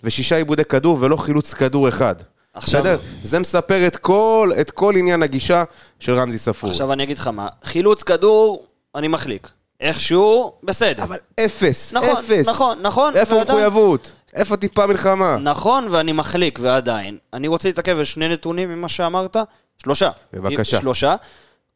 ושישה 0.05 0.37
עיבודי 0.37 0.65
כדור 0.65 0.99
ולא 1.01 1.17
חילוץ 1.17 1.55
כדור 1.55 1.89
אחד. 1.89 2.15
עכשיו- 2.55 2.81
בסדר? 2.81 2.99
זה 3.23 3.39
מספר 3.41 3.87
את 3.87 3.97
כל, 3.97 4.51
את 4.61 4.71
כל 4.71 4.95
עניין 4.97 5.23
הגישה 5.23 5.65
של 6.01 6.15
רמזי 6.19 6.39
ספורי. 6.39 6.73
עכשיו 6.73 6.93
אני 6.93 7.03
אגיד 7.03 7.19
לך 7.19 7.27
מה, 7.27 7.49
חילוץ 7.65 8.03
כדור, 8.03 8.67
אני 8.95 9.09
מחליק. 9.09 9.49
איכשהו, 9.81 10.53
בסדר. 10.63 11.03
אבל 11.03 11.17
אפס, 11.45 11.93
נכון, 11.93 12.11
אפס. 12.17 12.49
נכון, 12.49 12.79
נכון. 12.83 13.17
איפה 13.17 13.35
ועדיין- 13.35 13.59
מחויבות? 13.59 14.13
איפה 14.35 14.57
טיפה 14.57 14.87
מלחמה? 14.87 15.37
נכון, 15.37 15.87
ואני 15.91 16.13
מחליק, 16.13 16.59
ועדיין. 16.63 17.19
אני 17.33 17.49
רוצה 17.49 17.69
להתעכב 17.69 17.99
על 17.99 18.05
שני 18.05 18.29
נתונים 18.29 18.69
ממה 18.69 18.89
שאמרת. 18.89 19.37
שלושה. 19.83 20.11
בבקשה. 20.33 20.81
שלושה. 20.81 21.15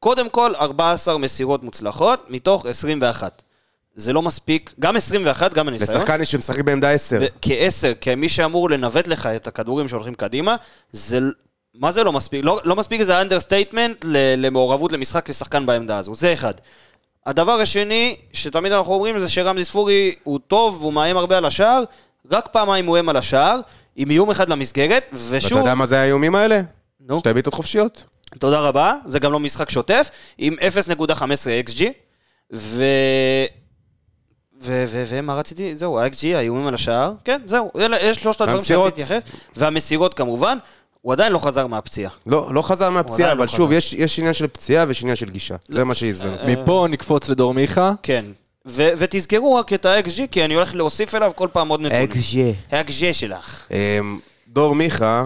קודם 0.00 0.28
כל, 0.28 0.52
14 0.54 1.18
מסירות 1.18 1.62
מוצלחות 1.62 2.24
מתוך 2.28 2.66
21. 2.66 3.42
זה 3.96 4.12
לא 4.12 4.22
מספיק, 4.22 4.74
גם 4.80 4.96
21, 4.96 5.54
גם 5.54 5.68
הניסיון. 5.68 5.96
לשחקן 5.96 6.24
שמשחק 6.24 6.60
בעמדה 6.60 6.90
10. 6.90 7.20
כעשר, 7.42 7.92
כמי 8.00 8.28
שאמור 8.28 8.70
לנווט 8.70 9.08
לך 9.08 9.26
את 9.26 9.46
הכדורים 9.46 9.88
שהולכים 9.88 10.14
קדימה, 10.14 10.56
זה... 10.90 11.18
מה 11.80 11.92
זה 11.92 12.04
לא 12.04 12.12
מספיק? 12.12 12.44
לא, 12.44 12.60
לא 12.64 12.76
מספיק 12.76 13.02
זה 13.02 13.20
understatement 13.20 14.04
למעורבות 14.36 14.92
למשחק 14.92 15.28
לשחקן 15.28 15.66
בעמדה 15.66 15.98
הזו, 15.98 16.14
זה 16.14 16.32
אחד. 16.32 16.52
הדבר 17.26 17.52
השני, 17.52 18.16
שתמיד 18.32 18.72
אנחנו 18.72 18.92
אומרים, 18.92 19.18
זה 19.18 19.28
שרמזי 19.28 19.64
ספורי 19.64 20.14
הוא 20.24 20.38
טוב, 20.46 20.82
הוא 20.82 20.92
מאיים 20.92 21.16
הרבה 21.16 21.38
על 21.38 21.44
השער, 21.44 21.84
רק 22.30 22.48
פעמיים 22.52 22.86
הוא 22.86 22.96
איים 22.96 23.08
על 23.08 23.16
השער, 23.16 23.60
עם 23.96 24.10
איום 24.10 24.30
אחד 24.30 24.48
למסגרת, 24.48 25.04
ושוב... 25.12 25.52
ואתה 25.52 25.58
יודע 25.58 25.74
מה 25.74 25.86
זה 25.86 26.00
האיומים 26.00 26.34
האלה? 26.34 26.60
נו, 27.00 27.18
שתי 27.18 27.32
בעיטות 27.32 27.54
חופשיות. 27.54 28.04
תודה 28.38 28.60
רבה, 28.60 28.94
זה 29.06 29.18
גם 29.18 29.32
לא 29.32 29.40
משחק 29.40 29.70
שוטף, 29.70 30.10
עם 30.38 30.54
0.15 31.08 31.20
XG, 31.70 31.82
ו... 32.52 32.84
ומה 34.60 35.34
רציתי? 35.34 35.74
זהו, 35.76 35.98
ה-XG, 35.98 36.26
האיומים 36.36 36.66
על 36.66 36.74
השער, 36.74 37.12
כן, 37.24 37.40
זהו, 37.46 37.70
אלה- 37.78 38.00
יש 38.02 38.16
שלושת 38.16 38.40
הדברים. 38.40 38.60
שרציתי 38.60 38.84
להתייחס, 38.84 39.22
והמסירות 39.56 40.14
כמובן, 40.14 40.58
הוא 41.02 41.12
עדיין 41.12 41.32
לא 41.32 41.38
חזר 41.38 41.66
מהפציעה. 41.66 42.10
לא, 42.26 42.54
לא 42.54 42.62
חזר 42.62 42.90
מהפציעה, 42.90 43.28
עדיין 43.28 43.38
לא 43.38 43.42
אבל 43.44 43.52
שוב, 43.52 43.66
חזר. 43.68 43.76
יש, 43.76 43.92
יש 43.92 44.18
עניין 44.18 44.34
של 44.34 44.46
פציעה 44.46 44.84
ויש 44.88 45.02
עניין 45.02 45.16
של 45.16 45.30
גישה. 45.30 45.54
זה 45.68 45.84
מה 45.84 45.94
שעזבן 45.94 46.32
אותי. 46.32 46.56
מפה 46.56 46.86
נקפוץ 46.90 47.28
לדור 47.28 47.54
מיכה. 47.54 47.92
כן, 48.02 48.24
ו- 48.66 48.88
ותזכרו 48.98 49.54
רק 49.54 49.72
את 49.72 49.86
ה-XG, 49.86 50.20
כי 50.30 50.44
אני 50.44 50.54
הולך 50.54 50.74
להוסיף 50.74 51.14
אליו 51.14 51.32
כל 51.34 51.48
פעם 51.52 51.68
עוד 51.68 51.80
נתונים. 51.80 52.04
אקז'ה. 52.04 52.76
ה-XG 52.76 53.12
שלך. 53.12 53.60
אמ, 53.70 54.18
דור 54.48 54.74
מיכה, 54.74 55.24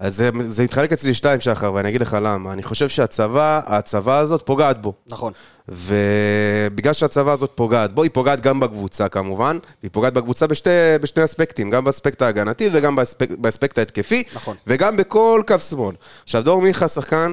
אז 0.00 0.16
זה, 0.16 0.30
זה 0.46 0.62
התחלק 0.62 0.92
אצלי 0.92 1.14
שתיים 1.14 1.40
שחר, 1.40 1.74
ואני 1.74 1.88
אגיד 1.88 2.00
לך 2.00 2.16
למה. 2.22 2.52
אני 2.52 2.62
חושב 2.62 2.88
שהצבא, 2.88 3.60
ההצבה 3.66 4.18
הזאת 4.18 4.42
פוגעת 4.44 4.82
בו. 4.82 4.92
נכון. 5.08 5.32
ובגלל 5.68 6.92
שהצבא 6.92 7.32
הזאת 7.32 7.52
פוגעת 7.54 7.94
בו, 7.94 8.02
היא 8.02 8.10
פוגעת 8.14 8.40
גם 8.40 8.60
בקבוצה 8.60 9.08
כמובן, 9.08 9.58
היא 9.82 9.90
פוגעת 9.92 10.12
בקבוצה 10.12 10.46
בשתי, 10.46 10.70
בשני 11.00 11.24
אספקטים, 11.24 11.70
גם 11.70 11.84
באספקט 11.84 12.22
ההגנתי 12.22 12.68
וגם 12.72 12.96
באספקט, 12.96 13.30
באספקט 13.38 13.78
ההתקפי, 13.78 14.22
נכון. 14.34 14.56
וגם 14.66 14.96
בכל 14.96 15.42
קו 15.46 15.58
שמאל. 15.58 15.94
עכשיו, 16.24 16.44
דור 16.44 16.62
מיכה, 16.62 16.88
שחקן 16.88 17.32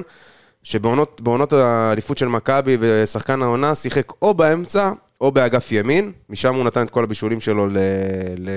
שבעונות 0.62 1.20
בעונות 1.20 1.52
האליפות 1.52 2.18
של 2.18 2.28
מכבי 2.28 2.76
ושחקן 2.80 3.42
העונה, 3.42 3.74
שיחק 3.74 4.12
או 4.22 4.34
באמצע 4.34 4.90
או 5.20 5.32
באגף 5.32 5.72
ימין, 5.72 6.12
משם 6.30 6.54
הוא 6.54 6.64
נתן 6.64 6.82
את 6.82 6.90
כל 6.90 7.04
הבישולים 7.04 7.40
שלו 7.40 7.66
ל... 7.66 7.76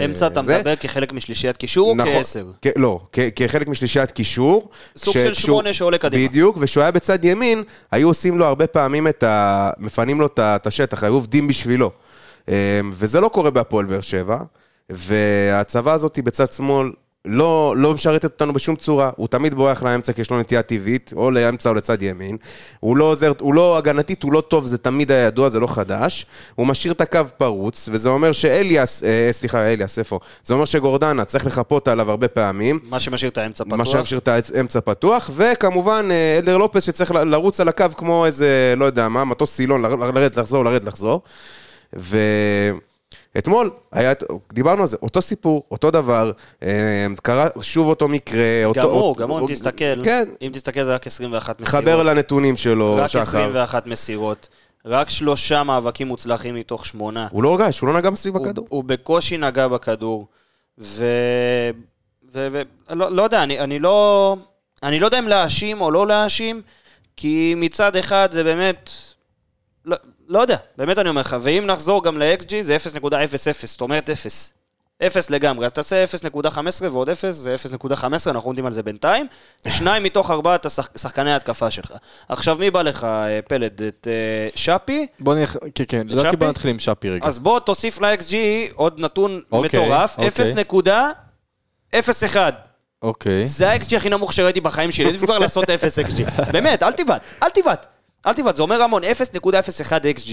אמצע 0.06 0.28
אתה. 0.28 0.42
מדבר 0.42 0.76
כחלק 0.76 1.14
משלישיית 1.14 1.58
קישור 1.58 1.90
או 1.90 1.96
נכון. 1.96 2.14
כעשר? 2.14 2.46
כ- 2.62 2.68
לא, 2.76 3.00
כ- 3.12 3.20
כחלק 3.36 3.68
משלישיית 3.68 4.12
קישור. 4.12 4.70
סוג 4.98 5.14
של 5.14 5.20
כשהוא- 5.32 5.34
שמונה 5.34 5.74
שעולה 5.74 5.98
קדימה. 5.98 6.28
בדיוק, 6.30 6.58
וכשהוא 6.60 6.82
היה 6.82 6.92
בצד 6.92 7.26
ימין, 7.26 7.64
היו 7.92 8.08
עושים 8.08 8.38
לו 8.38 8.46
הרבה 8.46 8.68
פעמים 8.68 9.08
את 9.08 9.24
ה... 9.24 9.70
מפנים 9.78 10.20
לו 10.22 10.26
את 10.40 10.68
השטח, 10.68 11.04
היו 11.04 11.14
עובדים 11.14 11.48
בשבילו. 11.48 11.92
אמ, 12.48 12.54
וזה 12.94 13.20
לא 13.22 13.28
קורה 13.30 13.52
בהפועל 13.52 13.86
באר 13.86 14.02
שבע, 14.02 14.38
וההצבה 14.90 15.94
הזאת 15.94 16.20
בצד 16.24 16.52
שמאל 16.52 16.92
לא, 17.26 17.74
לא 17.78 17.94
משרתת 17.94 18.24
אותנו 18.24 18.54
בשום 18.54 18.76
צורה, 18.76 19.12
הוא 19.16 19.28
תמיד 19.28 19.56
בורח 19.56 19.84
לאמצע 19.84 20.14
כי 20.14 20.22
יש 20.22 20.32
לו 20.32 20.40
נטייה 20.40 20.62
טבעית, 20.62 21.14
או 21.16 21.32
לאמצע 21.32 21.70
או 21.70 21.74
לצד 21.74 22.02
ימין. 22.02 22.38
הוא 22.80 22.98
לא 22.98 23.04
עוזר, 23.04 23.34
הוא 23.40 23.54
לא 23.54 23.78
הגנתית, 23.78 24.24
הוא 24.24 24.34
לא 24.34 24.42
טוב, 24.42 24.66
זה 24.66 24.78
תמיד 24.78 25.12
היה 25.12 25.26
ידוע, 25.26 25.50
זה 25.50 25.60
לא 25.60 25.68
חדש. 25.68 26.26
הוא 26.56 26.68
משאיר 26.68 26.94
את 26.94 27.02
הקו 27.02 27.20
פרוץ, 27.38 27.90
וזה 27.92 28.10
אומר 28.10 28.32
שאליאס, 28.32 29.04
אה, 29.04 29.30
סליחה, 29.32 29.62
אליאס, 29.62 30.00
איפה? 30.00 30.20
זה 30.44 30.54
אומר 30.54 30.66
שגורדנה 30.66 31.26
צריך 31.26 31.46
לחפות 31.46 31.88
עליו 31.88 32.12
הרבה 32.12 32.28
פעמים. 32.28 32.80
מה 32.90 33.00
שמשאיר 33.00 33.32
את 33.32 33.38
האמצע 33.38 33.64
מה 33.68 33.86
פתוח. 33.86 33.94
שמשאיר 33.94 34.20
את 34.20 34.28
האמצע 34.28 34.82
פתוח, 34.82 35.30
וכמובן 35.36 36.08
אה, 36.12 36.36
אלדר 36.38 36.58
לופס 36.58 36.84
שצריך 36.84 37.12
לרוץ 37.12 37.60
על 37.60 37.70
הקו 37.70 37.86
כמו 37.98 38.26
איזה, 38.26 38.74
לא 38.78 38.86
יודע 38.86 39.10
מה, 39.10 39.26
מטוס 39.26 39.52
סילון, 39.56 39.82
לרדת, 39.82 40.38
לחזור, 40.38 40.66
לרדת, 40.66 40.86
לחזור. 40.86 41.22
ואתמול, 43.36 43.70
היה, 43.92 44.14
דיברנו 44.54 44.82
על 44.82 44.88
זה, 44.88 44.98
אותו 45.02 45.22
סיפור, 45.22 45.64
אותו 45.72 45.92
דבר, 45.92 46.32
אה, 46.64 46.68
קרה 47.24 47.48
שוב 47.62 47.88
אותו 47.88 48.08
מקרה. 48.08 48.66
אותו, 48.66 48.80
גם 48.82 48.90
הוא, 48.90 49.02
אותו- 49.02 49.22
גם 49.22 49.30
הוא, 49.30 49.40
אם 49.40 49.48
תסתכל, 49.48 50.04
כן, 50.04 50.30
אם 50.42 50.50
תסתכל 50.54 50.84
זה 50.84 50.94
רק 50.96 51.08
21 51.08 51.62
מסירות. 51.62 51.84
חבר 51.84 52.04
לנתונים 52.04 52.58
שלו, 52.58 52.96
רק 52.96 53.08
שחר. 53.08 53.22
21 53.22 53.88
מסירות. 53.88 54.50
רק 54.86 55.10
שלושה 55.10 55.64
מאבקים 55.64 56.08
מוצלחים 56.08 56.56
מתוך 56.56 56.86
שמונה. 56.86 57.28
הוא 57.32 57.44
לא 57.44 57.50
הורגש, 57.50 57.80
הוא 57.80 57.88
לא 57.88 57.94
נגע 58.00 58.10
מסביב 58.10 58.36
הוא- 58.36 58.46
הכדור. 58.48 58.66
הוא 58.70 58.84
בקושי 58.84 59.38
נגע 59.38 59.68
בכדור. 59.68 60.28
ו... 60.80 61.06
ו... 62.34 62.48
ו... 62.52 62.62
לא, 62.90 63.12
לא 63.12 63.22
יודע, 63.22 63.44
אני, 63.44 63.60
אני 63.60 63.80
לא... 63.80 64.36
אני 64.84 65.00
לא 65.00 65.06
יודע 65.08 65.20
אם 65.20 65.28
להאשים 65.28 65.82
או 65.82 65.92
לא 65.92 66.08
להאשים, 66.08 66.62
כי 67.18 67.54
מצד 67.58 67.96
אחד 67.96 68.30
זה 68.32 68.44
באמת... 68.44 68.90
לא, 69.86 69.98
לא 70.28 70.40
יודע, 70.40 70.58
באמת 70.78 70.98
אני 71.00 71.10
אומר 71.10 71.22
לך, 71.22 71.36
ואם 71.42 71.64
נחזור 71.68 72.04
גם 72.04 72.18
ל-XG 72.18 72.54
זה 72.62 72.78
0.00, 72.78 73.66
זאת 73.66 73.82
אומרת 73.82 74.10
0. 74.10 74.54
0 75.08 75.30
לגמרי, 75.30 75.66
אז 75.66 75.72
תעשה 75.72 76.04
0.15 76.04 76.58
ועוד 76.92 77.10
0 77.10 77.36
זה 77.36 77.56
0.15, 77.80 78.04
אנחנו 78.28 78.50
עומדים 78.50 78.66
על 78.66 78.72
זה 78.72 78.84
בינתיים. 78.84 79.28
שניים 79.68 80.04
מתוך 80.04 80.32
ארבעת. 80.32 80.66
שחקני 80.98 81.32
ההתקפה 81.32 81.72
שלך. 81.72 81.94
עכשיו 82.30 82.56
מי 82.60 82.72
בא 82.72 82.82
לך, 82.82 83.04
אה, 83.04 83.40
פלד? 83.48 83.82
את 83.82 84.08
אה, 84.08 84.48
שפי? 84.56 85.08
בוא 85.20 85.36
נלך, 85.36 85.58
כן, 85.76 85.84
כן, 85.88 86.08
לדעתי? 86.10 86.38
בוא 86.38 86.48
נתחיל 86.48 86.70
עם 86.70 86.80
שפי 86.80 87.10
רגע. 87.10 87.28
אז 87.28 87.40
בוא 87.40 87.60
תוסיף 87.60 88.02
ל-XG 88.02 88.36
עוד 88.74 89.00
נתון 89.00 89.42
אוקיי, 89.52 89.80
מטורף, 89.80 90.18
אוקיי. 90.18 92.02
0.01. 92.32 92.38
אוקיי. 93.02 93.46
זה 93.46 93.72
ה-XG 93.72 93.96
הכי 93.96 94.10
נמוך 94.10 94.34
שראיתי 94.34 94.62
בחיים 94.62 94.92
שלי, 94.92 95.08
עדיף 95.08 95.26
כבר 95.26 95.40
לעשות 95.40 95.70
0 95.70 96.00
XG. 96.00 96.52
באמת, 96.52 96.84
אל 96.84 96.92
תבעט, 96.92 97.22
אל 97.44 97.50
תבעט. 97.50 97.86
אל 98.28 98.34
תבעט, 98.34 98.56
זה 98.56 98.64
אומר 98.64 98.82
המון, 98.82 99.04
0.01 99.04 99.08
XG, 100.18 100.32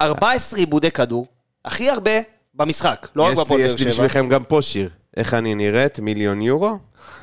14 0.00 0.58
עיבודי 0.58 0.90
כדור, 0.90 1.26
הכי 1.64 1.90
הרבה 1.90 2.10
במשחק, 2.54 3.08
לא 3.16 3.22
רק 3.22 3.32
בפועל 3.32 3.60
באר 3.60 3.66
יש 3.66 3.72
לי 3.72 3.78
שבע. 3.78 3.90
בשבילכם 3.90 4.28
גם 4.28 4.44
פה 4.44 4.62
שיר. 4.62 4.90
איך 5.16 5.34
אני 5.34 5.54
נראית? 5.54 5.98
מיליון 5.98 6.42
יורו? 6.42 6.78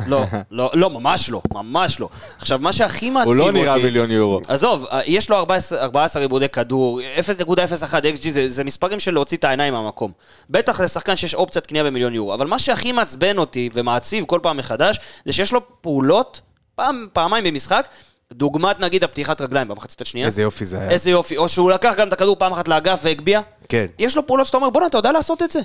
לא, 0.08 0.24
לא, 0.52 0.72
לא, 0.74 0.90
ממש 0.90 1.30
לא, 1.30 1.42
ממש 1.54 2.00
לא. 2.00 2.10
עכשיו, 2.38 2.60
מה 2.60 2.74
שהכי 2.74 3.10
מעציב 3.10 3.32
הוא 3.32 3.42
אותי... 3.42 3.58
לא 3.58 3.64
נראה 3.64 3.78
מיליון 3.78 4.12
יורו. 4.12 4.42
עזוב, 4.48 4.86
יש 5.06 5.30
לו 5.30 5.36
14, 5.38 5.82
14 5.82 6.22
עיבודי 6.22 6.50
כדור, 6.50 7.02
0.01 7.02 7.84
XG 7.84 8.30
זה, 8.30 8.50
זה 8.50 8.64
מספרים 8.64 9.00
של 9.00 9.14
להוציא 9.14 9.38
את 9.38 9.44
העיניים 9.44 9.74
מהמקום. 9.74 10.12
בטח 10.50 10.82
לשחקן 10.82 11.16
שיש 11.16 11.36
אופציית 11.36 11.66
קנייה 11.66 11.84
במיליון 11.84 12.14
יורו. 12.14 12.34
אבל 12.34 12.48
מה 12.48 12.60
שהכי 12.60 12.92
מעצבן 12.92 13.38
אותי 13.38 13.70
ומעציב 13.74 14.26
כל 14.26 14.40
פעם 14.44 14.58
מחדש, 14.58 15.00
זה 15.26 15.34
שיש 15.34 15.52
לו 15.54 15.82
פעולות, 15.82 16.42
פעם, 16.76 17.08
פעמיים 17.14 17.44
במשחק, 17.44 17.88
דוגמת 18.34 18.80
נגיד 18.80 19.04
הפתיחת 19.04 19.42
רגליים 19.42 19.68
במחצית 19.68 20.02
השנייה. 20.02 20.28
איזה 20.28 20.42
יופי 20.42 20.66
זה 20.66 20.80
היה. 20.80 20.90
איזה 20.90 21.10
יופי. 21.10 21.38
או 21.38 21.50
שהוא 21.50 21.72
לקח 21.72 21.94
גם 21.98 22.08
את 22.08 22.14
הכדור 22.14 22.36
פעם 22.36 22.54
אחת 22.54 22.68
לאגף 22.68 23.00
והגביה. 23.04 23.42
כן. 23.70 23.86
יש 24.00 24.18
לו 24.18 24.28
פעולות 24.28 24.48
שאתה 24.48 24.58
אומר, 24.58 24.70
בואנה, 24.70 24.88
אתה 24.88 24.98
יודע 24.98 25.12
לעשות 25.12 25.44
את 25.44 25.52
זה. 25.52 25.60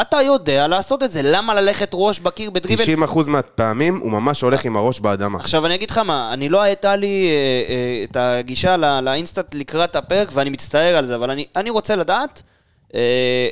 אתה 0.00 0.22
יודע 0.22 0.68
לעשות 0.68 1.02
את 1.02 1.10
זה, 1.10 1.20
למה 1.24 1.54
ללכת 1.54 1.90
ראש 1.92 2.20
בקיר 2.20 2.50
בדריבל? 2.50 2.84
90% 3.04 3.28
מהפעמים 3.28 3.96
הוא 3.96 4.10
ממש 4.10 4.40
הולך 4.40 4.64
עם 4.64 4.76
הראש 4.76 5.00
באדמה. 5.00 5.38
עכשיו 5.38 5.66
אני 5.66 5.74
אגיד 5.74 5.90
לך 5.90 5.98
מה, 5.98 6.30
אני 6.32 6.48
לא 6.48 6.62
הייתה 6.62 6.96
לי 6.96 7.28
אה, 7.28 7.74
אה, 7.74 8.04
את 8.04 8.16
הגישה 8.16 8.76
לא, 8.76 9.00
לאינסטנט 9.00 9.54
לקראת 9.54 9.96
הפרק 9.96 10.28
ואני 10.32 10.50
מצטער 10.50 10.96
על 10.96 11.04
זה, 11.04 11.14
אבל 11.14 11.30
אני, 11.30 11.46
אני 11.56 11.70
רוצה 11.70 11.96
לדעת 11.96 12.42
אה, 12.94 13.48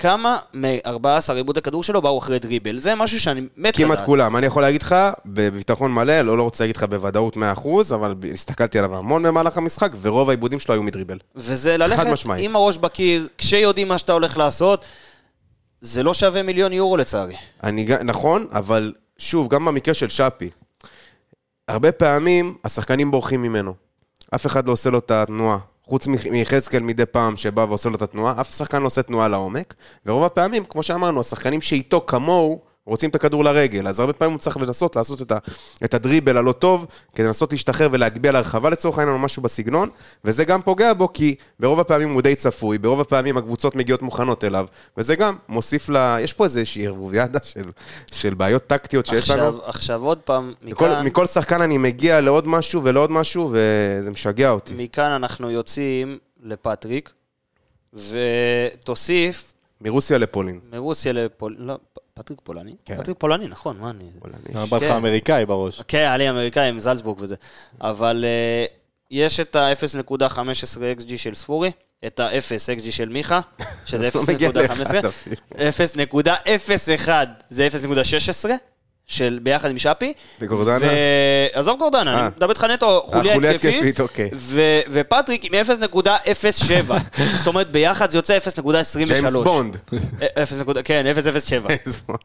כמה 0.00 0.38
מ-14 0.54 1.32
עיבודי 1.34 1.62
כדור 1.62 1.82
שלו 1.82 2.02
באו 2.02 2.18
אחרי 2.18 2.38
דריבל. 2.38 2.78
זה 2.78 2.94
משהו 2.94 3.20
שאני 3.20 3.40
מת 3.40 3.48
לדעת. 3.56 3.76
כמעט 3.76 4.06
כולם. 4.06 4.36
אני 4.36 4.46
יכול 4.46 4.62
להגיד 4.62 4.82
לך, 4.82 4.94
בביטחון 5.26 5.92
מלא, 5.94 6.20
לא, 6.20 6.38
לא 6.38 6.42
רוצה 6.42 6.64
להגיד 6.64 6.76
לך 6.76 6.84
בוודאות 6.84 7.36
100%, 7.36 7.40
אבל 7.94 8.14
הסתכלתי 8.32 8.78
עליו 8.78 8.96
המון 8.96 9.22
במהלך 9.22 9.56
המשחק, 9.56 9.92
ורוב 10.00 10.28
העיבודים 10.28 10.58
שלו 10.58 10.74
היו 10.74 10.82
מדריבל. 10.82 11.18
וזה 11.36 11.76
ללכת. 11.76 12.06
עם 12.38 12.56
הראש 12.56 12.76
בקיר, 12.76 13.28
כשיודעים 13.38 13.88
מה 13.88 13.98
שאתה 13.98 14.12
הולך 14.12 14.36
לעשות, 14.36 14.84
זה 15.80 16.02
לא 16.02 16.14
שווה 16.14 16.42
מיליון 16.42 16.72
יורו 16.72 16.96
לצערי. 16.96 17.36
אני, 17.62 17.88
נכון, 18.04 18.46
אבל 18.52 18.92
שוב, 19.18 19.48
גם 19.48 19.64
במקרה 19.64 19.94
של 19.94 20.08
שפי, 20.08 20.50
הרבה 21.68 21.92
פעמים 21.92 22.56
השחקנים 22.64 23.10
בורחים 23.10 23.42
ממנו. 23.42 23.74
אף 24.34 24.46
אחד 24.46 24.66
לא 24.66 24.72
עושה 24.72 24.90
לו 24.90 24.98
את 24.98 25.10
התנועה. 25.10 25.58
חוץ 25.90 26.06
מיחזקאל 26.06 26.82
מדי 26.82 27.06
פעם 27.06 27.36
שבא 27.36 27.60
ועושה 27.68 27.88
לו 27.88 27.96
את 27.96 28.02
התנועה, 28.02 28.40
אף 28.40 28.56
שחקן 28.56 28.82
לא 28.82 28.86
עושה 28.86 29.02
תנועה 29.02 29.28
לעומק, 29.28 29.74
ורוב 30.06 30.24
הפעמים, 30.24 30.64
כמו 30.64 30.82
שאמרנו, 30.82 31.20
השחקנים 31.20 31.60
שאיתו 31.60 32.04
כמוהו, 32.06 32.60
רוצים 32.86 33.10
את 33.10 33.14
הכדור 33.14 33.44
לרגל, 33.44 33.88
אז 33.88 34.00
הרבה 34.00 34.12
פעמים 34.12 34.32
הוא 34.32 34.40
צריך 34.40 34.56
לנסות 34.56 34.96
לעשות 34.96 35.22
את, 35.22 35.32
ה, 35.32 35.38
את 35.84 35.94
הדריבל 35.94 36.36
הלא 36.36 36.52
טוב, 36.52 36.86
כדי 37.14 37.26
לנסות 37.26 37.52
להשתחרר 37.52 37.88
ולהגביה 37.92 38.32
לרחבה 38.32 38.70
לצורך 38.70 38.98
העניין 38.98 39.14
או 39.14 39.18
משהו 39.22 39.42
בסגנון, 39.42 39.88
וזה 40.24 40.44
גם 40.44 40.62
פוגע 40.62 40.92
בו, 40.92 41.12
כי 41.12 41.34
ברוב 41.60 41.80
הפעמים 41.80 42.10
הוא 42.10 42.22
די 42.22 42.34
צפוי, 42.34 42.78
ברוב 42.78 43.00
הפעמים 43.00 43.36
הקבוצות 43.36 43.76
מגיעות 43.76 44.02
מוכנות 44.02 44.44
אליו, 44.44 44.66
וזה 44.96 45.16
גם 45.16 45.36
מוסיף 45.48 45.88
ל... 45.88 46.16
יש 46.20 46.32
פה 46.32 46.44
איזושהי 46.44 46.86
ערבוביאדה 46.86 47.38
של, 47.42 47.70
של 48.12 48.34
בעיות 48.34 48.66
טקטיות 48.66 49.06
שיש 49.06 49.30
לנו. 49.30 49.48
עכשיו, 49.48 49.68
עכשיו 49.68 50.04
עוד 50.04 50.18
פעם, 50.18 50.52
מכל, 50.62 50.88
מכאן, 50.88 51.06
מכל 51.06 51.26
שחקן 51.26 51.60
אני 51.60 51.78
מגיע 51.78 52.20
לעוד 52.20 52.48
משהו 52.48 52.84
ולעוד 52.84 53.10
משהו, 53.10 53.52
וזה 53.52 54.10
משגע 54.10 54.50
אותי. 54.50 54.74
מכאן 54.76 55.10
אנחנו 55.10 55.50
יוצאים 55.50 56.18
לפטריק, 56.42 57.12
ותוסיף 57.94 59.54
מרוסיה 59.80 60.18
לפולין. 60.18 60.60
מרוסיה 60.72 61.12
לפול... 61.12 61.56
לא, 61.58 61.78
פטריק 62.20 62.40
פולני? 62.44 62.74
כן. 62.84 62.96
פטריק 62.98 63.16
פולני, 63.18 63.46
נכון, 63.48 63.78
מה 63.78 63.90
אני... 63.90 64.04
פולני. 64.18 64.66
בא 64.68 64.76
לך 64.76 64.82
כן. 64.82 64.92
אמריקאי 64.92 65.46
בראש. 65.46 65.82
כן, 65.88 65.98
היה 65.98 66.16
לי 66.16 66.30
אמריקאי 66.30 66.68
עם 66.68 66.80
זלצבורג 66.80 67.18
וזה. 67.20 67.34
אבל 67.80 68.24
אה, 68.24 68.64
יש 69.10 69.40
את 69.40 69.56
ה-0.15 69.56 71.00
XG 71.00 71.16
של 71.16 71.34
ספורי, 71.34 71.70
את 72.06 72.20
ה-0 72.20 72.80
XG 72.80 72.90
של 72.90 73.08
מיכה, 73.08 73.40
שזה 73.84 74.08
לא 74.14 74.20
מגיע 74.34 74.50
לאחד 74.54 74.74
0.15, 74.74 75.06
אפילו. 75.08 75.36
0.01 77.06 77.08
זה 77.50 77.68
0.16. 78.44 78.50
של 79.10 79.38
ביחד 79.42 79.70
עם 79.70 79.78
שפי. 79.78 80.12
וגורדנה? 80.40 80.86
עזוב 81.52 81.78
גורדנה, 81.78 82.14
אה. 82.14 82.20
אני 82.20 82.28
מדבר 82.36 82.48
איתך 82.50 82.64
נטו 82.64 83.02
חוליה 83.06 83.34
חוליה 83.34 83.50
התקפית. 83.50 84.00
אוקיי. 84.00 84.30
ו- 84.34 84.80
ופטריק 84.90 85.44
עם 85.44 85.52
0.07. 85.54 86.94
זאת 87.38 87.46
אומרת, 87.46 87.70
ביחד 87.70 88.10
זה 88.10 88.18
יוצא 88.18 88.38
0.23. 88.38 89.04
ג'יימס 89.04 89.32
בונד. 89.32 89.76
אה, 90.22 90.42
0. 90.42 90.62
כן, 90.84 91.06
007. 91.40 91.68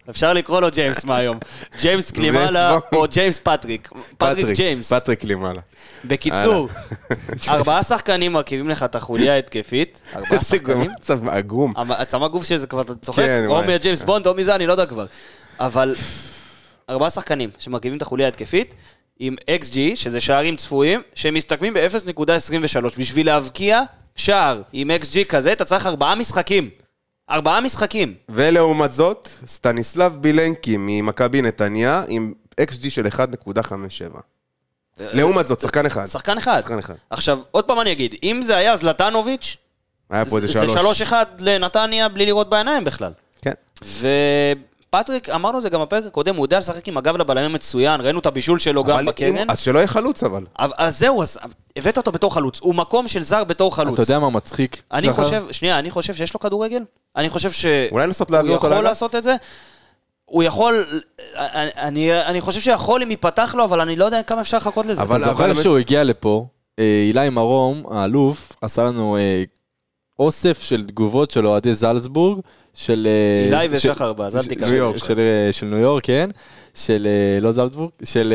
אפשר 0.09 0.33
לקרוא 0.33 0.61
לו 0.61 0.71
ג'יימס 0.71 1.03
מהיום. 1.03 1.37
ג'יימס 1.81 2.11
ג'יימס 2.11 2.55
או 2.93 3.05
ג'יימס 3.07 3.39
פטריק. 3.39 3.89
פטריק 4.17 4.47
ג'יימס. 4.47 4.93
פטריק 4.93 5.23
למעלה. 5.23 5.61
בקיצור, 6.05 6.69
ארבעה 7.49 7.83
שחקנים 7.83 8.33
מרכיבים 8.33 8.69
לך 8.69 8.83
את 8.83 8.95
החוליה 8.95 9.33
ההתקפית. 9.33 10.01
ארבעה 10.15 10.39
שחקנים. 10.43 10.91
מצב 10.99 11.27
עגום. 11.27 11.73
הצמא 11.77 12.27
גוף 12.27 12.43
שזה 12.45 12.67
כבר, 12.67 12.81
אתה 12.81 12.95
צוחק, 12.95 13.23
כן, 13.23 13.45
או. 13.47 13.61
מג'יימס 13.67 14.01
בונד 14.01 14.27
או 14.27 14.33
מזה, 14.33 14.55
אני 14.55 14.67
לא 14.67 14.71
יודע 14.71 14.85
כבר. 14.85 15.05
אבל 15.59 15.95
ארבעה 16.89 17.09
שחקנים 17.09 17.49
שמרכיבים 17.59 17.97
את 17.97 18.01
החוליה 18.01 18.25
ההתקפית, 18.25 18.75
עם 19.19 19.35
XG, 19.61 19.77
שזה 19.95 20.21
שערים 20.21 20.55
צפויים, 20.55 21.01
שהם 21.15 21.33
מסתכמים 21.33 21.73
ב-0.23. 21.73 22.99
בשביל 22.99 23.25
להבקיע, 23.25 23.81
שער 24.15 24.61
עם 24.73 24.91
XG 24.91 25.25
כזה, 25.29 25.53
אתה 25.53 25.65
צריך 25.65 25.85
ארבעה 25.85 26.15
משחקים. 26.15 26.69
ארבעה 27.29 27.61
משחקים. 27.61 28.13
ולעומת 28.29 28.91
זאת, 28.91 29.29
סטניסלב 29.47 30.17
בילנקי 30.21 30.75
ממכבי 30.79 31.41
נתניה 31.41 32.03
עם 32.07 32.33
XG 32.61 32.89
של 32.89 33.07
1.57. 33.07 34.19
לעומת 34.99 35.47
זאת, 35.47 35.59
שחקן 35.59 35.85
אחד. 35.85 36.05
שחקן 36.05 36.37
אחד. 36.37 36.59
שחקן 36.61 36.79
אחד. 36.79 36.93
עכשיו, 37.09 37.39
עוד 37.51 37.65
פעם 37.65 37.79
אני 37.79 37.91
אגיד, 37.91 38.15
אם 38.23 38.41
זה 38.43 38.57
היה 38.57 38.77
זלטנוביץ', 38.77 39.57
היה 40.09 40.25
פה 40.25 40.35
איזה 40.35 40.47
זה 40.47 40.53
שלוש. 40.53 40.73
שלוש 40.73 41.01
אחד 41.01 41.25
לנתניה 41.39 42.09
בלי 42.09 42.25
לראות 42.25 42.49
בעיניים 42.49 42.83
בכלל. 42.83 43.11
כן. 43.41 43.53
ופטריק, 45.01 45.29
אמרנו 45.29 45.57
את 45.57 45.63
זה 45.63 45.69
גם 45.69 45.81
בפרק 45.81 46.03
הקודם, 46.05 46.35
הוא 46.35 46.45
יודע 46.45 46.59
לשחק 46.59 46.87
עם 46.87 46.97
הגב 46.97 47.17
לבלמים 47.17 47.51
מצוין, 47.53 48.01
ראינו 48.01 48.19
את 48.19 48.25
הבישול 48.25 48.59
שלו 48.59 48.83
גם 48.83 48.99
אם- 48.99 49.05
בקרן. 49.05 49.49
אז 49.49 49.59
שלא 49.59 49.77
יהיה 49.79 49.87
חלוץ 49.87 50.23
אבל. 50.23 50.43
אבל- 50.59 50.73
אז 50.77 50.99
זהו, 50.99 51.21
אז 51.21 51.37
הבאת 51.75 51.97
אותו 51.97 52.11
בתור 52.11 52.33
חלוץ. 52.33 52.59
הוא 52.61 52.75
מקום 52.75 53.07
של 53.07 53.21
זר 53.23 53.43
בתור 53.43 53.75
חלוץ. 53.75 53.93
אתה 53.93 54.01
יודע 54.01 54.19
מה 54.19 54.29
מצחיק? 54.29 54.81
אני 54.91 55.07
שחר? 55.07 55.23
חושב, 55.23 55.43
שנייה, 55.51 55.79
אני 55.79 55.91
חושב 55.91 56.13
שיש 56.13 56.33
לו 56.33 56.39
כדורגל. 56.39 56.83
אני 57.15 57.29
חושב 57.29 57.51
ש... 57.51 57.65
אולי 57.91 58.07
לנסות 58.07 58.31
להביא 58.31 58.49
הוא 58.49 58.57
אותו 58.57 58.67
יכול? 58.67 58.83
לעשות 58.83 59.15
את 59.15 59.23
זה. 59.23 59.35
הוא 60.25 60.43
יכול, 60.43 60.83
אני, 61.37 61.69
אני, 61.77 62.21
אני 62.25 62.41
חושב 62.41 62.59
שיכול 62.61 63.01
אם 63.01 63.11
ייפתח 63.11 63.55
לו, 63.57 63.63
אבל 63.63 63.81
אני 63.81 63.95
לא 63.95 64.05
יודע 64.05 64.23
כמה 64.23 64.41
אפשר 64.41 64.57
לחכות 64.57 64.85
לזה. 64.85 65.01
אבל- 65.01 65.23
זוכר 65.25 65.53
שהוא 65.53 65.77
הגיע 65.77 66.03
לפה, 66.03 66.45
אה, 66.79 66.83
אילי 67.07 67.29
מרום, 67.29 67.83
האלוף, 67.91 68.51
עשה 68.61 68.83
לנו 68.83 69.17
אה, 69.17 69.43
אוסף 70.19 70.61
של 70.61 70.83
תגובות 70.83 71.31
של 71.31 71.47
אוהדי 71.47 71.73
זלצבורג, 71.73 72.39
של... 72.73 73.07
אה, 73.09 73.59
אילי 73.59 73.75
ושחר 73.75 74.13
בז, 74.13 74.37
אל 74.37 74.43
תיקח. 74.45 74.67
של- 74.69 74.97
של 74.97 75.19
אה, 75.19 75.49
של 75.51 75.65
ניו 75.65 75.77
יורק, 75.77 76.03
כן? 76.05 76.29
של... 76.73 77.07
אה, 77.09 77.39
לא 77.41 77.51
זלצבורג, 77.51 77.89
של... 78.03 78.33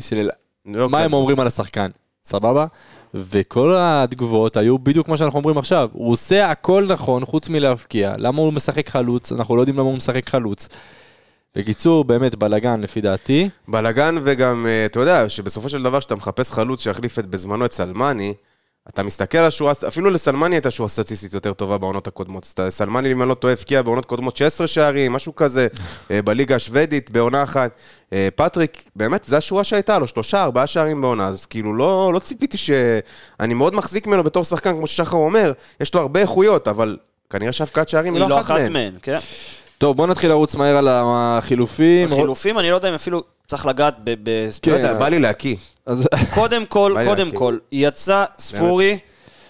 של... 0.00 0.28
מה. 0.66 1.00
הם 1.00 1.12
אומרים 1.12 1.40
על 1.40 1.46
השחקן, 1.46 1.86
סבבה? 2.24 2.66
וכל 3.14 3.74
התגובות 3.78 4.56
היו 4.56 4.78
בדיוק 4.78 5.08
מה 5.08 5.16
שאנחנו 5.16 5.38
אומרים 5.38 5.58
עכשיו. 5.58 5.88
הוא 5.92 6.12
עושה 6.12 6.50
הכל 6.50 6.86
נכון 6.88 7.24
חוץ 7.24 7.48
מלהבקיע. 7.48 8.12
למה 8.18 8.38
הוא 8.42 8.52
משחק 8.52 8.88
חלוץ? 8.88 9.32
אנחנו 9.32 9.56
לא 9.56 9.62
יודעים 9.62 9.78
למה 9.78 9.86
הוא 9.88 9.96
משחק 9.96 10.28
חלוץ. 10.28 10.68
בקיצור, 11.56 12.04
באמת 12.04 12.34
בלאגן 12.34 12.80
לפי 12.80 13.00
דעתי. 13.00 13.48
בלאגן 13.68 14.16
וגם, 14.22 14.66
אתה 14.86 15.00
יודע, 15.00 15.28
שבסופו 15.28 15.68
של 15.68 15.82
דבר 15.82 15.98
כשאתה 16.00 16.14
מחפש 16.14 16.50
חלוץ 16.50 16.82
שיחליף 16.82 17.18
את 17.18 17.26
בזמנו 17.26 17.64
את 17.64 17.72
סלמני, 17.72 18.34
אתה 18.94 19.02
מסתכל 19.02 19.38
על 19.38 19.50
שורה, 19.50 19.72
אפילו 19.88 20.10
לסלמני 20.10 20.56
הייתה 20.56 20.70
שורה 20.70 20.88
סטטיסטית 20.88 21.34
יותר 21.34 21.52
טובה 21.52 21.78
בעונות 21.78 22.06
הקודמות. 22.06 22.60
סלמני, 22.68 23.12
אם 23.12 23.22
אני 23.22 23.28
לא 23.28 23.34
טועה, 23.34 23.52
הבקיע 23.52 23.82
בעונות 23.82 24.06
קודמות 24.06 24.36
16 24.36 24.66
שערים, 24.66 25.12
משהו 25.12 25.36
כזה, 25.36 25.68
אה, 26.10 26.22
בליגה 26.22 26.56
השוודית, 26.56 27.10
בעונה 27.10 27.42
אחת. 27.42 27.70
אה, 28.12 28.28
פטריק, 28.34 28.82
באמת, 28.96 29.24
זו 29.24 29.36
השורה 29.36 29.64
שהייתה 29.64 29.98
לו, 29.98 30.06
שלושה, 30.06 30.42
ארבעה 30.42 30.66
שערים 30.66 31.00
בעונה, 31.00 31.28
אז 31.28 31.46
כאילו 31.46 31.74
לא, 31.74 32.10
לא 32.14 32.18
ציפיתי 32.18 32.58
ש... 32.58 32.70
אני 33.40 33.54
מאוד 33.54 33.74
מחזיק 33.74 34.06
ממנו 34.06 34.24
בתור 34.24 34.44
שחקן, 34.44 34.72
כמו 34.72 34.86
ששחר 34.86 35.16
אומר, 35.16 35.52
יש 35.80 35.94
לו 35.94 36.00
הרבה 36.00 36.20
איכויות, 36.20 36.68
אבל 36.68 36.96
כנראה 37.30 37.52
שהבקעת 37.52 37.88
שערים 37.88 38.14
היא 38.14 38.22
היא 38.22 38.30
לא 38.30 38.40
אחת 38.40 38.50
מהן. 38.60 38.72
מהן, 38.72 38.94
כן. 39.02 39.16
טוב, 39.80 39.96
בוא 39.96 40.06
נתחיל 40.06 40.30
לרוץ 40.30 40.54
מהר 40.54 40.76
על 40.76 40.88
החילופים. 40.90 42.08
חילופים, 42.08 42.58
אני 42.58 42.70
לא 42.70 42.74
יודע 42.74 42.88
אם 42.88 42.94
אפילו 42.94 43.22
צריך 43.48 43.66
לגעת 43.66 43.94
ב- 44.04 44.08
לא 44.08 44.14
בספציפית. 44.22 44.80
יודע, 44.80 44.98
בא 44.98 45.08
לי 45.08 45.18
להקיא. 45.18 45.56
קודם 46.34 46.66
כל, 46.66 46.96
קודם. 47.06 47.30
כל, 47.30 47.58
יצא 47.72 48.24
ספורי 48.38 48.98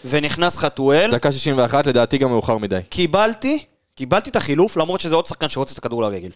ונכנס 0.04 0.56
חתואל. 0.58 1.10
דקה 1.12 1.32
61, 1.32 1.86
לדעתי 1.86 2.18
גם 2.18 2.28
מאוחר 2.30 2.58
מדי. 2.58 2.80
קיבלתי, 2.88 3.64
קיבלתי 3.94 4.30
את 4.30 4.36
החילוף, 4.36 4.76
למרות 4.76 5.00
שזה 5.00 5.14
עוד 5.14 5.26
שחקן 5.26 5.48
שרוצה 5.48 5.72
את 5.72 5.78
הכדור 5.78 6.02
לרגל. 6.02 6.30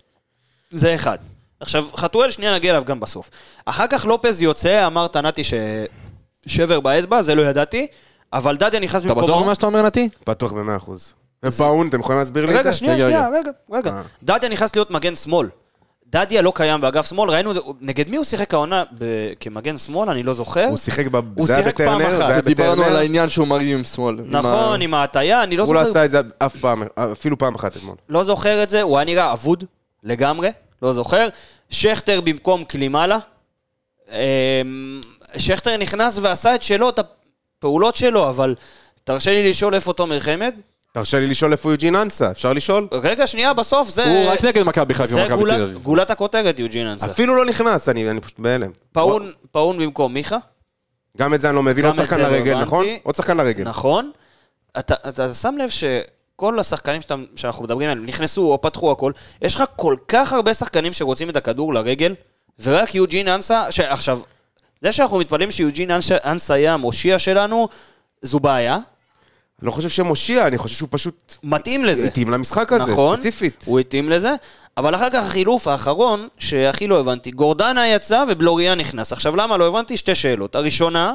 זה 0.71 0.95
אחד. 0.95 1.19
עכשיו, 1.61 1.85
חתואל, 1.97 2.31
שנייה 2.31 2.55
נגיע 2.55 2.71
אליו 2.71 2.85
גם 2.85 3.01
בסוף. 3.01 3.31
אחר 3.65 3.87
כך 3.87 4.05
לופז 4.07 4.43
יוצא, 4.43 4.87
אמרת 4.87 5.17
נתי 5.17 5.43
ששבר 6.47 6.81
באצבע, 6.81 7.23
זה 7.23 7.35
לא 7.35 7.43
ידעתי, 7.43 7.87
אבל 8.33 8.57
דדיה 8.57 8.81
נכנס 8.81 9.01
אתה 9.05 9.09
במקומו. 9.15 9.27
בטוח 9.27 9.43
במה 9.43 9.55
שאתה 9.55 9.67
אומר, 9.67 9.83
נתי? 9.83 10.09
בטוח 10.27 10.53
במאה 10.53 10.77
אחוז. 10.77 11.15
ופאון, 11.45 11.89
אתם 11.89 12.01
יכולים 12.01 12.19
להסביר 12.19 12.47
לי 12.47 12.59
את 12.59 12.65
זה? 12.65 12.73
שנייה, 12.73 12.95
רגע, 12.95 13.03
שנייה, 13.03 13.29
רגע, 13.29 13.51
רגע. 13.73 13.91
אה. 13.91 14.03
דדיה 14.23 14.49
נכנס 14.49 14.77
להיות 14.77 14.91
מגן 14.91 15.15
שמאל. 15.15 15.49
דדיה 16.07 16.43
לא 16.43 16.53
קיים 16.55 16.81
באגף 16.81 17.09
שמאל, 17.09 17.31
ראינו 17.31 17.51
את 17.51 17.55
זה, 17.55 17.61
נגד 17.81 18.09
מי 18.09 18.17
הוא 18.17 18.25
שיחק 18.25 18.55
העונה 18.55 18.85
כמגן 19.41 19.79
שמאל, 19.79 20.11
אני 20.11 20.23
לא 20.23 20.33
זוכר. 20.33 20.65
הוא 20.65 20.77
שיחק, 20.79 21.07
ב... 21.07 21.17
הוא 21.17 21.47
זה 21.47 21.55
היה 21.57 21.63
שיחק 21.65 21.77
פעם 21.77 21.99
בטרנר, 21.99 22.35
אחת. 22.35 22.45
דיברנו. 22.45 22.85
על 22.85 22.97
העניין 22.97 23.29
שהוא 23.29 23.47
מרים 23.49 23.79
עם 23.79 23.85
שמאל. 23.85 24.17
נכון, 24.25 24.81
עם 24.81 24.95
ההטייה, 24.95 25.43
אני 25.43 25.57
לא 25.57 25.63
הוא 25.63 25.75
לא 25.75 25.85
זוכר. 25.85 25.91
עשה 25.91 26.05
את 26.05 26.11
זה 26.11 26.21
אף 26.39 26.57
פעם, 26.57 26.83
אפילו 27.13 27.39
פעם 27.39 27.55
אחת 27.55 27.77
אתמול. 27.77 27.95
לא 28.09 28.25
זוכר 28.25 28.63
את 28.63 28.71
זה, 28.71 28.83
הוא 28.83 28.99
היה 28.99 29.05
נראה 29.05 29.33
אבוד 29.33 29.65
לגמרי, 30.03 30.49
לא 30.83 30.93
זוכר. 30.93 31.29
שכטר 31.71 32.21
במקום 32.21 32.65
קלימאלה. 32.65 33.19
אמ, 34.13 35.01
שכטר 35.37 35.77
נכנס 35.77 36.19
ועשה 36.23 36.55
את 36.55 36.63
שלו, 36.63 36.89
את 36.89 36.99
הפעולות 37.59 37.97
שלו, 37.97 38.29
אבל 38.29 38.55
תרשה 39.05 39.31
לי 39.31 39.51
לשאול 39.51 39.75
איפה 39.75 39.93
תומר 39.93 40.21
חמד. 40.21 40.55
תרשה 40.95 41.21
לי 41.21 41.27
לשאול 41.27 41.53
איפה 41.53 41.71
יוג'ין 41.71 41.97
אנסה, 41.97 42.31
אפשר 42.31 42.53
לשאול? 42.53 42.89
רגע, 42.93 43.27
שנייה, 43.27 43.53
בסוף 43.53 43.89
זה... 43.89 44.05
הוא 44.05 44.33
רק 44.33 44.45
נגד 44.45 44.63
מכבי 44.63 44.95
חיפה 44.95 45.07
זה 45.07 45.21
ומכבי 45.21 45.45
תל 45.45 45.63
אביב. 45.63 45.79
גולת 45.83 46.11
הכותרת, 46.11 46.59
יוג'ין 46.59 46.87
אנסה. 46.87 47.07
אפילו 47.07 47.37
לא 47.37 47.45
נכנס, 47.47 47.89
אני 47.89 48.11
אני 48.11 48.21
פשוט 48.21 48.39
בהלם. 48.39 48.71
פאון, 48.93 49.31
פאון 49.51 49.79
במקום 49.79 50.15
מיכה, 50.15 50.37
גם 51.19 51.35
את 51.35 51.41
זה 51.41 51.49
אני 51.49 51.57
לא 51.57 51.63
מבין, 51.63 51.85
עוד 51.85 51.95
שחקן 51.95 52.17
זה 52.17 52.23
לא 52.23 52.29
לרגל, 52.29 52.53
הבנתי. 52.53 52.67
נכון? 52.67 52.87
עוד 53.03 53.15
שחקן 53.15 53.37
לרגל. 53.37 53.65
נכון. 53.65 54.11
אתה, 54.79 54.95
אתה 55.09 55.35
שם 55.35 55.55
לב 55.59 55.69
שכל 55.69 56.59
השחקנים 56.61 57.03
שאתה, 57.03 57.15
שאנחנו 57.37 57.65
מדברים 57.65 57.91
עליהם 57.91 58.07
נכנסו 58.07 58.53
או 58.53 58.61
פתחו 58.61 58.93
הכל, 58.93 59.13
יש 59.43 59.55
לך 59.55 59.65
כל 59.77 59.97
כך 60.09 60.33
הרבה 60.33 60.55
שחקנים 60.55 60.93
שרוצים 60.93 61.31
את 61.31 61.37
הכדור 61.37 61.75
לרגל, 61.75 62.15
ורק 62.63 62.95
יוג'ין 62.95 63.29
אנסה, 63.29 63.73
ש... 63.73 63.81
עכשיו, 63.81 64.21
זה 64.81 64.93
שאנחנו 64.93 65.19
מתפלאים 65.19 65.51
שיוג'ין 65.51 65.91
אנסה, 65.91 66.17
אנסה 66.25 66.59
יהיה 66.59 66.75
המושיע 66.75 67.19
שלנו, 67.19 67.69
זו 68.23 68.41
בעיה. 68.41 68.79
אני 69.61 69.67
לא 69.67 69.73
חושב 69.73 69.89
שמושיע, 69.89 70.47
אני 70.47 70.59
חושב 70.59 70.77
שהוא 70.77 70.89
פשוט 70.93 71.35
מתאים 71.43 71.85
לזה. 71.85 72.07
התאים 72.07 72.31
למשחק 72.31 72.73
הזה, 72.73 72.93
נכון, 72.93 73.17
ספציפית. 73.17 73.65
הוא 73.65 73.81
התאים 73.81 74.09
לזה, 74.09 74.35
אבל 74.77 74.95
אחר 74.95 75.11
כך 75.11 75.25
החילוף 75.25 75.69
האחרון, 75.69 76.29
שהכי 76.39 76.87
לא 76.87 77.01
הבנתי, 77.01 77.31
גורדנה 77.31 77.89
יצא 77.89 78.25
ובלוריה 78.29 78.75
נכנס. 78.75 79.13
עכשיו, 79.13 79.37
למה 79.37 79.57
לא 79.57 79.67
הבנתי? 79.67 79.97
שתי 79.97 80.15
שאלות. 80.15 80.55
הראשונה, 80.55 81.15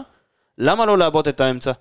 למה 0.58 0.86
לא 0.86 0.98
לעבות 0.98 1.28
את 1.28 1.42
האמצע? 1.42 1.72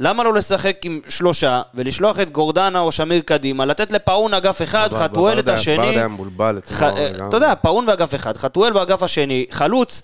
למה 0.00 0.24
לא 0.24 0.34
לשחק 0.34 0.76
עם 0.84 1.00
שלושה, 1.08 1.62
ולשלוח 1.74 2.20
את 2.20 2.30
גורדנה 2.30 2.80
או 2.80 2.92
שמיר 2.92 3.20
קדימה, 3.20 3.64
לתת 3.64 3.90
לפאון 3.90 4.34
אגף 4.34 4.62
אחד, 4.62 4.88
חתואל 4.92 5.38
את 5.38 5.48
השני, 5.48 5.76
ברדה 5.76 5.90
היה 5.90 6.08
מבולבל 6.08 6.60
לגמרי. 6.80 7.28
אתה 7.28 7.36
יודע, 7.36 7.54
פאון 7.54 7.86
באגף 7.86 8.14
אחד, 8.14 8.36
חתואל 8.36 8.72
באגף 8.72 9.02
השני, 9.02 9.46
חלוץ, 9.50 10.02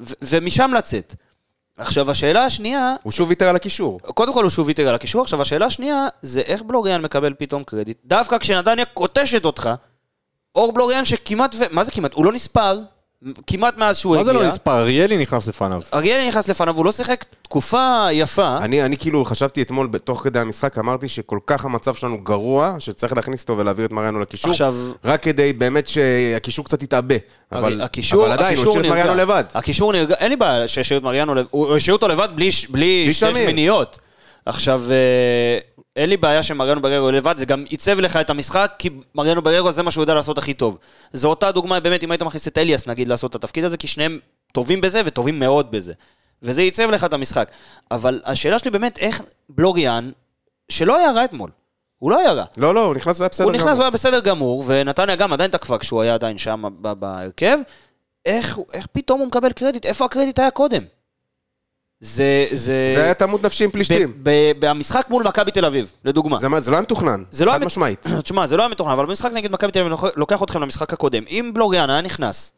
ו- 0.00 0.12
ומשם 0.22 0.70
לצאת. 0.76 1.14
עכשיו, 1.78 2.10
השאלה 2.10 2.44
השנייה, 2.44 2.94
הוא 3.02 3.12
שוב 3.12 3.28
ויתר 3.28 3.48
על 3.48 3.56
הקישור. 3.56 4.00
קודם 4.00 4.32
כל 4.32 4.42
הוא 4.42 4.50
שוב 4.50 4.66
ויתר 4.66 4.88
על 4.88 4.94
הקישור, 4.94 5.22
עכשיו 5.22 5.42
השאלה 5.42 5.66
השנייה 5.66 6.08
זה 6.22 6.40
איך 6.40 6.62
בלוריאן 6.62 7.02
מקבל 7.02 7.34
פתאום 7.38 7.64
קרדיט. 7.64 7.98
דווקא 8.04 8.38
כשנתניה 8.38 8.84
קוטשת 8.84 9.44
אותך, 9.44 9.70
אור 10.54 10.72
בלוריאן 10.72 11.04
שכמעט, 11.04 11.54
ו... 11.54 11.64
מה 11.70 11.84
זה 11.84 11.92
כמעט? 11.92 12.12
הוא 12.14 12.24
לא 12.24 12.32
נספר, 12.32 12.78
כמעט 13.46 13.76
מאז 13.76 13.96
שהוא 13.96 14.16
מה 14.16 14.24
זה 14.24 14.30
הגיע. 14.30 14.42
לא 14.42 14.48
נספר? 14.48 14.78
אריאלי 14.78 15.16
נכנס 15.16 15.48
לפניו. 15.48 15.82
אריאל 15.94 16.28
נכנס 16.28 16.48
לפניו, 16.48 16.76
הוא 16.76 16.84
לא 16.84 16.92
שיחק 16.92 17.24
תקופה 17.42 18.06
יפה. 18.12 18.58
אני, 18.58 18.82
אני 18.82 18.96
כאילו 18.96 19.24
חשבתי 19.24 19.62
אתמול, 19.62 19.88
תוך 20.04 20.20
כדי 20.24 20.38
המשחק, 20.38 20.78
אמרתי 20.78 21.08
שכל 21.08 21.38
כך 21.46 21.64
המצב 21.64 21.94
שלנו 21.94 22.18
גרוע, 22.18 22.76
שצריך 22.78 23.16
להכניס 23.16 23.42
אותו 23.42 23.58
ולהעביר 23.58 23.86
את 23.86 23.90
מריאנו 23.90 24.20
לקישור. 24.20 24.50
עכשיו, 24.50 24.74
רק 25.04 25.22
כדי 25.22 25.52
באמת 25.52 25.88
שהקישור 25.88 26.64
קצת 26.64 26.82
יתעבה. 26.82 27.14
אבל, 27.52 27.80
הקישור, 27.82 28.24
אבל 28.24 28.32
עדיין, 28.32 28.58
הוא 28.58 28.68
השאיר 28.68 28.84
את 28.84 28.90
מריאנו. 28.90 29.14
לבד. 29.14 29.44
הקישור 29.54 29.92
נרגע, 29.92 30.14
אין 30.14 30.28
לי 30.28 30.36
בעיה 30.36 30.68
שישאיר 30.68 30.98
את 30.98 31.04
מריאנו 31.04 31.34
לבד, 31.34 31.48
הוא 31.50 31.76
השאיר 31.76 31.96
אותו 31.96 32.08
לבד 32.08 32.28
בלי, 32.34 32.50
בלי 32.70 33.04
בלי 33.04 33.14
שתי 33.14 33.26
שמיר. 33.26 33.42
שמיניות. 33.44 33.98
עכשיו, 34.46 34.82
אה, 34.90 35.58
אין 35.96 36.08
לי 36.08 36.16
בעיה 36.16 36.42
שמריאנו 36.42 36.82
בררו 36.82 37.10
לבד, 37.10 37.34
זה 37.38 37.44
גם 37.44 37.64
עיצב 37.68 38.00
לך 38.00 38.16
את 38.16 38.30
המשחק, 38.30 38.72
כי 38.78 38.90
מריאנו 39.14 39.42
בררו 39.42 39.72
זה 39.72 39.82
מה 39.82 39.90
שהוא 39.90 40.02
יודע 40.02 40.14
לעשות 40.14 40.38
הכי 40.38 40.54
טוב. 40.54 40.78
זו 41.12 41.28
אותה 41.28 41.52
דוגמה, 41.52 41.80
באמת, 41.80 42.04
אם 42.04 42.10
היית 42.10 42.22
מכניס 42.22 42.48
את 42.48 42.58
אליאס, 42.58 42.86
נגיד, 42.86 43.08
לעשות 43.08 43.30
את 43.30 43.34
התפקיד 43.34 43.64
הזה, 43.64 43.76
כי 43.76 43.86
שניהם 43.86 44.18
טובים 44.52 44.80
בזה 44.80 45.02
וטובים 45.04 45.38
מאוד 45.38 45.70
בזה. 45.70 45.92
וזה 46.42 46.60
עיצב 46.60 46.90
לך 46.90 47.04
את 47.04 47.12
המשחק. 47.12 47.50
אבל 47.90 48.20
השאלה 48.24 48.58
שלי 48.58 48.70
באמת, 48.70 48.98
איך 48.98 49.22
בלוריאן, 49.48 50.10
שלא 50.68 50.98
היה 50.98 51.12
רע 51.12 51.24
אתמול, 51.24 51.50
הוא 51.98 52.10
לא 52.10 52.18
היה 52.18 52.32
רע. 52.32 52.44
לא, 52.56 52.74
לא, 52.74 52.84
הוא 52.84 52.94
נכנס 52.94 53.20
והיה 53.20 53.28
בסדר 53.28 53.44
הוא 53.44 53.52
נכנס 53.52 53.66
גמור. 53.66 53.78
והיה 53.78 53.90
בסדר 53.90 54.20
גמור, 54.20 54.64
ונתניה 54.66 55.16
גם 55.16 55.32
עדיין 55.32 55.50
תקפה 55.50 55.78
כשהוא 55.78 56.02
היה 56.02 56.14
עדיין 56.14 56.38
שם 56.38 56.62
בהרכב. 56.80 57.58
איך, 58.26 58.58
איך 58.72 58.86
פתאום 58.92 59.20
הוא 59.20 59.28
מקבל 59.28 59.52
קרדיט? 59.52 59.86
איפה 59.86 60.04
הקרדיט 60.04 60.38
היה 60.38 60.50
קודם? 60.50 60.82
זה... 62.04 62.46
זה... 62.50 62.92
זה 62.96 63.04
היה 63.04 63.14
תמות 63.14 63.44
נפשי 63.44 63.64
עם 63.64 63.70
פלישתים. 63.70 64.12
במשחק 64.58 65.06
מול 65.10 65.22
מכבי 65.22 65.50
תל 65.50 65.64
אביב, 65.64 65.92
לדוגמה. 66.04 66.40
זה 66.40 66.48
זה 66.60 66.70
לא 66.70 66.76
היה 66.76 66.82
מתוכנן, 66.82 67.24
זה 67.30 67.44
לא 67.44 67.52
חד 67.52 67.64
משמעית. 67.64 68.06
תשמע, 68.24 68.46
זה 68.46 68.56
לא 68.56 68.62
היה 68.62 68.68
מתוכנן, 68.68 68.92
אבל 68.92 69.06
במשחק 69.06 69.32
נגד 69.32 69.52
מכבי 69.52 69.72
תל 69.72 69.78
אביב, 69.80 69.92
אני 69.92 70.10
לוקח 70.16 70.42
אתכם 70.42 70.62
למשחק 70.62 70.92
הקודם. 70.92 71.22
אם 71.30 71.50
בלוריאן 71.54 71.90
היה 71.90 72.00
נכנס, 72.00 72.52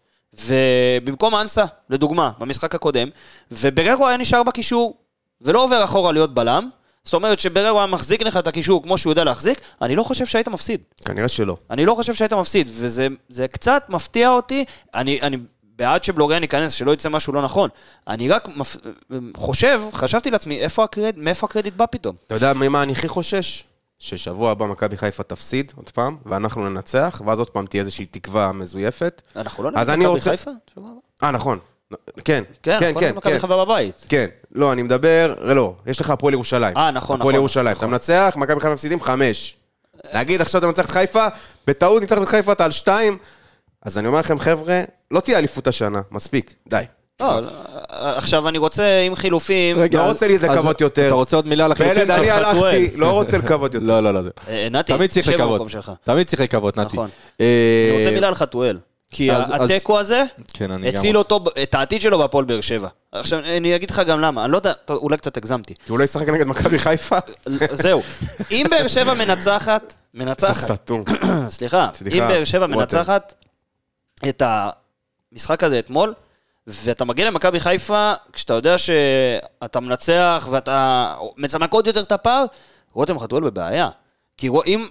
ובמקום 0.47 1.35
אנסה, 1.35 1.65
לדוגמה, 1.91 2.31
במשחק 2.39 2.75
הקודם, 2.75 3.09
ובררו 3.53 4.09
היה 4.09 4.17
נשאר 4.17 4.43
בקישור, 4.43 4.97
ולא 5.41 5.65
עובר 5.65 5.85
אחורה 5.85 6.13
להיות 6.13 6.35
בלם, 6.35 6.69
זאת 7.05 7.15
אומרת 7.15 7.41
שבררו 7.41 7.79
היה 7.79 7.87
מחזיק 7.87 8.23
לך 8.23 8.37
את 8.37 8.47
הקישור 8.47 8.83
כמו 8.83 8.99
שהוא 8.99 9.11
יודע 9.11 9.25
להחזיק, 9.25 9.61
אני 9.83 9.97
לא 9.97 10.03
חושב 10.03 10.27
שהיית 10.27 10.49
מפסיד. 10.49 10.81
כנראה 11.05 11.29
שלא. 11.29 11.57
אני 11.71 11.87
לא 11.87 11.95
חושב 11.95 12.15
שהיית 12.15 12.33
מפסיד, 12.33 12.71
וזה 12.71 13.09
זה 13.29 13.49
קצת 13.49 13.85
מפתיע 13.89 14.31
אותי. 14.31 14.65
אני, 14.95 15.21
אני 15.23 15.37
בעד 15.77 16.05
שבלוריאן 16.05 16.43
ייכנס, 16.43 16.72
שלא 16.72 16.93
יצא 16.93 17.09
משהו 17.09 17.33
לא 17.33 17.43
נכון. 17.43 17.70
אני 18.09 18.29
רק 18.29 18.49
מפ... 18.57 18.77
חושב, 19.37 19.83
חשבתי 19.93 20.31
לעצמי, 20.31 20.61
איפה 20.61 20.85
הקרד... 20.85 21.12
מאיפה 21.16 21.47
הקרדיט 21.47 21.75
בא 21.75 21.85
פתאום? 21.91 22.16
אתה 22.27 22.35
יודע 22.35 22.53
ממה 22.53 22.83
אני 22.83 22.93
הכי 22.93 23.09
חושש? 23.09 23.64
ששבוע 23.99 24.51
הבא 24.51 24.66
מכבי 24.66 24.97
חיפה 24.97 25.22
תפסיד 25.22 25.72
עוד 25.77 25.91
פעם, 25.91 26.16
ואנחנו 26.27 26.68
ננצח, 26.68 27.22
ואז 27.27 27.39
עוד 27.39 27.51
פעם 27.51 27.66
תהיה 27.66 27.81
איזושהי 27.81 28.07
תקווה 28.07 28.53
מזויפת. 28.53 29.22
אנחנו 29.37 29.64
לא 29.64 29.70
נגד 29.70 29.91
מכבי 29.91 30.07
רוצה- 30.07 30.31
חיפה? 30.31 30.51
אה, 31.22 31.31
נכון. 31.31 31.59
כן, 32.25 32.45
כן, 32.62 32.77
כן, 32.81 32.93
כן, 33.01 33.14
מכבי 33.16 33.33
כן. 33.33 33.41
חיפה 33.41 33.64
בבית. 33.64 34.05
כן, 34.09 34.27
לא, 34.53 34.72
אני 34.72 34.83
מדבר, 34.83 35.35
לא, 35.41 35.75
יש 35.87 36.01
לך 36.01 36.11
הפועל 36.11 36.35
ירושלים. 36.35 36.77
אה, 36.77 36.91
נכון, 36.91 37.16
הפועל 37.16 37.18
נכון, 37.18 37.35
ירושלים, 37.35 37.66
אתה 37.66 37.75
נכון. 37.77 37.91
מנצח, 37.91 38.35
מכבי 38.37 38.61
חיפה 38.61 38.72
מפסידים 38.75 39.01
חמש. 39.01 39.57
להגיד 40.12 40.41
עכשיו 40.41 40.59
אתה 40.59 40.66
מנצח 40.66 40.85
את 40.87 40.91
חיפה, 40.91 41.27
בטעות 41.66 42.01
ניצחת 42.01 42.22
את 42.22 42.29
חיפה, 42.29 42.53
אתה 42.53 42.64
על 42.64 42.70
שתיים, 42.70 43.18
אז 43.83 43.99
אני 43.99 44.09
אומר 44.09 44.18
לכם, 44.18 44.39
חבר'ה, 44.39 44.81
לא 45.15 45.21
תהיה 45.21 45.39
אליפות 45.39 45.67
השנה, 45.67 46.01
מספיק, 46.11 46.55
די. 46.69 46.83
לא, 47.21 47.41
עכשיו 47.91 48.49
אני 48.49 48.59
רוצה 48.59 49.01
עם 49.07 49.15
חילופים. 49.15 49.79
רגע, 49.79 49.99
לא 49.99 50.11
רוצה 50.11 50.29
לקוות 50.29 50.77
אז 50.77 50.81
יותר. 50.81 51.07
אתה 51.07 51.15
רוצה 51.15 51.37
עוד 51.37 51.47
מילה 51.47 51.65
על 51.65 51.73
החילופים? 51.73 51.99
וילד, 51.99 52.11
אני. 52.11 52.31
הלכתי, 52.31 52.97
לא 52.97 53.11
רוצה 53.12 53.39
לקוות 53.39 53.75
יותר. 53.75 53.87
לא, 53.87 54.01
לא, 54.03 54.15
לא. 54.15 54.23
זה- 54.23 54.31
אה, 54.49 54.69
נתי, 54.71 54.93
תמיד 54.93 55.11
צריך 55.11 55.27
שב 55.27 55.33
לקוות. 55.33 55.51
במקום 55.53 55.69
שלך. 55.69 55.93
תמיד 56.05 56.27
צריך 56.27 56.43
לקוות, 56.43 56.77
נתי. 56.77 56.87
נכון. 56.97 57.09
אה, 57.41 57.47
אני 57.91 57.99
רוצה 57.99 58.11
מילה 58.11 58.29
על 58.29 58.35
חתואל. 58.35 58.79
כי 59.11 59.31
התיקו 59.33 59.99
הזה 60.01 60.25
כן, 60.55 60.71
הציל. 60.89 61.19
אותו, 61.19 61.45
את 61.62 61.75
העתיד 61.75 62.01
שלו 62.01 62.19
בהפועל 62.19 62.45
באר 62.45 62.61
שבע. 62.61 62.89
עכשיו, 63.12 63.39
אני 63.39 63.77
אגיד 63.77 63.91
לך 63.91 64.03
גם 64.07 64.21
למה, 64.21 64.45
אני 64.45 64.53
לא 64.53 64.57
יודע, 64.57 64.73
אולי 64.91 65.17
קצת 65.17 65.37
הגזמתי. 65.37 65.75
כי 65.75 65.91
הוא 65.93 65.99
לא 65.99 66.05
ישחק 66.05 66.29
נגד 66.29 66.47
מכבי 66.47 66.79
חיפה? 66.79 67.17
זהו, 67.73 68.03
אם 68.51 68.67
באר 68.71 68.89
שבע 68.89 69.15
מנצחת, 69.15 69.95
מנצחת, 70.15 70.75
סתום. 70.75 71.05
סליחה, 71.49 71.89
אם 72.12 72.19
באר 72.19 72.45
שבע. 72.45 72.67
מנצחת 72.67 73.35
את 74.29 74.43
המשחק 75.35 75.64
הזה 75.64 75.78
אתמול, 75.78 76.14
ואתה 76.66 77.05
מגיע 77.05 77.26
למכבי 77.30 77.61
חיפה, 77.61 78.12
כשאתה 78.32 78.55
יודע 78.55 78.78
שאתה 78.78 79.80
מנצח 79.80 80.49
ואתה 80.51 81.14
מצמק 81.37 81.72
עוד 81.72 81.87
יותר 81.87 82.01
את 82.03 82.12
הפער, 82.12 82.45
רותם 82.93 83.18
חתואל 83.18 83.43
בבעיה. 83.45 83.89
כי 84.37 84.49
רוא- 84.49 84.64
אם... 84.66 84.89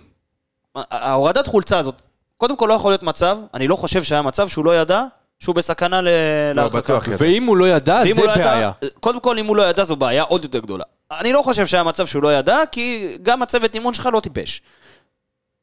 ההורדת 0.91 1.47
חולצה 1.47 1.77
הזאת, 1.79 2.01
קודם 2.37 2.57
כל 2.57 2.65
לא 2.69 2.73
יכול 2.73 2.91
להיות 2.91 3.03
מצב, 3.03 3.37
אני 3.53 3.67
לא 3.67 3.75
חושב 3.75 4.03
שהיה 4.03 4.21
מצב 4.21 4.47
שהוא 4.47 4.65
לא 4.65 4.75
ידע 4.81 5.03
שהוא 5.39 5.55
בסכנה 5.55 6.01
ל- 6.01 6.05
לא, 6.05 6.53
להרחקה. 6.53 6.77
בטוח. 6.79 7.07
ידע. 7.07 7.15
ואם 7.19 7.43
הוא 7.45 7.57
לא 7.57 7.67
ידע, 7.69 8.01
זה 8.15 8.21
לא 8.23 8.31
ידע, 8.31 8.43
בעיה. 8.43 8.71
קודם 8.99 9.19
כל, 9.19 9.39
אם 9.39 9.45
הוא 9.45 9.55
לא 9.55 9.69
ידע, 9.69 9.83
זו 9.83 9.95
בעיה 9.95 10.23
עוד 10.23 10.43
יותר 10.43 10.59
גדולה. 10.59 10.83
אני 11.11 11.33
לא 11.33 11.41
חושב 11.41 11.65
שהיה 11.67 11.83
מצב 11.83 12.07
שהוא 12.07 12.23
לא 12.23 12.33
ידע, 12.37 12.57
כי 12.71 13.17
גם 13.21 13.41
הצוות 13.41 13.75
אימון 13.75 13.93
שלך 13.93 14.09
לא 14.13 14.19
טיפש. 14.19 14.61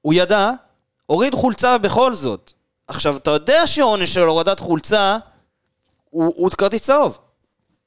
הוא 0.00 0.14
ידע, 0.14 0.50
הוריד 1.06 1.34
חולצה 1.34 1.78
בכל 1.78 2.14
זאת. 2.14 2.52
עכשיו, 2.90 3.16
אתה 3.16 3.30
יודע 3.30 3.66
שעונש 3.66 4.14
של 4.14 4.20
הורדת 4.20 4.60
חולצה 4.60 5.18
הוא, 6.10 6.32
הוא 6.36 6.50
כרטיס 6.50 6.82
צהוב. 6.82 7.18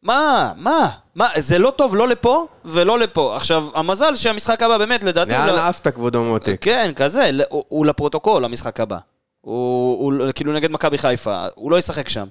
מה? 0.03 0.53
מה? 0.57 0.89
מה? 1.15 1.27
זה 1.37 1.59
לא 1.59 1.73
טוב 1.77 1.95
לא 1.95 2.07
לפה 2.07 2.47
ולא 2.65 2.99
לפה. 2.99 3.35
עכשיו, 3.35 3.67
המזל 3.73 4.15
שהמשחק 4.15 4.61
הבא 4.61 4.77
באמת, 4.77 5.03
לדעתי... 5.03 5.31
לאן 5.31 5.47
לא- 5.47 5.61
עפת 5.61 5.87
כבודו 5.87 6.23
מותק? 6.23 6.57
כן, 6.61 6.91
כזה, 6.95 7.29
הוא, 7.49 7.63
הוא 7.67 7.85
לפרוטוקול, 7.85 8.45
המשחק 8.45 8.79
הבא. 8.79 8.97
הוא, 9.41 10.03
הוא 10.03 10.31
כאילו 10.35 10.53
נגד 10.53 10.71
מכבי 10.71 10.97
חיפה, 10.97 11.45
הוא 11.55 11.71
לא 11.71 11.79
ישחק 11.79 12.09
שם. 12.09 12.27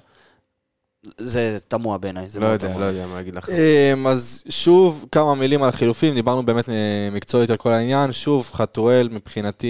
זה 1.17 1.57
תמוה 1.67 1.97
בעיניי. 1.97 2.27
לא 2.39 2.45
יודע, 2.45 2.67
תמוה. 2.67 2.81
לא 2.81 2.85
יודע 2.85 3.07
מה 3.07 3.15
להגיד 3.15 3.35
לך. 3.35 3.49
אמ, 3.49 4.07
אז 4.07 4.43
שוב, 4.49 5.05
כמה 5.11 5.35
מילים 5.35 5.63
על 5.63 5.69
החילופים, 5.69 6.13
דיברנו 6.13 6.45
באמת 6.45 6.69
אה, 6.69 7.09
מקצועית 7.11 7.49
על 7.49 7.57
כל 7.57 7.71
העניין. 7.71 8.11
שוב, 8.11 8.49
חתואל 8.53 9.09
מבחינתי 9.11 9.67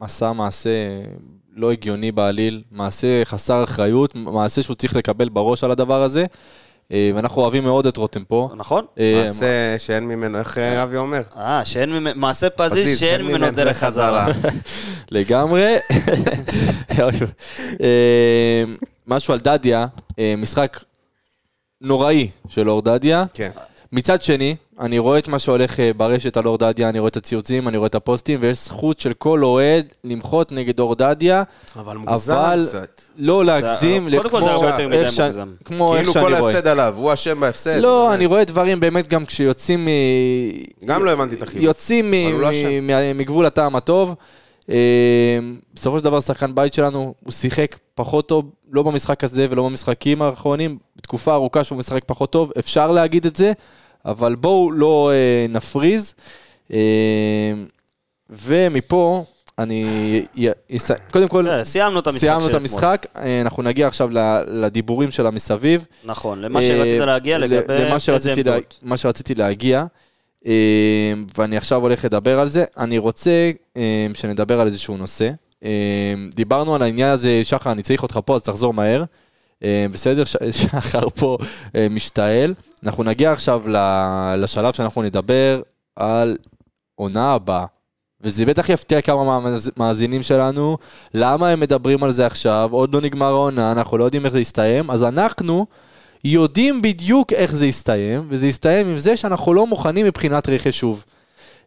עשה 0.00 0.32
מעשה 0.32 0.70
לא 1.58 1.72
הגיוני 1.72 2.12
בעליל, 2.12 2.62
מעשה 2.70 3.24
חסר 3.24 3.64
אחריות, 3.64 4.14
מעשה 4.14 4.62
שהוא 4.62 4.74
צריך 4.74 4.96
לקבל 4.96 5.28
בראש 5.28 5.64
על 5.64 5.70
הדבר 5.70 6.02
הזה. 6.02 6.26
אה, 6.92 7.10
ואנחנו 7.14 7.42
אוהבים 7.42 7.64
מאוד 7.64 7.86
את 7.86 7.96
רותם 7.96 8.24
פה. 8.24 8.50
נכון? 8.56 8.84
אה, 8.98 9.24
מעשה 9.26 9.78
שאין 9.78 10.04
ממנו, 10.04 10.38
איך 10.38 10.58
אה, 10.58 10.82
אבי 10.82 10.96
אומר? 10.96 11.22
אה, 11.36 11.64
שאין 11.64 11.90
ממנו, 11.90 12.20
מעשה 12.20 12.50
פזיז 12.50 12.98
שאין 12.98 13.22
ממנו 13.22 13.50
דרך 13.50 13.76
חזרה. 13.76 14.26
לגמרי. 15.10 15.76
משהו 19.06 19.34
על 19.34 19.40
דדיה, 19.40 19.86
משחק 20.38 20.84
נוראי 21.80 22.28
של 22.48 22.70
אור 22.70 22.82
דדיה. 22.82 23.24
כן. 23.34 23.50
מצד 23.92 24.22
שני, 24.22 24.56
אני 24.80 24.98
רואה 24.98 25.18
את 25.18 25.28
מה 25.28 25.38
שהולך 25.38 25.80
אה, 25.80 25.90
ברשת 25.96 26.36
על 26.36 26.46
אור 26.46 26.58
דדיה, 26.58 26.88
אני 26.88 26.98
רואה 26.98 27.08
את 27.08 27.16
הציוצים, 27.16 27.68
אני 27.68 27.76
רואה 27.76 27.86
את 27.86 27.94
הפוסטים, 27.94 28.38
ויש 28.42 28.64
זכות 28.64 29.00
של 29.00 29.12
כל 29.12 29.44
אוהד 29.44 29.86
למחות 30.04 30.52
נגד 30.52 30.80
אור 30.80 30.94
דדיה, 30.96 31.42
אבל 31.76 31.96
מוגזם 31.96 32.32
אבל 32.34 32.64
קצת. 32.68 33.02
לא 33.18 33.44
להגזים, 33.44 34.08
קודם 34.16 34.30
כל 34.30 34.40
זה 34.40 34.50
הרבה 34.50 34.66
יותר 34.68 34.88
מדי 34.88 35.02
מוגזם. 35.04 35.48
כמו 35.64 35.96
איך 35.96 36.08
כאילו 36.10 36.26
כל. 36.26 36.34
ההפסד 36.34 36.66
עליו, 36.66 36.94
הוא 36.96 37.12
אשם 37.12 37.40
בהפסד. 37.40 37.78
לא, 37.80 38.04
באמת. 38.04 38.16
אני 38.16 38.26
רואה 38.26 38.44
דברים 38.44 38.80
באמת 38.80 39.08
גם 39.08 39.26
כשיוצאים 39.26 39.84
מ... 39.84 39.88
גם 40.84 41.04
לא 41.04 41.10
הבנתי 41.10 41.34
את 41.34 41.42
החילוק. 41.42 41.64
יוצאים 41.64 42.10
מ- 42.10 42.40
לא. 42.40 42.48
מ- 42.82 43.18
מגבול 43.18 43.46
הטעם 43.46 43.76
הטוב. 43.76 44.14
אה, 44.70 45.38
בסופו 45.74 45.98
של 45.98 46.04
דבר, 46.04 46.20
שחקן 46.20 46.54
בית 46.54 46.74
שלנו, 46.74 47.14
הוא 47.24 47.32
שיחק 47.32 47.76
פחות 47.94 48.28
טוב, 48.28 48.44
לא 48.72 48.82
במשחק 48.82 49.24
הזה 49.24 49.46
ולא 49.50 49.62
במשחקים 49.62 50.22
האחרונים. 50.22 50.78
בתקופה 50.96 51.34
ארוכה 51.34 51.64
שהוא 51.64 51.78
משחק 51.78 52.02
פחות 52.06 52.32
טוב, 52.32 52.52
אפשר 52.58 52.92
להגיד 52.92 53.26
את 53.26 53.36
זה, 53.36 53.52
אבל 54.04 54.34
בואו 54.34 54.72
לא 54.72 55.10
אה, 55.12 55.46
נפריז. 55.48 56.14
אה, 56.72 56.78
ומפה, 58.30 59.24
אני... 59.58 60.22
קודם 61.12 61.28
כל, 61.28 61.48
אה, 61.48 61.64
סיימנו 61.64 61.98
את 62.00 62.06
המשחק 62.06 62.20
סיימנו 62.20 62.48
את. 62.48 62.54
המשחק, 62.54 63.06
אה, 63.16 63.40
אנחנו 63.40 63.62
נגיע 63.62 63.86
עכשיו 63.86 64.08
לדיבורים 64.50 65.10
של 65.10 65.26
המסביב. 65.26 65.86
נכון, 66.04 66.40
למה 66.40 66.62
שרצית 66.62 67.00
אה, 67.00 67.06
להגיע 67.06 67.38
לגבי 67.38 67.74
למה 67.74 67.84
איזה 67.86 67.98
שרציתי 68.00 68.42
לה- 68.42 68.54
עמדות. 68.54 68.78
מה 68.82 68.96
שרציתי 68.96 69.34
להגיע, 69.34 69.84
ואני 71.38 71.56
עכשיו 71.56 71.80
הולך 71.80 72.04
לדבר 72.04 72.40
על 72.40 72.48
זה. 72.48 72.64
אני 72.78 72.98
רוצה 72.98 73.50
אה, 73.76 74.06
שנדבר 74.14 74.60
על 74.60 74.66
איזשהו 74.66 74.96
נושא. 74.96 75.30
אה, 75.64 76.14
דיברנו 76.34 76.74
על 76.74 76.82
העניין 76.82 77.08
הזה, 77.08 77.40
שחר, 77.44 77.72
אני 77.72 77.82
צריך 77.82 78.02
אותך 78.02 78.18
פה, 78.24 78.34
אז 78.34 78.42
תחזור 78.42 78.74
מהר. 78.74 79.04
בסדר, 79.92 80.24
שחר 80.60 81.08
פה 81.08 81.38
משתעל. 81.90 82.54
אנחנו 82.84 83.04
נגיע 83.04 83.32
עכשיו 83.32 83.62
לשלב 84.36 84.72
שאנחנו 84.72 85.02
נדבר 85.02 85.60
על 85.96 86.36
עונה 86.94 87.32
הבאה. 87.32 87.66
וזה 88.20 88.46
בטח 88.46 88.68
יפתיע 88.68 89.00
כמה 89.00 89.40
מהמאזינים 89.40 90.22
שלנו, 90.22 90.76
למה 91.14 91.48
הם 91.48 91.60
מדברים 91.60 92.04
על 92.04 92.10
זה 92.10 92.26
עכשיו, 92.26 92.68
עוד 92.72 92.94
לא 92.94 93.00
נגמר 93.00 93.26
העונה, 93.26 93.72
אנחנו 93.72 93.98
לא 93.98 94.04
יודעים 94.04 94.24
איך 94.24 94.32
זה 94.32 94.40
יסתיים, 94.40 94.90
אז 94.90 95.02
אנחנו 95.02 95.66
יודעים 96.24 96.82
בדיוק 96.82 97.32
איך 97.32 97.54
זה 97.54 97.66
יסתיים, 97.66 98.26
וזה 98.28 98.46
יסתיים 98.46 98.88
עם 98.88 98.98
זה 98.98 99.16
שאנחנו 99.16 99.54
לא 99.54 99.66
מוכנים 99.66 100.06
מבחינת 100.06 100.48
רכש 100.48 100.78
שוב. 100.78 101.04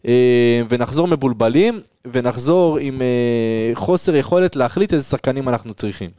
אה, 0.07 0.61
ונחזור 0.69 1.07
מבולבלים, 1.07 1.79
ונחזור 2.13 2.77
עם 2.77 3.01
אה, 3.01 3.75
חוסר 3.75 4.15
יכולת 4.15 4.55
להחליט 4.55 4.93
איזה 4.93 5.09
שחקנים 5.09 5.49
אנחנו 5.49 5.73
צריכים. 5.73 6.09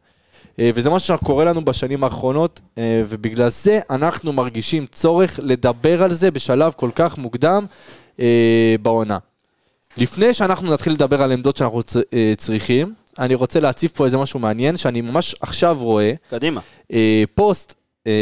אה, 0.59 0.71
וזה 0.75 0.91
משהו 0.91 1.17
שקורה 1.17 1.45
לנו 1.45 1.65
בשנים 1.65 2.05
האחרונות, 2.05 2.61
ובגלל 3.09 3.49
זה 3.49 3.81
אנחנו 3.91 4.33
מרגישים 4.33 4.87
צורך 4.87 5.41
לדבר 5.43 6.03
על 6.03 6.13
זה 6.13 6.31
בשלב 6.31 6.73
כל 6.77 6.91
כך 6.95 7.19
מוקדם 7.19 7.67
בעונה. 8.83 9.19
לפני 9.97 10.35
שאנחנו 10.35 10.73
נתחיל 10.73 10.93
לדבר 10.93 11.23
על 11.23 11.33
עמדות 11.33 11.57
שאנחנו 11.57 11.81
צריכים, 12.37 12.95
אני 13.19 13.35
רוצה 13.35 13.61
להציף 13.61 13.93
פה 13.93 14.05
איזה 14.05 14.19
משהו 14.19 14.41
מעניין, 14.41 14.77
שאני 14.77 15.01
ממש 15.01 15.37
עכשיו 15.41 15.77
רואה 15.81 16.13
קדימה. 16.31 16.61
פוסט 17.35 17.75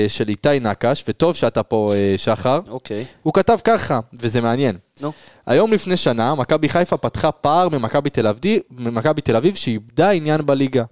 של 0.09 0.29
איתי 0.29 0.61
נקש, 0.61 1.05
וטוב 1.09 1.35
שאתה 1.35 1.63
פה, 1.63 1.93
אה, 1.95 2.15
שחר, 2.17 2.61
אוקיי. 2.69 3.05
הוא 3.23 3.35
כתב 3.35 3.59
ככה, 3.65 4.01
וזה 4.21 4.41
מעניין. 4.41 4.77
נו. 5.01 5.13
היום 5.47 5.73
לפני 5.73 5.97
שנה, 5.97 6.35
מכבי 6.35 6.69
חיפה 6.69 6.97
פתחה 6.97 7.33
פער 7.33 7.69
ממכבי 7.69 9.21
תל 9.21 9.37
אביב, 9.37 9.55
שאיבדה 9.55 10.11
עניין 10.11 10.47
בליגה. 10.47 10.85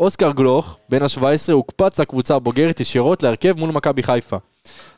אוסקר 0.00 0.32
גלוך, 0.32 0.78
בן 0.88 1.02
ה-17, 1.02 1.52
הוקפץ 1.52 2.00
לקבוצה 2.00 2.34
הבוגרת 2.34 2.80
ישירות 2.80 3.22
להרכב 3.22 3.58
מול 3.58 3.70
מכבי 3.70 4.02
חיפה. 4.02 4.36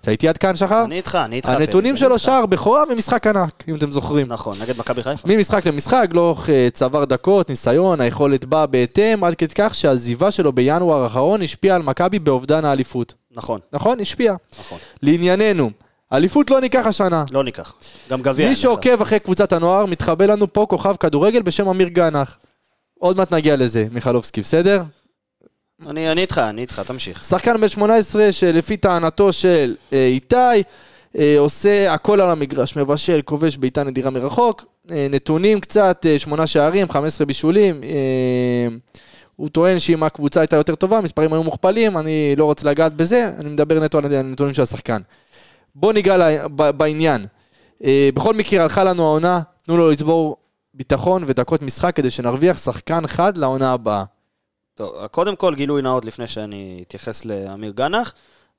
אתה 0.01 0.11
איתי 0.11 0.29
עד 0.29 0.39
כאן, 0.39 0.57
שחר? 0.57 0.85
אני 0.85 0.97
איתך, 0.97 1.19
אני 1.25 1.37
איתך. 1.37 1.49
הנתונים 1.49 1.97
שלו 1.97 2.15
איתך. 2.15 2.25
שער 2.25 2.47
בכורה 2.47 2.85
ממשחק 2.95 3.27
ענק, 3.27 3.65
אם 3.69 3.75
אתם 3.77 3.93
זוכרים. 3.93 4.29
נכון, 4.29 4.55
נגד 4.63 4.79
מכבי 4.79 5.03
חיפה. 5.03 5.29
ממשחק 5.29 5.67
למשחק, 5.67 6.07
גלוך 6.11 6.51
אה, 6.51 6.69
צבר 6.73 7.05
דקות, 7.05 7.51
ניסיון, 7.51 8.01
היכולת 8.01 8.45
באה 8.45 8.67
בהתאם, 8.67 9.25
עד 9.25 9.35
כדי 9.35 9.55
כך 9.55 9.75
שהעזיבה 9.75 10.31
שלו 10.31 10.53
בינואר 10.53 11.03
האחרון 11.03 11.43
השפיעה 11.43 11.77
על 11.77 11.83
מכבי 11.83 12.19
באובדן 12.19 12.65
האליפות. 12.65 13.15
נכון, 13.39 13.61
נכון? 13.73 14.01
השפיע. 14.01 14.35
נכון. 14.61 14.79
לענייננו, 15.03 15.71
אליפות 16.13 16.51
לא 16.51 16.61
ניקח 16.61 16.87
השנה. 16.87 17.25
לא 17.31 17.45
ניקח. 17.45 17.75
גם 18.11 18.23
גביע. 18.23 18.49
מי. 18.49 18.55
שעוקב 18.57 19.03
אחרי 19.03 19.21
קבוצת 19.21 19.53
הנוער, 19.53 19.87
מתחבא 19.87 20.27
לנו 20.27 20.53
פה 20.53 20.67
כוכב 20.69 20.97
כדורגל 21.01 21.43
בשם 21.43 21.69
אמיר 21.69 21.89
גנח. 21.89 22.39
עוד 22.99 23.17
מעט 23.17 23.33
נגיע 23.33 23.57
לזה, 23.57 23.87
מיכלובסקי, 23.91 24.41
בסדר? 24.41 24.83
אני 25.87 26.13
אני 26.13 26.21
איתך, 26.21 26.39
אני 26.39 26.61
איתך, 26.61 26.83
תמשיך. 26.87 27.25
שחקן 27.25 27.61
בן 27.61 27.69
18 27.69 28.33
שלפי 28.33 28.77
טענתו 28.77 29.33
של 29.33 29.77
אה, 29.93 30.07
איתי, 30.07 30.37
אה, 31.19 31.35
עושה 31.39 31.93
הכל 31.93 32.21
על 32.21 32.31
המגרש, 32.31 32.77
מבשל, 32.77 33.21
כובש 33.25 33.57
בעיטה 33.57 33.83
נדירה 33.85 34.11
מרחוק, 34.11 34.65
אה, 34.91 35.07
נתונים 35.11 35.61
קצת, 35.61 36.07
אה, 36.09 36.19
שמונה 36.19 36.47
שערים, 36.47 36.89
15 36.91 37.27
בישולים, 37.27 37.81
אה, 37.85 38.69
הוא 39.39 39.49
טוען 39.49 39.79
שאם 39.79 40.03
הקבוצה 40.03 40.41
הייתה 40.41 40.57
יותר 40.57 40.75
טובה, 40.75 40.99
המספרים 40.99 41.33
היו 41.33 41.43
מוכפלים, 41.43 41.99
אני 41.99 42.37
לא 42.37 42.45
רוצה 42.45 42.71
לגעת 42.71 42.95
בזה, 42.95 43.33
אני 43.39 43.49
מדבר 43.49 43.81
נטו 43.81 43.99
על 43.99 44.05
הנתונים 44.05 44.55
של 44.55 44.63
השחקן. 44.63 45.03
בוא 45.75 45.93
ניגע 45.93 46.17
ל- 46.17 46.49
ב- 46.57 46.71
בעניין. 46.71 47.27
אה, 47.85 48.09
בכל 48.15 48.35
מקרה, 48.35 48.63
הלכה 48.63 48.85
לנו 48.85 49.03
העונה, 49.03 49.41
תנו 49.63 49.77
לו 49.77 49.91
לצבור 49.91 50.37
ביטחון 50.75 51.25
ודקות 51.27 51.63
משחק 51.63 51.97
כדי 51.97 52.11
שנרוויח 52.11 52.59
שחקן 52.59 53.07
חד 53.07 53.37
לעונה 53.37 53.73
הבאה. 53.73 54.05
טוב, 54.75 55.07
קודם 55.07 55.37
כל 55.37 55.55
גילוי 55.55 55.83
נאות 55.83 56.05
לפני 56.05 56.27
שאני 56.29 56.85
אתייחס 56.87 57.25
לאמיר 57.25 57.73
גנח. 57.73 58.15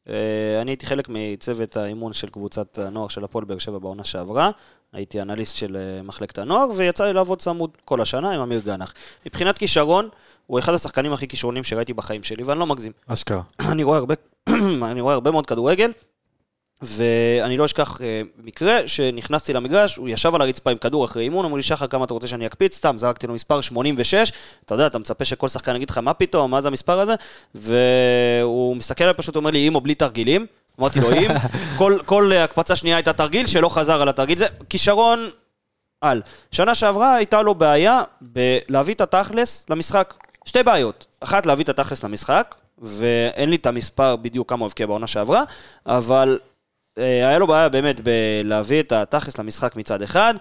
אה, 0.10 0.62
אני 0.62 0.72
הייתי 0.72 0.86
חלק 0.86 1.10
מצוות 1.10 1.78
האימון 1.78 2.14
של 2.14 2.30
קבוצת 2.30 2.78
הנוער 2.78 3.08
של 3.08 3.24
הפועל 3.24 3.46
באר 3.46 3.58
שבע 3.58 3.78
בעונה 3.80 4.04
שעברה. 4.04 4.52
הייתי 4.94 5.22
אנליסט 5.22 5.56
של 5.56 5.78
אה, 5.78 6.02
מחלקת 6.04 6.38
הנוער, 6.38 6.68
ויצא 6.76 7.06
לי 7.06 7.14
לעבוד 7.14 7.40
צמוד 7.40 7.70
כל 7.86 8.02
השנה 8.02 8.32
עם 8.32 8.42
אמיר 8.42 8.62
גנח. 8.66 8.94
מבחינת 9.26 9.58
כישרון, 9.58 10.10
הוא 10.48 10.60
אחד 10.60 10.74
השחקנים 10.74 11.14
הכי 11.14 11.28
כישרונים 11.28 11.64
שראיתי 11.64 11.94
בחיים 11.94 12.24
שלי, 12.24 12.44
ואני 12.44 12.60
לא 12.60 12.68
מגזים. 12.68 12.92
אשכרה. 13.08 13.42
אני 13.60 13.84
רואה 13.84 13.98
הרבה, 13.98 14.16
אני 14.92 15.02
רואה 15.02 15.14
הרבה 15.14 15.32
מאוד 15.32 15.46
כדורגל, 15.46 15.92
ואני 16.82 17.58
לא 17.58 17.66
אשכח 17.66 18.02
אה, 18.02 18.22
מקרה 18.44 18.88
שנכנסתי 18.88 19.54
למגרש, 19.54 19.96
הוא 19.96 20.10
ישב 20.10 20.36
על 20.36 20.42
הרצפה 20.42 20.72
עם 20.72 20.78
כדור 20.78 21.06
אחרי 21.06 21.24
אימון, 21.24 21.46
אמרו 21.46 21.58
לי, 21.58 21.64
שחר, 21.64 21.88
כמה 21.88 22.06
אתה 22.06 22.14
רוצה 22.14 22.28
שאני 22.28 22.48
אקפיץ? 22.48 22.76
סתם, 22.76 22.98
זרקתי 22.98 23.28
לו 23.28 23.34
מספר 23.34 23.62
86, 23.62 24.32
אתה 24.66 24.74
יודע, 24.74 24.88
אתה 24.88 25.00
מצפה 25.00 25.26
שכל 25.26 25.48
שחקן 25.48 25.76
יגיד 25.76 25.90
לך, 25.90 25.98
מה 25.98 26.14
פתאום, 26.14 26.52
מה 26.52 26.62
זה 26.62 26.68
המספר 26.68 27.00
הזה? 27.00 27.16
והוא 27.56 28.76
מסתכל 28.76 29.04
עליי 29.04 29.14
פשוט, 29.14 29.36
אומר 29.36 29.52
לי, 29.52 29.68
עם 29.68 29.76
או 29.76 29.82
בלי 29.82 29.96
תרגילים? 29.96 30.46
אמרתי 30.80 31.00
לו, 31.00 31.12
עם. 31.12 31.32
כל, 31.78 31.98
כל 32.06 32.32
הקפצה 32.32 32.76
שנייה 32.76 32.96
הייתה 32.96 33.14
תרגיל, 33.14 33.48
שלא 33.48 33.70
חזר 33.70 34.02
על 34.02 34.10
התרגיל. 34.10 34.38
זה 34.38 34.46
כישרון 34.70 35.30
על. 36.02 36.22
שנה 36.52 36.76
שעברה 36.76 37.16
הייתה 37.16 37.42
לו 37.42 37.56
בעיה 37.56 38.02
בלהביא 38.22 38.94
את 38.94 39.02
התכלס 39.02 39.66
למשחק. 39.70 40.14
שתי 40.46 40.64
בעיות. 40.64 41.06
אחת, 41.20 41.46
להביא 41.46 41.64
את 41.64 41.70
התכלס 41.70 42.04
למשחק, 42.04 42.56
ואין 42.78 43.50
לי 43.50 43.56
את 43.56 43.66
המספר 43.66 44.16
בדיוק 44.16 44.50
כמה 44.50 44.60
הוא 44.60 44.66
הבקיע 44.66 44.88
בעונה 44.88 45.08
שעברה, 45.08 45.44
אבל 45.86 46.40
אה, 46.98 47.04
היה 47.30 47.40
לו 47.40 47.48
בעיה 47.48 47.70
באמת 47.70 47.96
בלהביא 48.04 48.80
את 48.80 48.92
התכלס 48.92 49.38
למשחק 49.38 49.76
מצד 49.76 50.02
אחד, 50.02 50.34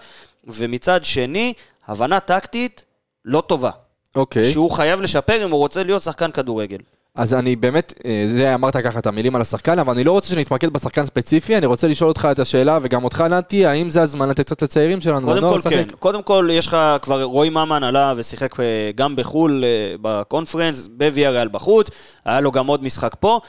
ומצד 0.47 1.05
שני, 1.05 1.53
הבנה 1.87 2.19
טקטית 2.19 2.85
לא 3.25 3.41
טובה. 3.41 3.71
אוקיי. 4.15 4.51
שהוא 4.51 4.71
חייב 4.71 5.01
לשפר 5.01 5.45
אם 5.45 5.51
הוא 5.51 5.59
רוצה 5.59 5.83
להיות 5.83 6.01
שחקן 6.01 6.31
כדורגל. 6.31 6.77
אז 7.15 7.33
אני 7.33 7.55
באמת, 7.55 7.93
אה, 8.05 8.23
זה 8.27 8.55
אמרת 8.55 8.77
ככה 8.77 8.99
את 8.99 9.07
המילים 9.07 9.35
על 9.35 9.41
השחקן, 9.41 9.79
אבל 9.79 9.93
אני 9.93 10.03
לא 10.03 10.11
רוצה 10.11 10.29
שנתמקד 10.29 10.69
בשחקן 10.73 11.05
ספציפי, 11.05 11.57
אני 11.57 11.65
רוצה 11.65 11.87
לשאול 11.87 12.07
אותך 12.09 12.27
את 12.31 12.39
השאלה, 12.39 12.79
וגם 12.81 13.03
אותך 13.03 13.21
נתי, 13.21 13.65
האם 13.65 13.89
זה 13.89 14.01
הזמן 14.01 14.29
לתת 14.29 14.45
קצת 14.45 14.61
לצעירים 14.61 15.01
שלנו, 15.01 15.27
קודם 15.27 15.41
כל 15.41 15.69
כן, 15.69 15.79
לשחק? 15.79 15.91
קודם 15.99 16.21
כל 16.21 16.49
יש 16.51 16.67
לך 16.67 16.77
כבר 17.01 17.23
רועי 17.23 17.49
ממן 17.49 17.83
עלה 17.83 18.13
ושיחק 18.17 18.59
אה, 18.59 18.65
גם 18.95 19.15
בחו"ל 19.15 19.63
אה, 19.63 19.95
בקונפרנס, 20.01 20.87
בוויאריאל 20.91 21.47
בחוץ, 21.47 21.89
היה 22.25 22.41
לו 22.41 22.51
גם 22.51 22.67
עוד 22.67 22.83
משחק 22.83 23.15
פה, 23.19 23.39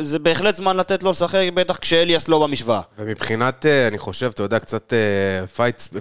זה 0.00 0.18
בהחלט 0.18 0.56
זמן 0.56 0.76
לתת 0.76 1.02
לו 1.02 1.10
לשחק, 1.10 1.40
בטח 1.54 1.76
כשאליאס 1.76 2.28
לא 2.28 2.38
במשוואה. 2.42 2.80
ומבחינת, 2.98 3.66
אני 3.66 3.98
חושב, 3.98 4.30
אתה 4.34 4.42
יודע, 4.42 4.58
קצת 4.58 4.92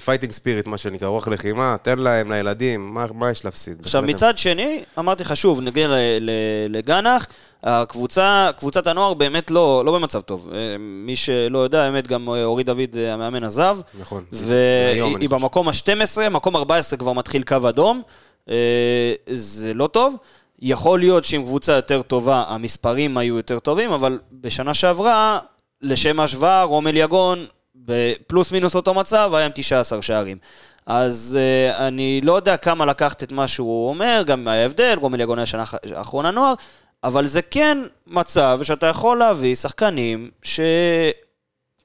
fighting 0.06 0.32
spirit, 0.34 0.68
מה 0.68 0.78
שנקרא, 0.78 1.08
רוח 1.08 1.28
לחימה, 1.28 1.76
תן 1.82 2.00
להם, 2.00 2.32
לילדים, 2.32 2.94
מה 2.94 3.06
מה 3.14 3.30
יש 3.32 3.46
להפסיד? 3.46 3.78
עכשיו. 3.84 4.02
מצד 4.02 4.38
שני, 4.38 4.84
אמרתי 5.00 5.24
לך 5.24 5.38
שוב, 5.38 5.62
נגיע 5.62 5.88
ל- 5.88 6.30
לגנח, 6.96 7.28
הקבוצה, 7.64 8.50
קבוצת 8.58 8.88
הנוער 8.88 9.14
באמת 9.14 9.52
לא, 9.52 9.86
לא 9.86 9.94
במצב 9.94 10.22
טוב. 10.22 10.50
אה, 10.54 10.76
מי 10.80 11.16
שלא 11.16 11.60
יודע, 11.60 11.84
האמת 11.84 12.08
גם 12.08 12.30
אה, 12.30 12.44
אורי 12.44 12.64
דוד, 12.64 12.98
אה, 12.98 13.14
המאמן 13.14 13.44
עזב. 13.44 13.78
נכון. 14.00 14.24
והיא 14.32 15.30
במקום 15.30 15.68
ה-12, 15.68 16.30
מקום 16.30 16.56
14 16.56 17.00
כבר 17.00 17.14
מתחיל 17.14 17.44
קו 17.44 17.70
אדום. 17.70 18.02
זה 19.32 19.74
לא 19.74 19.88
טוב. 19.88 20.16
יכול 20.60 21.00
להיות 21.00 21.26
שעם 21.26 21.44
קבוצה 21.44 21.74
יותר 21.74 22.02
טובה, 22.02 22.44
המספרים 22.48 23.18
היו 23.18 23.38
יותר 23.38 23.60
טובים, 23.60 23.92
אבל 23.92 24.20
בשנה 24.32 24.74
שעברה, 24.74 25.40
לשם 25.82 26.20
ההשוואה, 26.20 26.64
רומל 26.64 26.98
יגון, 26.98 27.46
בפלוס 27.76 28.52
מינוס 28.52 28.76
אותו 28.76 28.94
מצב, 28.94 29.32
היה 29.34 29.46
עם 29.46 29.52
19 29.56 30.02
שערים. 30.02 30.38
אז 30.86 31.38
uh, 31.38 31.78
אני 31.78 32.22
לא 32.24 32.36
יודע 32.36 32.58
כמה 32.58 32.86
לקחת 32.86 33.24
את 33.24 33.32
מה 33.32 33.48
שהוא 33.48 33.90
אומר, 33.90 34.24
גם 34.26 34.48
היה 34.48 34.66
הבדל, 34.66 34.98
רומל 35.02 35.22
יגון 35.22 35.40
היה 35.40 35.46
שנה 35.46 35.64
האחרונה 35.96 36.32
נוער, 36.32 36.54
אבל 37.04 37.28
זה 37.28 37.42
כן 37.42 37.78
מצב 38.08 38.60
שאתה 38.64 38.88
יכול 38.88 39.18
להביא 39.18 39.56
שחקנים 39.56 40.30
ש... 40.44 40.60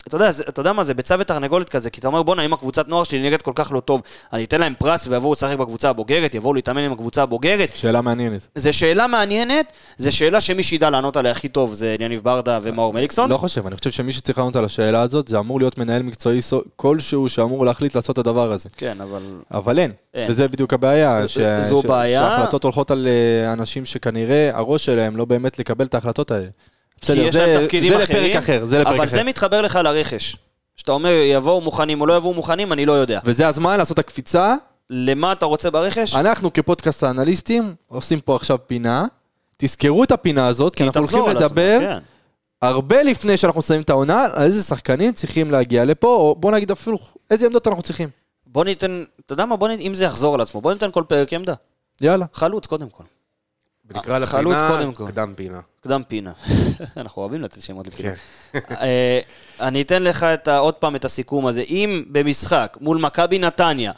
אתה 0.08 0.16
יודע, 0.16 0.30
זה, 0.30 0.44
אתה 0.48 0.60
יודע 0.60 0.72
מה 0.72 0.84
זה, 0.84 0.94
ביצה 0.94 1.14
ותרנגולת 1.18 1.68
כזה, 1.68 1.90
כי 1.90 2.00
אתה 2.00 2.08
אומר, 2.08 2.22
בואנה, 2.22 2.44
אם 2.44 2.52
הקבוצת 2.52 2.88
נוער 2.88 3.04
שלי 3.04 3.22
נראית 3.22 3.42
כל 3.42 3.52
כך 3.54 3.72
לא 3.72 3.80
טוב, 3.80 4.02
אני 4.32 4.44
אתן 4.44 4.60
להם 4.60 4.74
פרס 4.78 5.06
ויבואו 5.06 5.32
לשחק 5.32 5.56
בקבוצה 5.58 5.88
הבוגרת, 5.90 6.34
יבואו 6.34 6.54
להתאמן 6.54 6.82
עם 6.82 6.92
הקבוצה 6.92 7.22
הבוגרת. 7.22 7.68
שאלה 7.74 8.00
מעניינת. 8.00 8.48
זו 8.54 8.72
שאלה 8.72 9.06
מעניינת, 9.06 9.72
זו 9.96 10.16
שאלה 10.16 10.40
שמי 10.40 10.62
שידע 10.62 10.90
לענות 10.90 11.16
עליה 11.16 11.32
הכי 11.32 11.48
טוב 11.48 11.74
זה 11.74 11.96
יניב 12.00 12.20
ברדה 12.24 12.58
ומאור 12.62 12.92
מליקסון. 12.92 13.30
לא 13.30 13.36
חושב, 13.36 13.66
אני 13.66 13.76
חושב 13.76 13.90
שמי 13.90 14.12
שצריך 14.12 14.38
לענות 14.38 14.56
על 14.56 14.64
השאלה 14.64 15.00
הזאת, 15.02 15.28
זה 15.28 15.38
אמור 15.38 15.60
להיות 15.60 15.78
מנהל 15.78 16.02
מקצועי 16.02 16.40
כלשהו 16.76 17.28
שאמור 17.28 17.66
להחליט 17.66 17.94
לעשות 17.94 18.14
את 18.14 18.26
הדבר 18.26 18.52
הזה. 18.52 18.68
כן, 18.76 19.00
אבל... 19.00 19.20
אבל 19.50 19.78
אין, 19.78 19.92
אין. 20.14 20.30
וזה 20.30 20.48
בדיוק 20.48 20.72
הבעיה. 20.72 21.28
ש- 21.28 21.38
זו 21.60 21.82
ש- 21.82 21.86
בעיה. 21.86 22.20
שההחלטות 22.20 22.64
הולכות 22.64 22.90
על 22.90 23.08
אה, 23.08 23.52
אנשים 23.52 23.84
שכנראה 23.84 24.50
הראש 24.52 24.84
שלהם 24.84 25.16
לא 25.16 25.24
באמת 25.24 25.58
לקבל 25.58 25.84
את 25.86 25.94
ההחלטות 25.94 26.30
האלה. 26.30 26.46
בסדר, 27.00 27.30
זה- 27.30 27.66
זה 27.80 27.98
לפרק 27.98 28.36
אחר, 28.36 28.64
זה 28.66 28.78
לפרק 28.78 28.94
אבל 28.94 29.04
אחר. 29.04 29.10
זה 29.12 29.22
מתחבר 29.24 29.62
לך 29.62 29.76
לרכש. 29.84 30.36
שאתה 30.76 30.92
אומר, 30.92 31.10
יבואו 31.10 31.60
מוכנים 31.60 32.00
או 32.00 32.06
לא 32.06 32.16
יבואו 32.16 32.34
מוכנים, 32.34 32.72
אני 32.72 32.86
לא 32.86 32.92
יודע. 32.92 33.20
וזה 33.24 33.48
הזמן 33.48 33.78
לעשות 33.78 33.94
את 33.94 34.04
הקפיצה. 34.04 34.54
למה 34.90 35.32
אתה 35.32 35.46
רוצה 35.46 35.70
ברכש? 35.70 36.14
אנחנו 36.14 36.52
כפודקאסט 36.52 37.02
האנליסטים 37.02 37.74
עושים 37.88 38.20
פה 38.20 38.36
עכשיו 38.36 38.58
פינה. 38.66 39.06
תזכרו 39.56 40.04
את 40.04 40.10
הפינה 40.12 40.46
הזאת, 40.46 40.74
כי 40.74 40.82
היא 40.82 40.86
אנחנו 40.88 41.00
הולכים 41.00 41.36
לדבר 41.36 41.78
כן. 41.80 41.98
הרבה 42.62 43.02
לפני 43.02 43.36
שאנחנו 43.36 43.58
מסיימים 43.58 43.82
את 43.82 43.90
העונה, 43.90 44.24
על 44.34 44.42
איזה 44.42 44.62
שחקנים 44.62 45.12
צריכים 45.12 45.50
להגיע 45.50 45.84
לפה, 45.84 46.06
או 46.06 46.34
בוא 46.38 46.52
נגיד 46.52 46.70
אפילו 46.70 46.98
איזה 47.30 47.46
עמדות 47.46 47.66
אנחנו 47.66 47.82
צריכים. 47.82 48.08
בוא 48.46 48.64
ניתן, 48.64 49.04
אתה 49.26 49.32
יודע 49.32 49.44
מה, 49.44 49.56
בוא 49.56 49.68
ניתן, 49.68 49.82
אם 49.82 49.94
זה 49.94 50.04
יחזור 50.04 50.34
על 50.34 50.40
עצמו, 50.40 50.60
בוא 50.60 50.72
ניתן 50.72 50.90
כל 50.90 51.02
פרק 51.08 51.32
עמדה. 51.32 51.54
יאללה. 52.00 52.26
חלוץ 52.32 52.66
קודם 52.66 52.88
כל. 52.88 53.04
ונקרא 53.94 54.26
חלוץ 54.26 54.54
לפינה, 54.56 54.68
קודם 54.78 54.92
כל. 54.94 55.06
קדם 55.06 55.32
פינה. 55.36 55.60
קדם 55.80 56.02
פינה. 56.08 56.32
אנחנו 56.96 57.22
אוהבים 57.22 57.42
לתת 57.42 57.62
שמות 57.62 57.86
לפינה. 57.86 58.12
כן. 58.52 58.58
אה, 58.70 59.20
אני 59.60 59.82
אתן 59.82 60.02
לך 60.02 60.22
את 60.22 60.48
ה- 60.48 60.58
עוד 60.58 60.74
פעם 60.74 60.96
את 60.96 61.04
הסיכום 61.04 61.46
הזה. 61.46 61.60
אם 61.60 62.04
במשחק 62.08 62.76
מול 62.80 62.98
מכבי 62.98 63.38
נתניה, 63.38 63.92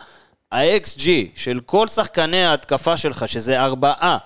ה-XG 0.52 1.08
של 1.34 1.60
כל 1.66 1.88
שחקני 1.88 2.44
ההתקפה 2.44 2.96
שלך, 2.96 3.28
שזה 3.28 3.60
ארבעה, 3.60 4.18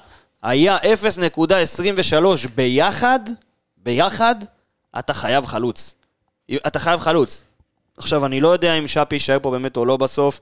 היה 0.42 0.76
0.23 0.78 2.14
ביחד, 2.54 3.20
ביחד, 3.76 4.34
אתה 4.98 5.14
חייב 5.14 5.46
חלוץ. 5.46 5.94
אתה 6.66 6.78
חייב 6.78 7.00
חלוץ. 7.00 7.42
עכשיו, 7.96 8.26
אני 8.26 8.40
לא 8.40 8.48
יודע 8.48 8.74
אם 8.74 8.88
שפי 8.88 9.14
יישאר 9.14 9.38
פה 9.42 9.50
באמת 9.50 9.76
או 9.76 9.84
לא 9.84 9.96
בסוף, 9.96 10.40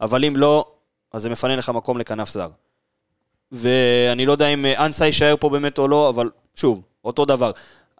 אבל 0.00 0.24
אם 0.24 0.36
לא, 0.36 0.64
אז 1.12 1.22
זה 1.22 1.30
מפנה 1.30 1.56
לך 1.56 1.68
מקום 1.68 1.98
לכנף 1.98 2.28
זר. 2.30 2.48
ואני 3.52 4.26
לא 4.26 4.32
יודע 4.32 4.46
אם 4.48 4.66
אה, 4.66 4.86
אנסה 4.86 5.06
יישאר 5.06 5.34
פה 5.40 5.48
באמת 5.48 5.78
או 5.78 5.88
לא, 5.88 6.08
אבל 6.08 6.30
שוב, 6.54 6.82
אותו 7.04 7.24
דבר. 7.24 7.50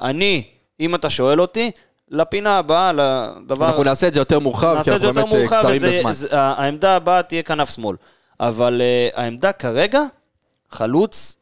אני, 0.00 0.44
אם 0.80 0.94
אתה 0.94 1.10
שואל 1.10 1.40
אותי, 1.40 1.70
לפינה 2.10 2.58
הבאה, 2.58 2.92
לדבר... 2.92 3.66
אנחנו 3.66 3.82
נעשה 3.84 4.08
את 4.08 4.14
זה 4.14 4.20
יותר 4.20 4.38
מורחב, 4.38 4.82
כי 4.84 4.90
אנחנו 4.90 5.12
באמת 5.12 5.32
אה, 5.32 5.38
מאוחר, 5.38 5.58
קצרים 5.58 5.76
וזה- 5.76 5.98
בזמן. 5.98 6.12
זה- 6.12 6.28
העמדה 6.40 6.96
הבאה 6.96 7.22
תהיה 7.22 7.42
כנף 7.42 7.70
שמאל. 7.70 7.96
אבל 8.40 8.80
uh, 9.12 9.20
העמדה 9.20 9.52
כרגע, 9.52 10.02
חלוץ, 10.70 11.36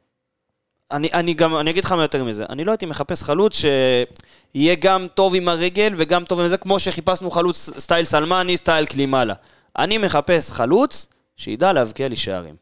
אני, 0.91 1.09
אני 1.13 1.35
גם, 1.35 1.57
אני 1.57 1.71
אגיד 1.71 1.85
לך 1.85 1.93
מה 1.93 2.03
יותר 2.03 2.25
מזה, 2.25 2.45
אני 2.49 2.65
לא 2.65 2.71
הייתי 2.71 2.87
מחפש 2.87 3.23
חלוץ 3.23 3.57
שיהיה 3.57 4.75
גם 4.81 5.07
טוב 5.15 5.35
עם 5.35 5.49
הרגל 5.49 5.95
וגם 5.97 6.25
טוב 6.25 6.41
עם 6.41 6.49
זה, 6.49 6.57
כמו 6.57 6.81
שחיפשנו 6.81 7.31
חלוץ 7.31 7.71
סטייל 7.79 8.05
סלמני, 8.05 8.57
סטייל 8.57 8.87
קלימאלה. 8.87 9.35
אני 9.79 9.99
מחפש 9.99 10.51
חלוץ 10.51 11.09
שידע 11.37 11.73
להבקיע 11.73 12.09
לי 12.09 12.17
שערים. 12.17 12.55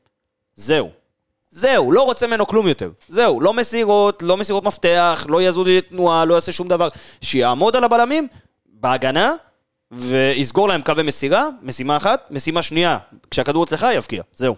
זהו. 0.55 0.91
זהו, 1.53 1.93
לא 1.93 2.03
רוצה 2.03 2.27
ממנו 2.27 2.47
כלום 2.47 2.69
יותר. 2.69 2.91
זהו, 3.09 3.41
לא 3.41 3.55
מסירות, 3.55 4.23
לא 4.23 4.37
מסירות 4.37 4.65
מפתח, 4.65 5.27
לא 5.29 5.43
יזוז 5.43 5.67
לי 5.67 5.81
תנועה, 5.81 6.25
לא 6.25 6.35
יעשה 6.35 6.53
שום 6.53 6.69
דבר. 6.69 6.89
שיעמוד 7.21 7.77
על 7.77 7.85
הבלמים, 7.85 8.29
בהגנה, 8.67 9.35
ויסגור 9.91 10.69
להם 10.69 10.83
קווי 10.83 11.03
מסירה, 11.03 11.49
משימה 11.63 11.97
אחת, 11.97 12.27
משימה 12.31 12.63
שנייה, 12.63 12.99
כשהכדור 13.31 13.65
אצלך 13.65 13.87
יבקיע, 13.95 14.23
זהו. 14.35 14.57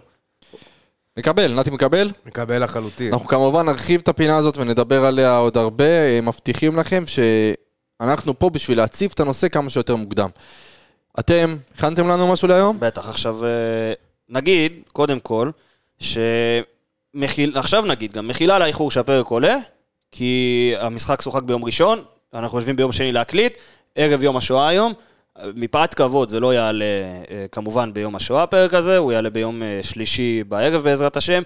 מקבל, 1.17 1.53
נתי 1.53 1.69
מקבל. 1.69 2.11
מקבל 2.25 2.63
לחלוטין. 2.63 3.13
אנחנו 3.13 3.27
כמובן 3.27 3.65
נרחיב 3.65 4.01
את 4.01 4.07
הפינה 4.07 4.37
הזאת 4.37 4.57
ונדבר 4.57 5.05
עליה 5.05 5.37
עוד 5.37 5.57
הרבה. 5.57 5.83
אה, 5.83 6.19
מבטיחים 6.21 6.79
לכם 6.79 7.03
שאנחנו 7.07 8.39
פה 8.39 8.49
בשביל 8.49 8.77
להציף 8.77 9.13
את 9.13 9.19
הנושא 9.19 9.47
כמה 9.47 9.69
שיותר 9.69 9.95
מוקדם. 9.95 10.29
אתם, 11.19 11.55
הכנתם 11.75 12.07
לנו 12.07 12.33
משהו 12.33 12.47
להיום? 12.47 12.79
בטח, 12.79 13.09
עכשיו 13.09 13.45
אה, 13.45 13.49
נגיד, 14.29 14.73
קודם 14.93 15.19
כל, 15.19 15.49
שמחיל... 17.15 17.57
עכשיו 17.57 17.85
נגיד 17.85 18.13
גם, 18.13 18.27
מחילה 18.27 18.55
על 18.55 18.61
האיחור 18.61 18.91
שהפרק 18.91 19.27
עולה, 19.27 19.57
כי 20.11 20.73
המשחק 20.79 21.21
שוחק 21.21 21.43
ביום 21.43 21.65
ראשון, 21.65 21.99
אנחנו 22.33 22.57
יושבים 22.57 22.75
ביום 22.75 22.91
שני 22.91 23.11
להקליט, 23.11 23.57
ערב 23.95 24.23
יום 24.23 24.37
השואה 24.37 24.67
היום, 24.67 24.93
מפאת 25.55 25.93
כבוד 25.93 26.29
זה 26.29 26.39
לא 26.39 26.53
יעלה 26.53 26.85
אה, 26.85 27.45
כמובן 27.51 27.93
ביום 27.93 28.15
השואה 28.15 28.43
הפרק 28.43 28.73
הזה, 28.73 28.97
הוא 28.97 29.11
יעלה 29.11 29.29
ביום 29.29 29.63
אה, 29.63 29.79
שלישי 29.83 30.43
בערב 30.43 30.81
בעזרת 30.81 31.17
השם, 31.17 31.41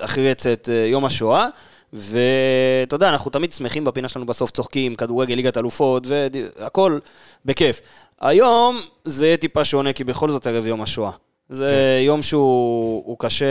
אחרי 0.00 0.34
צאת 0.34 0.68
אה, 0.72 0.86
יום 0.86 1.04
השואה. 1.04 1.48
ואתה 1.92 2.94
יודע, 2.94 3.08
אנחנו 3.08 3.30
תמיד 3.30 3.52
שמחים 3.52 3.84
בפינה 3.84 4.08
שלנו 4.08 4.26
בסוף, 4.26 4.50
צוחקים, 4.50 4.94
כדורגל, 4.94 5.34
ליגת 5.34 5.58
אלופות, 5.58 6.06
והכל 6.06 6.98
בכיף. 7.44 7.80
היום 8.20 8.80
זה 9.04 9.26
יהיה 9.26 9.36
טיפה 9.36 9.64
שונה, 9.64 9.92
כי 9.92 10.04
בכל 10.04 10.30
זאת 10.30 10.46
ערב 10.46 10.66
יום 10.66 10.82
השואה. 10.82 11.10
זה 11.48 11.68
כן. 11.68 12.04
יום 12.06 12.22
שהוא 12.22 13.02
הוא 13.06 13.16
קשה, 13.18 13.46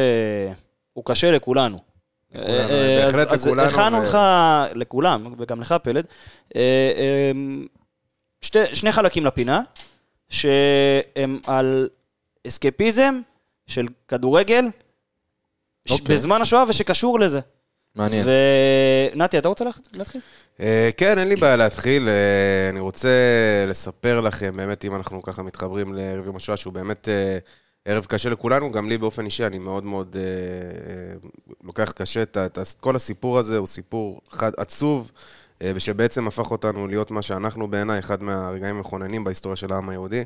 הוא 0.93 1.05
קשה 1.05 1.31
לכולנו. 1.31 1.79
לכולנו, 2.31 2.49
אה, 2.49 3.05
אז- 3.05 3.11
בהחלט 3.13 3.31
אז 3.31 3.47
לכולנו, 3.47 3.67
הכנו 3.67 3.97
ו- 3.97 4.01
לך, 4.01 4.17
לכולם, 4.75 5.33
וגם 5.37 5.61
לך 5.61 5.75
פלד, 5.83 6.05
אה, 6.55 6.91
אה, 6.97 7.31
שני 8.73 8.91
חלקים 8.91 9.25
לפינה, 9.25 9.61
שהם 10.29 11.39
על 11.47 11.89
אסקפיזם 12.47 13.21
של 13.67 13.85
כדורגל, 14.07 14.65
אוקיי. 15.89 16.15
בזמן 16.15 16.41
השואה 16.41 16.63
ושקשור 16.69 17.19
לזה. 17.19 17.39
מעניין. 17.95 18.25
ונתי, 19.15 19.37
אתה 19.37 19.47
רוצה 19.47 19.65
להתחיל? 19.93 20.21
אה, 20.59 20.89
כן, 20.97 21.17
אין 21.19 21.27
לי 21.27 21.35
בעיה 21.35 21.55
להתחיל. 21.55 22.07
אה, 22.09 22.69
אני 22.69 22.79
רוצה 22.79 23.09
לספר 23.67 24.21
לכם, 24.21 24.57
באמת, 24.57 24.85
אם 24.85 24.95
אנחנו 24.95 25.21
ככה 25.21 25.43
מתחברים 25.43 25.93
לערב 25.93 26.25
יום 26.25 26.35
השואה, 26.35 26.57
שהוא 26.57 26.73
באמת 26.73 27.09
אה, 27.09 27.37
ערב 27.86 28.05
קשה 28.05 28.29
לכולנו, 28.29 28.71
גם 28.71 28.89
לי 28.89 28.97
באופן 28.97 29.25
אישי, 29.25 29.45
אני 29.45 29.59
מאוד 29.59 29.84
מאוד 29.84 30.15
אה, 30.19 30.21
אה, 30.21 31.13
לוקח 31.63 31.91
קשה 31.91 32.21
את 32.21 32.38
את 32.38 32.59
כל 32.79 32.95
הסיפור 32.95 33.39
הזה, 33.39 33.57
הוא 33.57 33.67
סיפור 33.67 34.21
חד 34.29 34.51
עצוב, 34.57 35.11
אה, 35.61 35.71
ושבעצם 35.75 36.27
הפך 36.27 36.51
אותנו 36.51 36.88
להיות 36.88 37.11
מה 37.11 37.21
שאנחנו 37.21 37.67
בעיניי, 37.67 37.99
אחד 37.99 38.23
מהרגעים 38.23 38.75
המכוננים 38.75 39.23
בהיסטוריה 39.23 39.55
של 39.55 39.73
העם 39.73 39.89
היהודי. 39.89 40.23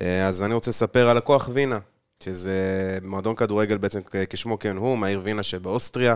אה, 0.00 0.26
אז 0.26 0.42
אני 0.42 0.54
רוצה 0.54 0.70
לספר 0.70 1.08
על 1.08 1.16
הכוח 1.16 1.50
וינה, 1.52 1.78
שזה 2.20 2.98
מועדון 3.02 3.34
כדורגל 3.34 3.76
בעצם 3.76 4.00
כשמו 4.30 4.58
כן 4.58 4.76
הוא, 4.76 4.98
מהעיר 4.98 5.20
וינה 5.24 5.42
שבאוסטריה. 5.42 6.14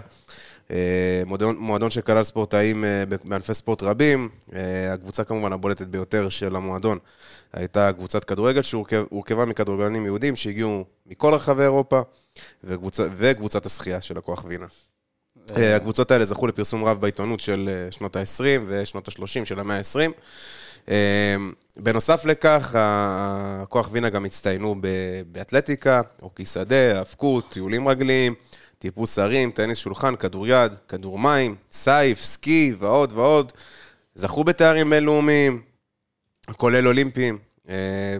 אה, 0.71 1.23
מועדון, 1.27 1.57
מועדון 1.59 1.91
שכלל 1.91 2.25
ספורטאים 2.25 2.85
אה, 2.85 3.05
בענפי 3.25 3.55
ספורט 3.55 3.83
רבים. 3.83 4.29
אה, 4.55 4.93
הקבוצה 4.93 5.25
כמובן 5.25 5.53
הבולטת 5.53 5.87
ביותר 5.87 6.29
של 6.29 6.57
המועדון 6.57 6.99
הייתה 7.53 7.93
קבוצת 7.93 8.25
כדורגל 8.25 8.63
שהורכבה 8.63 9.45
מכדורגלנים 9.45 10.07
יהודים 10.07 10.37
שהגיעו 10.37 10.85
מכל 11.07 11.35
רחבי 11.35 11.63
אירופה, 11.63 12.01
וקבוצה, 12.65 13.07
וקבוצת 13.17 13.67
השחייה 13.67 14.01
של 14.01 14.19
הכוח 14.19 14.45
וינה. 14.49 14.67
אה, 15.57 15.77
הקבוצות 15.77 16.11
האלה 16.11 16.25
זכו 16.25 16.47
לפרסום 16.47 16.85
רב 16.85 17.01
בעיתונות 17.01 17.41
של 17.41 17.69
אה, 17.69 17.93
שנות 17.93 18.17
ה-20 18.17 18.61
ושנות 18.67 19.09
ה-30 19.09 19.45
של 19.45 19.61
המאה 19.61 19.77
ה-20. 19.79 20.11
אה, 20.89 21.37
בנוסף 21.77 22.25
לכך, 22.25 22.75
הכוח 22.79 23.89
וינה 23.93 24.09
גם 24.09 24.25
הצטיינו 24.25 24.77
באתלטיקה, 25.27 26.01
הוקי 26.21 26.45
שדה, 26.45 26.99
האבקות, 26.99 27.51
טיולים 27.53 27.89
רגליים, 27.89 28.35
טיפוס 28.79 29.19
הרים, 29.19 29.51
טניס 29.51 29.79
שולחן, 29.79 30.17
כדוריד, 30.17 30.73
כדור 30.89 31.19
מים, 31.19 31.55
סייף, 31.73 32.21
סקי 32.21 32.75
ועוד 32.79 33.13
ועוד. 33.13 33.53
זכו 34.15 34.45
בתארים 34.45 34.91
בינלאומיים, 34.91 35.63
כולל 36.57 36.89
אולימפיים. 36.89 37.39
אה, 37.69 37.75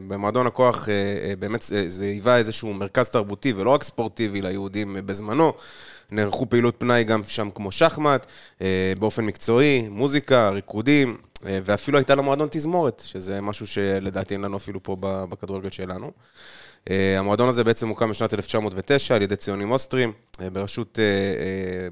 במועדון 0.09 0.47
הכוח 0.47 0.89
אה, 0.89 0.95
אה, 0.95 1.37
באמת 1.39 1.63
זה- 1.63 2.03
היווה 2.05 2.37
איזשהו 2.37 2.75
מרכז 2.75 3.09
תרבותי 3.11 3.53
ולא 3.53 3.71
רק 3.71 3.83
ספורטיבי 3.83 4.43
ליהודים 4.43 4.97
בזמנו. 5.07 5.53
נערכו 6.13 6.51
פעילות 6.51 6.75
פנאי 6.79 7.05
גם 7.05 7.23
שם 7.25 7.49
כמו 7.55 7.73
שחמט, 7.73 8.27
באופן 8.99 9.25
מקצועי, 9.25 9.89
מוזיקה, 9.89 10.49
ריקודים, 10.51 11.17
ואפילו 11.43 11.99
הייתה 11.99 12.15
למועדון 12.15 12.49
תזמורת, 12.51 13.03
שזה 13.07 13.41
משהו 13.41 13.67
שלדעתי 13.67 14.35
אין 14.35 14.41
לנו 14.43 14.57
אפילו 14.57 14.83
פה 14.83 14.97
בכדורגל 15.01 15.71
שלנו. 15.71 16.11
המועדון 16.91 17.49
הזה 17.49 17.65
בעצם 17.65 17.89
הוקם 17.89 18.11
בשנת 18.11 18.35
1909 18.35 19.15
על 19.15 19.23
ידי 19.23 19.37
ציונים 19.37 19.71
אוסטרים, 19.71 20.13
בראשות 20.53 20.99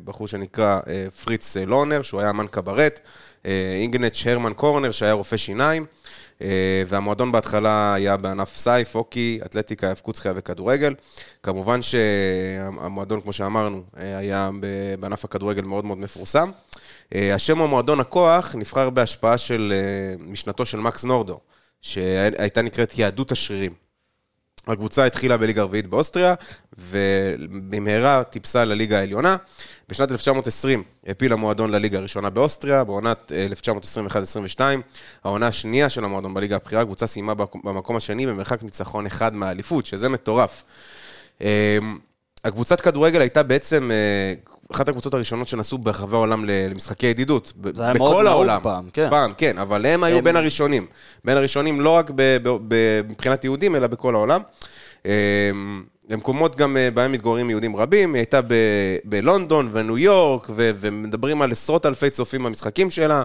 בחור 0.04 0.26
שנקרא 0.28 0.80
פריץ 1.24 1.56
לורנר, 1.56 2.02
שהוא 2.02 2.20
היה 2.20 2.30
אמן 2.30 2.46
קברט, 2.50 3.00
אה, 3.46 3.74
אינגנץ' 3.80 4.26
הרמן 4.26 4.52
קורנר, 4.52 4.90
שהיה 4.90 5.12
רופא 5.12 5.36
שיניים, 5.36 5.86
אה, 6.42 6.82
והמועדון 6.86 7.32
בהתחלה 7.32 7.94
היה 7.94 8.16
בענף 8.16 8.56
סייף, 8.56 8.96
הוקי, 8.96 9.40
אתלטיקה, 9.44 9.88
האבקות, 9.88 10.16
שחייה 10.16 10.34
וכדורגל. 10.36 10.94
כמובן 11.42 11.80
שהמועדון, 11.82 13.20
כמו 13.20 13.32
שאמרנו, 13.32 13.82
אה, 13.98 14.18
היה 14.18 14.50
בענף 15.00 15.24
הכדורגל 15.24 15.62
מאוד 15.62 15.84
מאוד 15.84 15.98
מפורסם. 15.98 16.50
השם 17.14 17.60
המועדון 17.60 18.00
הכוח 18.00 18.54
נבחר 18.54 18.90
בהשפעה 18.90 19.38
של 19.38 19.72
משנתו 20.18 20.66
של 20.66 20.78
מקס 20.78 21.04
נורדו, 21.04 21.40
שהייתה 21.82 22.62
נקראת 22.62 22.98
יהדות 22.98 23.32
השרירים. 23.32 23.87
הקבוצה 24.66 25.04
התחילה 25.04 25.36
בליגה 25.36 25.62
הרביעית 25.62 25.86
באוסטריה, 25.86 26.34
ובמהרה 26.78 28.24
טיפסה 28.24 28.64
לליגה 28.64 28.98
העליונה. 28.98 29.36
בשנת 29.88 30.12
1920 30.12 30.82
העפיל 31.06 31.32
המועדון 31.32 31.70
לליגה 31.70 31.98
הראשונה 31.98 32.30
באוסטריה, 32.30 32.84
בעונת 32.84 33.32
אה, 33.32 33.46
1921-22, 34.56 34.60
העונה 35.24 35.46
השנייה 35.46 35.88
של 35.88 36.04
המועדון 36.04 36.34
בליגה 36.34 36.56
הבכירה, 36.56 36.82
הקבוצה 36.82 37.06
סיימה 37.06 37.34
במקום- 37.34 37.96
השני 37.96 38.26
במרחק 38.26 38.62
ניצחון 38.62 39.06
אחד 39.06 39.34
מהאליפות, 39.34 39.86
שזה 39.86 40.08
מטורף. 40.08 40.64
אה, 41.42 41.78
הקבוצת 42.44 42.80
כדורגל 42.80 43.20
הייתה 43.20 43.42
בעצם 43.42 43.90
אה, 43.90 44.34
אחת 44.72 44.88
הקבוצות 44.88 45.14
הראשונות 45.14 45.48
שנסעו 45.48 45.78
ברחבי 45.78 46.16
העולם 46.16 46.44
למשחקי 46.48 47.06
ידידות. 47.06 47.52
זה 47.74 47.82
היה 47.82 47.94
מאוד 47.94 48.12
נהוג 48.14 48.26
העולם. 48.26 48.60
פעם, 48.62 48.88
כן. 48.92 49.06
פעם, 49.10 49.32
כן, 49.38 49.58
אבל 49.58 49.86
הם 49.86 50.04
היו 50.04 50.22
בין 50.22 50.36
הראשונים. 50.36 50.86
בין 51.24 51.36
הראשונים 51.36 51.80
לא 51.80 51.90
רק 51.90 52.10
ב- 52.14 52.36
ב- 52.42 52.56
ב- 52.68 53.00
מבחינת 53.08 53.44
יהודים, 53.44 53.76
אלא 53.76 53.86
בכל 53.86 54.14
העולם. 54.14 54.40
אה, 55.06 55.50
למקומות 56.10 56.56
גם 56.56 56.76
אה, 56.76 56.90
בהם 56.90 57.12
מתגוררים 57.12 57.50
יהודים 57.50 57.76
רבים, 57.76 58.14
היא 58.14 58.20
הייתה 58.20 58.40
ב- 58.42 58.54
בלונדון 59.04 59.68
וניו 59.72 59.98
יורק, 59.98 60.46
ו- 60.50 60.70
ומדברים 60.80 61.42
על 61.42 61.52
עשרות 61.52 61.86
אלפי 61.86 62.10
צופים 62.10 62.42
במשחקים 62.42 62.90
שלה. 62.90 63.22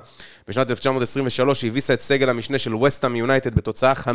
בשנת 0.48 0.70
1923 0.72 1.62
היא 1.62 1.72
הביסה 1.72 1.94
את 1.94 2.02
סגל 2.02 2.30
המשנה 2.30 2.58
של 2.58 2.76
וסטאם 2.76 3.16
יונייטד 3.16 3.56
בתוצאה 3.56 3.94
5-0, 3.94 4.06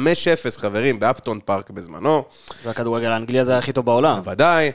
חברים, 0.58 0.98
באפטון 1.00 1.38
פארק 1.44 1.70
בזמנו. 1.70 2.24
והכדורגל 2.64 3.12
האנגלי 3.12 3.38
הזה 3.40 3.52
היה 3.52 3.58
הכי 3.58 3.72
טוב 3.72 3.84
בעולם. 3.84 4.18
בוודאי. 4.20 4.72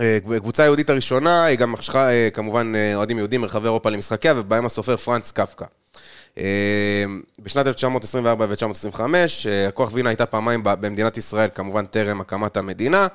אה, 0.00 0.18
קבוצה 0.40 0.62
היהודית 0.62 0.90
הראשונה, 0.90 1.44
היא 1.44 1.58
גם 1.58 1.72
משכה 1.72 2.10
אה, 2.10 2.28
כמובן 2.32 2.72
אה, 2.74 2.94
אוהדים 2.94 3.18
יהודים 3.18 3.40
מרחבי 3.40 3.64
אירופה 3.64 3.90
למשחקיה, 3.90 4.34
ובהם 4.36 4.66
הסופר 4.66 4.96
פרנץ 4.96 5.30
קפקא. 5.30 5.64
בשנת 7.38 7.66
1924 7.66 8.46
ו-1925, 8.48 9.00
אה, 9.46 9.68
הכוח 9.68 9.90
וינה 9.92 10.08
הייתה 10.08 10.26
פעמיים 10.26 10.60
במדינת 10.64 11.16
ישראל, 11.16 11.48
כמובן 11.54 11.86
טרם 11.86 12.20
הקמת 12.20 12.56
המדינה, 12.56 13.06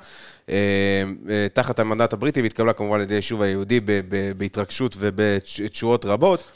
תחת 1.52 1.78
המנדט 1.78 2.12
הבריטי, 2.12 2.42
והתקבלה 2.42 2.72
כמובן 2.72 2.96
על 2.96 3.02
ידי 3.02 3.14
היישוב 3.14 3.42
היהודי 3.42 3.80
בהתרגשות 4.36 4.96
ובתשואות 4.98 6.04
רבות. 6.04 6.50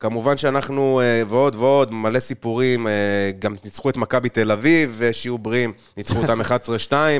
כמובן 0.00 0.36
שאנחנו, 0.36 1.00
אה, 1.00 1.22
ועוד 1.28 1.56
ועוד, 1.56 1.92
מלא 1.92 2.18
סיפורים, 2.18 2.86
אה, 2.86 2.92
גם 3.38 3.54
ניצחו 3.64 3.90
את 3.90 3.96
מכבי 3.96 4.28
תל 4.28 4.52
אביב, 4.52 4.94
ושיהיו 4.98 5.38
בריאים, 5.38 5.72
ניצחו 5.96 6.18
אותם 6.18 6.40
11-2 6.40 6.44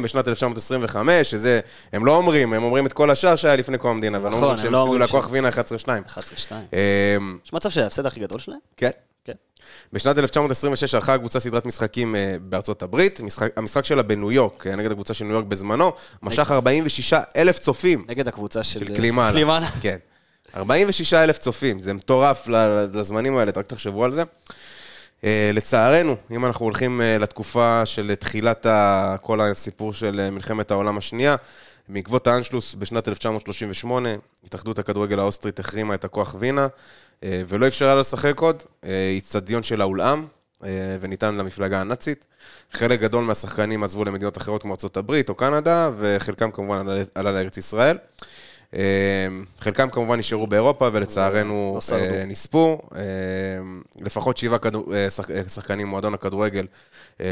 בשנת 0.02 0.28
1925, 0.28 1.30
שזה, 1.30 1.60
הם 1.92 2.06
לא 2.06 2.16
אומרים, 2.16 2.52
הם 2.52 2.62
אומרים 2.62 2.86
את 2.86 2.92
כל 2.92 3.10
השאר 3.10 3.36
שהיה 3.36 3.56
לפני 3.56 3.78
קום 3.78 3.90
המדינה, 3.90 4.18
אבל 4.18 4.28
נכון, 4.28 4.42
אומרים 4.42 4.56
הם 4.56 4.62
שהם 4.62 4.72
לא 4.72 4.76
הפסידו 4.78 4.92
אומרים 4.92 5.02
לכוח 5.08 5.28
ש- 5.28 5.30
וינה 5.30 5.48
11-2. 5.48 5.52
11-2. 6.08 6.52
אה, 6.74 7.16
יש 7.44 7.52
מצב 7.52 7.70
שההפסד 7.70 8.06
הכי 8.06 8.20
גדול 8.20 8.38
שלהם? 8.40 8.58
כן. 8.76 8.90
כן. 9.24 9.32
בשנת 9.92 10.18
1926 10.18 10.94
ערכה 10.94 11.14
הקבוצה 11.14 11.40
סדרת 11.40 11.66
משחקים 11.66 12.16
אה, 12.16 12.36
בארצות 12.40 12.82
הברית. 12.82 13.20
משחק, 13.20 13.50
המשחק 13.56 13.84
שלה 13.84 14.02
בניו 14.02 14.32
יורק, 14.32 14.66
נגד 14.66 14.90
הקבוצה 14.90 15.14
של 15.14 15.24
ניו 15.24 15.34
יורק 15.34 15.44
בזמנו, 15.46 15.92
משך 16.22 16.50
46 16.50 17.12
אלף 17.36 17.58
צופים 17.58 18.04
נגד 18.08 18.28
הקבוצה 18.28 18.62
של... 18.62 18.84
של 18.86 18.96
קלימאלה. 18.96 19.32
קלימאלה. 19.32 19.66
כן. 19.80 19.96
46 20.56 21.14
אלף 21.14 21.38
צופים, 21.38 21.80
זה 21.80 21.94
מטורף 21.94 22.48
לזמנים 22.92 23.36
האלה, 23.36 23.52
רק 23.56 23.66
תחשבו 23.66 24.04
על 24.04 24.12
זה. 24.12 24.22
אה, 25.24 25.50
לצערנו, 25.54 26.16
אם 26.30 26.44
אנחנו 26.44 26.64
הולכים 26.64 27.00
אה, 27.00 27.18
לתקופה 27.18 27.86
של 27.86 28.14
תחילת 28.14 28.66
כל 29.22 29.40
הסיפור 29.40 29.92
של 29.92 30.20
אה, 30.20 30.30
מלחמת 30.30 30.70
העולם 30.70 30.98
השנייה, 30.98 31.36
בעקבות 31.88 32.26
האנשלוס 32.26 32.74
בשנת 32.74 33.08
1938, 33.08 34.08
התאחדות 34.44 34.78
הכדורגל 34.78 35.18
האוסטרית 35.18 35.60
החרימה 35.60 35.94
את 35.94 36.04
הכוח 36.04 36.34
וינה, 36.38 36.66
ולא 37.22 37.68
אפשרה 37.68 37.94
לה 37.94 38.00
לשחק 38.00 38.40
עוד, 38.40 38.62
איצטדיון 38.82 39.62
שלה 39.62 39.84
הולאם, 39.84 40.26
וניתן 41.00 41.34
למפלגה 41.34 41.80
הנאצית. 41.80 42.26
חלק 42.72 43.00
גדול 43.00 43.24
מהשחקנים 43.24 43.84
עזבו 43.84 44.04
למדינות 44.04 44.36
אחרות 44.36 44.62
כמו 44.62 44.74
הברית 44.96 45.28
או 45.28 45.34
קנדה, 45.34 45.90
וחלקם 45.98 46.50
כמובן 46.50 46.86
עלה 47.14 47.32
לארץ 47.32 47.56
ישראל. 47.56 47.98
אה, 48.74 48.80
חלקם 49.58 49.90
כמובן 49.90 50.18
נשארו 50.18 50.46
באירופה, 50.46 50.88
ולצערנו 50.92 51.78
לא. 51.92 51.96
אה, 51.96 52.24
נספו. 52.26 52.78
אה, 52.96 53.00
לפחות 54.00 54.36
שבעה 54.36 54.58
כדור- 54.58 54.94
אה, 54.94 55.04
אה, 55.36 55.48
שחקנים 55.48 55.86
ממועדון 55.86 56.14
הכדורגל 56.14 56.66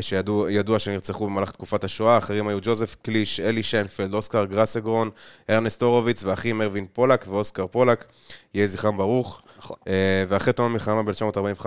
שידוע 0.00 0.78
שנרצחו 0.78 1.26
במהלך 1.26 1.50
תקופת 1.50 1.84
השואה. 1.84 2.18
אחרים 2.18 2.48
היו 2.48 2.58
ג'וזף 2.62 2.96
קליש, 3.02 3.40
אלי 3.40 3.62
שיינפלד, 3.62 4.14
אוסקר 4.14 4.44
גרסגרון, 4.44 5.10
ארנסט 5.50 5.82
הורוביץ, 5.82 6.24
ואחים 6.24 6.62
ארווין 6.62 6.86
פולק 6.92 7.24
ואוסקר 7.28 7.66
פולק. 7.66 8.04
יהי 8.54 8.68
זכרם 8.68 8.96
ברוך. 8.96 9.42
נכון. 9.58 9.76
ואחרי 10.28 10.52
תום 10.52 10.66
המלחמה 10.66 11.02
ב-1945, 11.02 11.66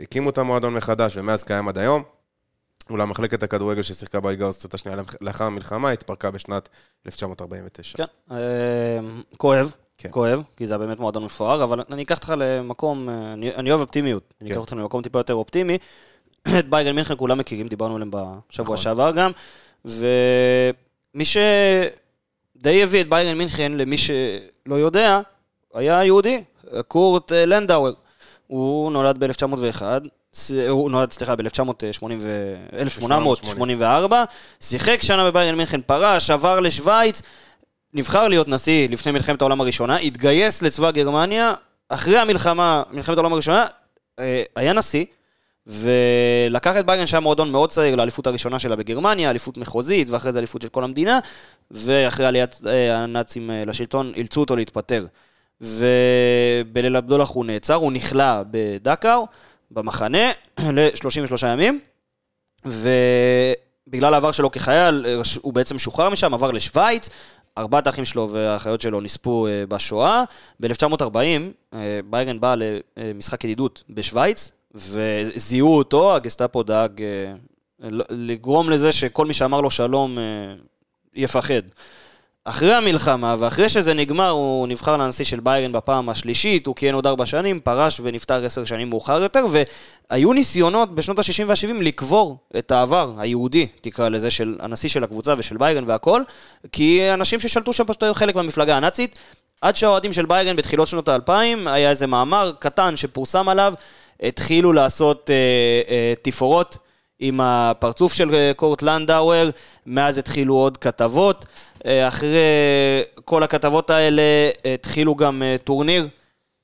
הקימו 0.00 0.30
את 0.30 0.38
המועדון 0.38 0.74
מחדש, 0.74 1.16
ומאז 1.16 1.42
קיים 1.42 1.68
עד 1.68 1.78
היום. 1.78 2.02
אולם 2.90 3.10
מחלקת 3.10 3.42
הכדורגל 3.42 3.82
ששיחקה 3.82 4.20
בליגה 4.20 4.44
האוסטרית 4.44 4.74
השנייה 4.74 4.98
לאחר 5.20 5.44
המלחמה 5.44 5.90
התפרקה 5.90 6.30
בשנת 6.30 6.68
1949. 7.06 7.98
כן, 7.98 8.04
אה, 8.30 8.36
כואב, 9.36 9.74
כן. 9.98 10.08
כואב, 10.12 10.42
כי 10.56 10.66
זה 10.66 10.74
היה 10.74 10.78
באמת 10.78 10.98
מועדון 10.98 11.24
מפואר, 11.24 11.64
אבל 11.64 11.82
אני 11.90 12.02
אקח 12.02 12.16
אותך 12.16 12.34
למקום, 12.36 13.08
אה, 13.08 13.32
אני 13.32 13.54
אני 13.54 13.70
אוהב 13.70 13.80
אופטימיות, 13.80 14.34
אני 14.40 14.48
כן. 14.48 14.54
אקח 14.54 14.60
אותך 14.60 14.72
למקום 14.72 15.02
טיפה 15.02 15.18
יותר 15.18 15.34
אופטימי. 15.34 15.78
את 16.58 16.68
בייגן 16.70 16.94
מינכן 16.94 17.14
כולם 17.16 17.38
מכירים, 17.38 17.68
דיברנו 17.68 17.94
עליהם 17.94 18.10
בשבוע 18.10 18.64
נכון. 18.64 18.76
שעבר 18.76 19.12
גם, 19.12 19.30
ומי 19.84 21.24
שדי 21.24 22.82
הביא 22.82 23.00
את 23.00 23.08
בייגן 23.08 23.38
מינכן, 23.38 23.72
למי 23.72 23.96
שלא 23.96 24.74
יודע, 24.74 25.20
היה 25.74 26.04
יהודי, 26.04 26.42
קורט 26.88 27.32
אה, 27.32 27.46
לנדאואר. 27.46 27.92
הוא 28.46 28.92
נולד 28.92 29.24
ב-1901, 29.24 29.82
הוא 30.68 30.90
נולד, 30.90 31.12
סליחה, 31.12 31.36
ב-1884, 31.36 34.12
שיחק 34.60 35.02
שנה 35.02 35.30
בביירן 35.30 35.54
מינכן, 35.54 35.80
פרש, 35.80 36.30
עבר 36.30 36.60
לשוויץ, 36.60 37.22
נבחר 37.94 38.28
להיות 38.28 38.48
נשיא 38.48 38.88
לפני 38.88 39.12
מלחמת 39.12 39.42
העולם 39.42 39.60
הראשונה, 39.60 39.96
התגייס 39.96 40.62
לצבא 40.62 40.90
גרמניה, 40.90 41.52
אחרי 41.88 42.18
המלחמה, 42.18 42.82
מלחמת 42.90 43.16
העולם 43.16 43.32
הראשונה, 43.32 43.66
אה, 44.18 44.42
היה 44.56 44.72
נשיא, 44.72 45.04
ולקח 45.66 46.76
את 46.76 46.86
ביירן 46.86 47.06
שהיה 47.06 47.20
מועדון 47.20 47.52
מאוד 47.52 47.70
צעיר 47.70 47.96
לאליפות 47.96 48.26
הראשונה 48.26 48.58
שלה 48.58 48.76
בגרמניה, 48.76 49.30
אליפות 49.30 49.58
מחוזית, 49.58 50.10
ואחרי 50.10 50.32
זה 50.32 50.38
אליפות 50.38 50.62
של 50.62 50.68
כל 50.68 50.84
המדינה, 50.84 51.18
ואחרי 51.70 52.26
עליית 52.26 52.60
אה, 52.66 52.98
הנאצים 52.98 53.50
אה, 53.50 53.64
לשלטון, 53.64 54.12
אילצו 54.16 54.40
אותו 54.40 54.56
להתפטר. 54.56 55.06
ובליל 55.60 56.96
הבדולח 56.96 57.28
הוא 57.28 57.44
נעצר, 57.44 57.74
הוא 57.74 57.92
נכלא 57.92 58.42
בדכאו, 58.50 59.26
במחנה, 59.72 60.30
ל-33 60.72 61.46
ימים, 61.46 61.80
ובגלל 62.64 64.14
העבר 64.14 64.32
שלו 64.32 64.50
כחייל, 64.50 65.06
אה, 65.06 65.20
הוא 65.40 65.52
בעצם 65.52 65.78
שוחרר 65.78 66.10
משם, 66.10 66.34
עבר 66.34 66.50
לשוויץ, 66.50 67.08
ארבעת 67.58 67.86
האחים 67.86 68.04
שלו 68.04 68.30
והאחיות 68.30 68.80
שלו 68.80 69.00
נספו 69.00 69.46
אה, 69.46 69.64
בשואה. 69.68 70.24
ב-1940, 70.60 71.74
בייגן 72.10 72.40
בא 72.40 72.54
למשחק 72.96 73.44
ידידות 73.44 73.84
בשוויץ, 73.90 74.50
וזיהו 74.74 75.76
אותו, 75.76 76.16
הגסטאפו 76.16 76.62
דאג 76.62 77.02
אה, 77.02 77.32
לגרום 78.10 78.70
לזה 78.70 78.92
שכל 78.92 79.26
מי 79.26 79.34
שאמר 79.34 79.60
לו 79.60 79.70
שלום 79.70 80.18
אה, 80.18 80.24
יפחד. 81.14 81.62
אחרי 82.44 82.74
המלחמה, 82.74 83.34
ואחרי 83.38 83.68
שזה 83.68 83.94
נגמר, 83.94 84.28
הוא 84.28 84.68
נבחר 84.68 84.96
לנשיא 84.96 85.24
של 85.24 85.40
ביירן 85.40 85.72
בפעם 85.72 86.08
השלישית, 86.08 86.66
הוא 86.66 86.76
כיהן 86.76 86.94
עוד 86.94 87.06
ארבע 87.06 87.26
שנים, 87.26 87.60
פרש 87.60 88.00
ונפטר 88.02 88.44
עשר 88.44 88.64
שנים 88.64 88.90
מאוחר 88.90 89.22
יותר, 89.22 89.44
והיו 90.10 90.32
ניסיונות 90.32 90.94
בשנות 90.94 91.18
ה-60 91.18 91.44
וה-70 91.46 91.82
לקבור 91.82 92.38
את 92.58 92.70
העבר 92.70 93.14
היהודי, 93.18 93.66
תקרא 93.80 94.08
לזה, 94.08 94.30
של 94.30 94.56
הנשיא 94.60 94.88
של 94.88 95.04
הקבוצה 95.04 95.34
ושל 95.38 95.56
ביירן 95.56 95.84
והכל, 95.86 96.22
כי 96.72 97.12
אנשים 97.14 97.40
ששלטו 97.40 97.72
שם 97.72 97.84
פשוט 97.84 98.02
היו 98.02 98.14
חלק 98.14 98.34
מהמפלגה 98.34 98.76
הנאצית, 98.76 99.18
עד 99.60 99.76
שהאוהדים 99.76 100.12
של 100.12 100.26
ביירן 100.26 100.56
בתחילות 100.56 100.88
שנות 100.88 101.08
האלפיים, 101.08 101.68
היה 101.68 101.90
איזה 101.90 102.06
מאמר 102.06 102.52
קטן 102.58 102.96
שפורסם 102.96 103.48
עליו, 103.48 103.74
התחילו 104.22 104.72
לעשות 104.72 105.30
אה, 105.30 105.34
אה, 105.88 106.14
תפאורות. 106.22 106.78
עם 107.24 107.40
הפרצוף 107.40 108.12
של 108.12 108.34
אה, 108.34 108.52
קורט 108.56 108.82
לנדאואר, 108.82 109.50
מאז 109.86 110.18
התחילו 110.18 110.54
עוד 110.54 110.76
כתבות. 110.76 111.46
אה, 111.86 112.08
אחרי 112.08 112.38
כל 113.24 113.42
הכתבות 113.42 113.90
האלה 113.90 114.22
התחילו 114.74 115.14
גם 115.14 115.42
אה, 115.42 115.56
טורניר, 115.64 116.08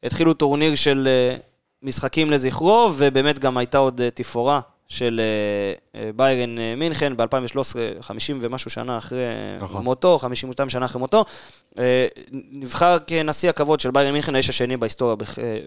התחילו 0.03 0.35
טורניר 0.35 0.75
של 0.75 1.09
משחקים 1.83 2.31
לזכרו, 2.31 2.91
ובאמת 2.97 3.39
גם 3.39 3.57
הייתה 3.57 3.79
עוד 3.79 4.01
תפאורה 4.15 4.61
של 4.89 5.21
ביירן 6.17 6.57
מינכן 6.77 7.17
ב-2013, 7.17 7.57
50 8.01 8.39
ומשהו 8.41 8.71
שנה 8.71 8.99
אחרי 8.99 9.19
נכון. 9.61 9.85
מותו, 9.85 10.19
52 10.19 10.71
שנה 10.71 10.85
אחרי 10.85 11.01
מותו. 11.01 11.25
נבחר 12.53 12.97
כנשיא 13.07 13.51
הכבוד 13.51 13.81
של 13.81 13.91
ביירן 13.91 14.13
מינכן, 14.13 14.35
האיש 14.35 14.49
השני 14.49 14.77
בהיסטוריה 14.77 15.17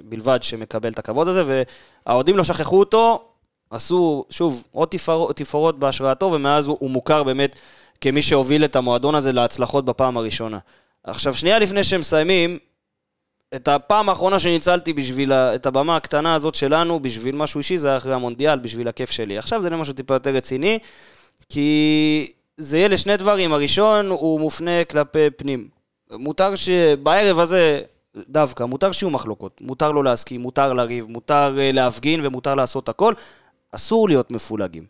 בלבד 0.04 0.44
שמקבל 0.44 0.92
את 0.92 1.00
הכבוד 1.00 1.28
הזה, 1.28 1.44
והאוהדים 2.06 2.38
לא 2.38 2.44
שכחו 2.44 2.80
אותו, 2.80 3.31
עשו, 3.72 4.26
שוב, 4.30 4.64
עוד 4.72 4.88
תפאר- 4.88 5.32
תפאורות 5.36 5.80
בהשראתו, 5.80 6.32
ומאז 6.32 6.68
הוא, 6.68 6.78
הוא 6.80 6.90
מוכר 6.90 7.24
באמת 7.24 7.56
כמי 8.02 8.22
שהוביל 8.22 8.66
את 8.66 8.76
המועדון 8.76 9.16
הזה 9.16 9.32
להצלחות 9.32 9.86
בפעם 9.86 10.18
הראשונה. 10.18 10.58
עכשיו, 11.04 11.34
שנייה 11.34 11.60
לפני 11.60 11.84
שהם 11.84 12.00
מסיימים, 12.00 12.58
את 13.56 13.68
הפעם 13.68 14.10
האחרונה 14.10 14.40
שניצלתי 14.40 14.94
בשביל 14.94 15.34
את 15.34 15.66
הבמה 15.66 15.96
הקטנה 15.96 16.36
הזאת 16.36 16.56
שלנו, 16.56 17.00
בשביל 17.00 17.36
משהו 17.36 17.58
אישי, 17.58 17.78
זה 17.78 17.88
היה 17.88 17.98
אחרי 17.98 18.14
המונדיאל, 18.14 18.60
בשביל 18.60 18.88
הכיף 18.88 19.12
שלי. 19.12 19.38
עכשיו 19.38 19.62
זה 19.62 19.70
למשהו 19.70 19.94
טיפה 19.94 20.14
יותר 20.14 20.30
רציני, 20.30 20.80
כי 21.50 22.32
זה 22.58 22.78
יהיה 22.78 22.88
לשני 22.88 23.18
דברים. 23.18 23.54
הראשון, 23.54 24.10
הוא 24.10 24.40
מופנה 24.40 24.84
כלפי 24.84 25.30
פנים. 25.38 25.68
מותר 26.12 26.56
שבערב 26.56 27.40
הזה, 27.40 27.82
דווקא, 28.30 28.64
מותר 28.64 28.92
שיהיו 28.92 29.10
מחלוקות. 29.10 29.62
מותר 29.62 29.92
לא 29.92 30.04
להסכים, 30.04 30.42
מותר 30.42 30.74
לריב, 30.74 31.06
מותר 31.10 31.56
אה, 31.60 31.72
להפגין 31.72 32.26
ומותר 32.26 32.56
לעשות 32.56 32.90
הכל. 32.90 33.14
אסור 33.72 34.08
להיות 34.08 34.32
מפולגים. 34.32 34.84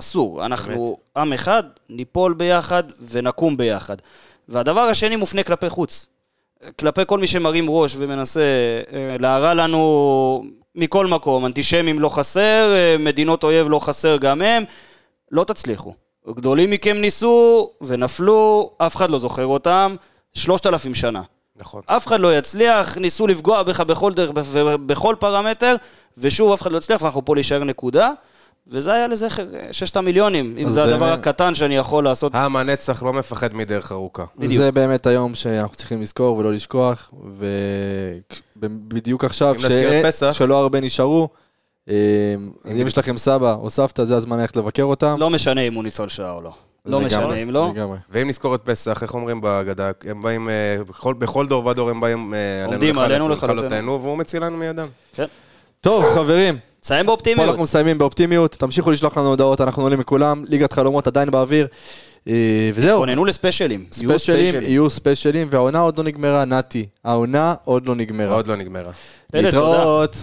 אסור. 0.00 0.46
אנחנו 0.46 0.96
עם 1.16 1.32
אחד, 1.32 1.62
ניפול 1.88 2.34
ביחד 2.34 2.82
ונקום 3.10 3.56
ביחד. 3.56 3.96
והדבר 4.48 4.80
השני 4.80 5.16
מופנה 5.16 5.42
כלפי 5.42 5.68
חוץ. 5.68 6.06
כלפי 6.78 7.02
כל 7.06 7.18
מי 7.18 7.26
שמרים 7.26 7.64
ראש 7.68 7.94
ומנסה 7.98 8.40
אה, 8.92 9.16
להרע 9.18 9.54
לנו 9.54 10.44
מכל 10.74 11.06
מקום. 11.06 11.46
אנטישמים 11.46 11.98
לא 11.98 12.08
חסר, 12.08 12.72
אה, 12.74 12.96
מדינות 12.98 13.44
אויב 13.44 13.68
לא 13.68 13.78
חסר 13.78 14.16
גם 14.16 14.42
הם. 14.42 14.64
לא 15.30 15.44
תצליחו. 15.44 15.94
גדולים 16.28 16.70
מכם 16.70 16.96
ניסו 16.96 17.68
ונפלו, 17.80 18.70
אף 18.78 18.96
אחד 18.96 19.10
לא 19.10 19.18
זוכר 19.18 19.46
אותם, 19.46 19.96
שלושת 20.34 20.66
אלפים 20.66 20.94
שנה. 20.94 21.22
נכון. 21.60 21.82
אף 21.86 22.06
אחד 22.06 22.20
לא 22.20 22.38
יצליח, 22.38 22.98
ניסו 22.98 23.26
לפגוע 23.26 23.62
בך 23.62 23.80
בכל 23.80 24.14
דרך, 24.14 24.30
בכל 24.86 25.14
פרמטר, 25.18 25.76
ושוב 26.18 26.52
אף 26.52 26.62
אחד 26.62 26.72
לא 26.72 26.78
יצליח, 26.78 27.02
ואנחנו 27.02 27.24
פה 27.24 27.34
להישאר 27.34 27.64
נקודה. 27.64 28.10
וזה 28.68 28.92
היה 28.92 29.08
לזכר 29.08 29.44
ששת 29.72 29.96
המיליונים, 29.96 30.54
אם 30.58 30.70
זה 30.70 30.84
הדבר 30.84 30.98
באמת- 31.06 31.18
הקטן 31.18 31.54
שאני 31.54 31.76
יכול 31.76 32.04
לעשות. 32.04 32.34
העם 32.34 32.56
הנצח 32.56 33.02
לא 33.02 33.12
מפחד 33.12 33.54
מדרך 33.54 33.92
ארוכה. 33.92 34.24
בדיוק. 34.38 34.62
זה 34.62 34.72
באמת 34.72 35.06
היום 35.06 35.34
שאנחנו 35.34 35.76
צריכים 35.76 36.02
לזכור 36.02 36.36
ולא 36.38 36.52
לשכוח, 36.52 37.12
ובדיוק 38.56 39.24
עכשיו, 39.24 39.54
את 39.66 40.06
פסח. 40.06 40.30
שלא 40.32 40.56
הרבה 40.56 40.80
נשארו, 40.80 41.28
אה, 41.88 41.94
אז 42.64 42.70
אם 42.72 42.86
יש 42.86 42.98
לכם 42.98 43.16
סבא 43.16 43.54
או 43.54 43.70
סבתא, 43.70 44.04
זה 44.04 44.16
הזמן 44.16 44.38
ללכת 44.40 44.56
לבקר 44.56 44.82
אותם. 44.82 45.16
לא 45.18 45.30
משנה 45.30 45.60
אם 45.60 45.74
הוא 45.74 45.84
ניצול 45.84 46.08
שואה 46.08 46.32
או 46.32 46.42
לא. 46.42 46.52
לא 46.86 47.00
משנה 47.00 47.34
אם 47.34 47.50
לא. 47.50 47.72
לגמרי. 47.74 47.98
ואם 48.10 48.28
נזכור 48.28 48.54
את 48.54 48.60
פסח, 48.64 49.02
איך 49.02 49.14
אומרים 49.14 49.40
בהגדה? 49.40 49.90
הם 50.04 50.22
באים, 50.22 50.48
אה, 50.48 50.76
בכל, 50.88 51.14
בכל 51.14 51.46
דור 51.46 51.66
ודור 51.66 51.90
הם 51.90 52.00
באים 52.00 52.34
אה, 52.34 52.66
עומדים 52.66 52.98
עלינו 52.98 53.28
לכלותנו. 53.28 54.02
והוא 54.02 54.18
מצילנו 54.18 54.56
מידם. 54.56 54.86
טוב, 55.80 56.04
חברים, 56.14 56.58
סיים 56.82 57.06
פה 57.06 57.10
באופטימיות. 57.10 57.48
אנחנו 57.48 57.62
מסיימים 57.62 57.98
באופטימיות, 57.98 58.52
תמשיכו 58.52 58.90
לשלוח 58.90 59.18
לנו 59.18 59.28
הודעות, 59.28 59.60
אנחנו 59.60 59.82
עולים 59.82 59.98
מכולם, 59.98 60.44
ליגת 60.48 60.72
חלומות 60.72 61.06
עדיין 61.06 61.30
באוויר, 61.30 61.66
אה, 62.28 62.70
וזהו. 62.74 62.98
כוננו 62.98 63.24
לספיישלים. 63.24 63.84
ספיישלים, 63.92 64.54
יהיו 64.62 64.90
ספיישלים, 64.90 65.48
והעונה 65.50 65.80
עוד 65.80 65.98
לא 65.98 66.04
נגמרה, 66.04 66.44
נתי. 66.44 66.86
העונה 67.04 67.54
עוד 67.64 67.86
לא 67.86 67.94
נגמרה. 67.94 68.34
עוד 68.34 68.46
לא 68.46 68.56
נגמרה. 68.56 68.90
להתראות. 69.34 70.16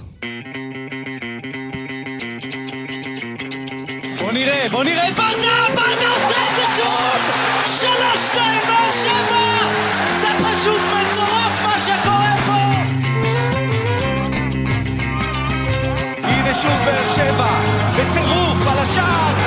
בוא 4.19 4.31
נראה, 4.31 4.67
בוא 4.71 4.83
נראה 4.83 5.09
את 5.09 5.13
ברדה, 5.15 5.65
ברדה 5.75 6.09
עושה 6.09 6.46
3-2 7.81 7.83
באר 8.67 8.91
שבע! 8.91 9.67
זה 10.21 10.27
פשוט 10.27 10.81
מטורף 10.81 11.61
מה 11.63 11.79
שקורה 11.79 12.35
פה! 12.45 12.61
הנה 16.23 16.53
שוב 16.53 16.71
באר 16.85 17.07
שבע, 17.07 17.59
בטירוף 17.91 18.67
על 18.67 18.77
השער! 18.77 19.46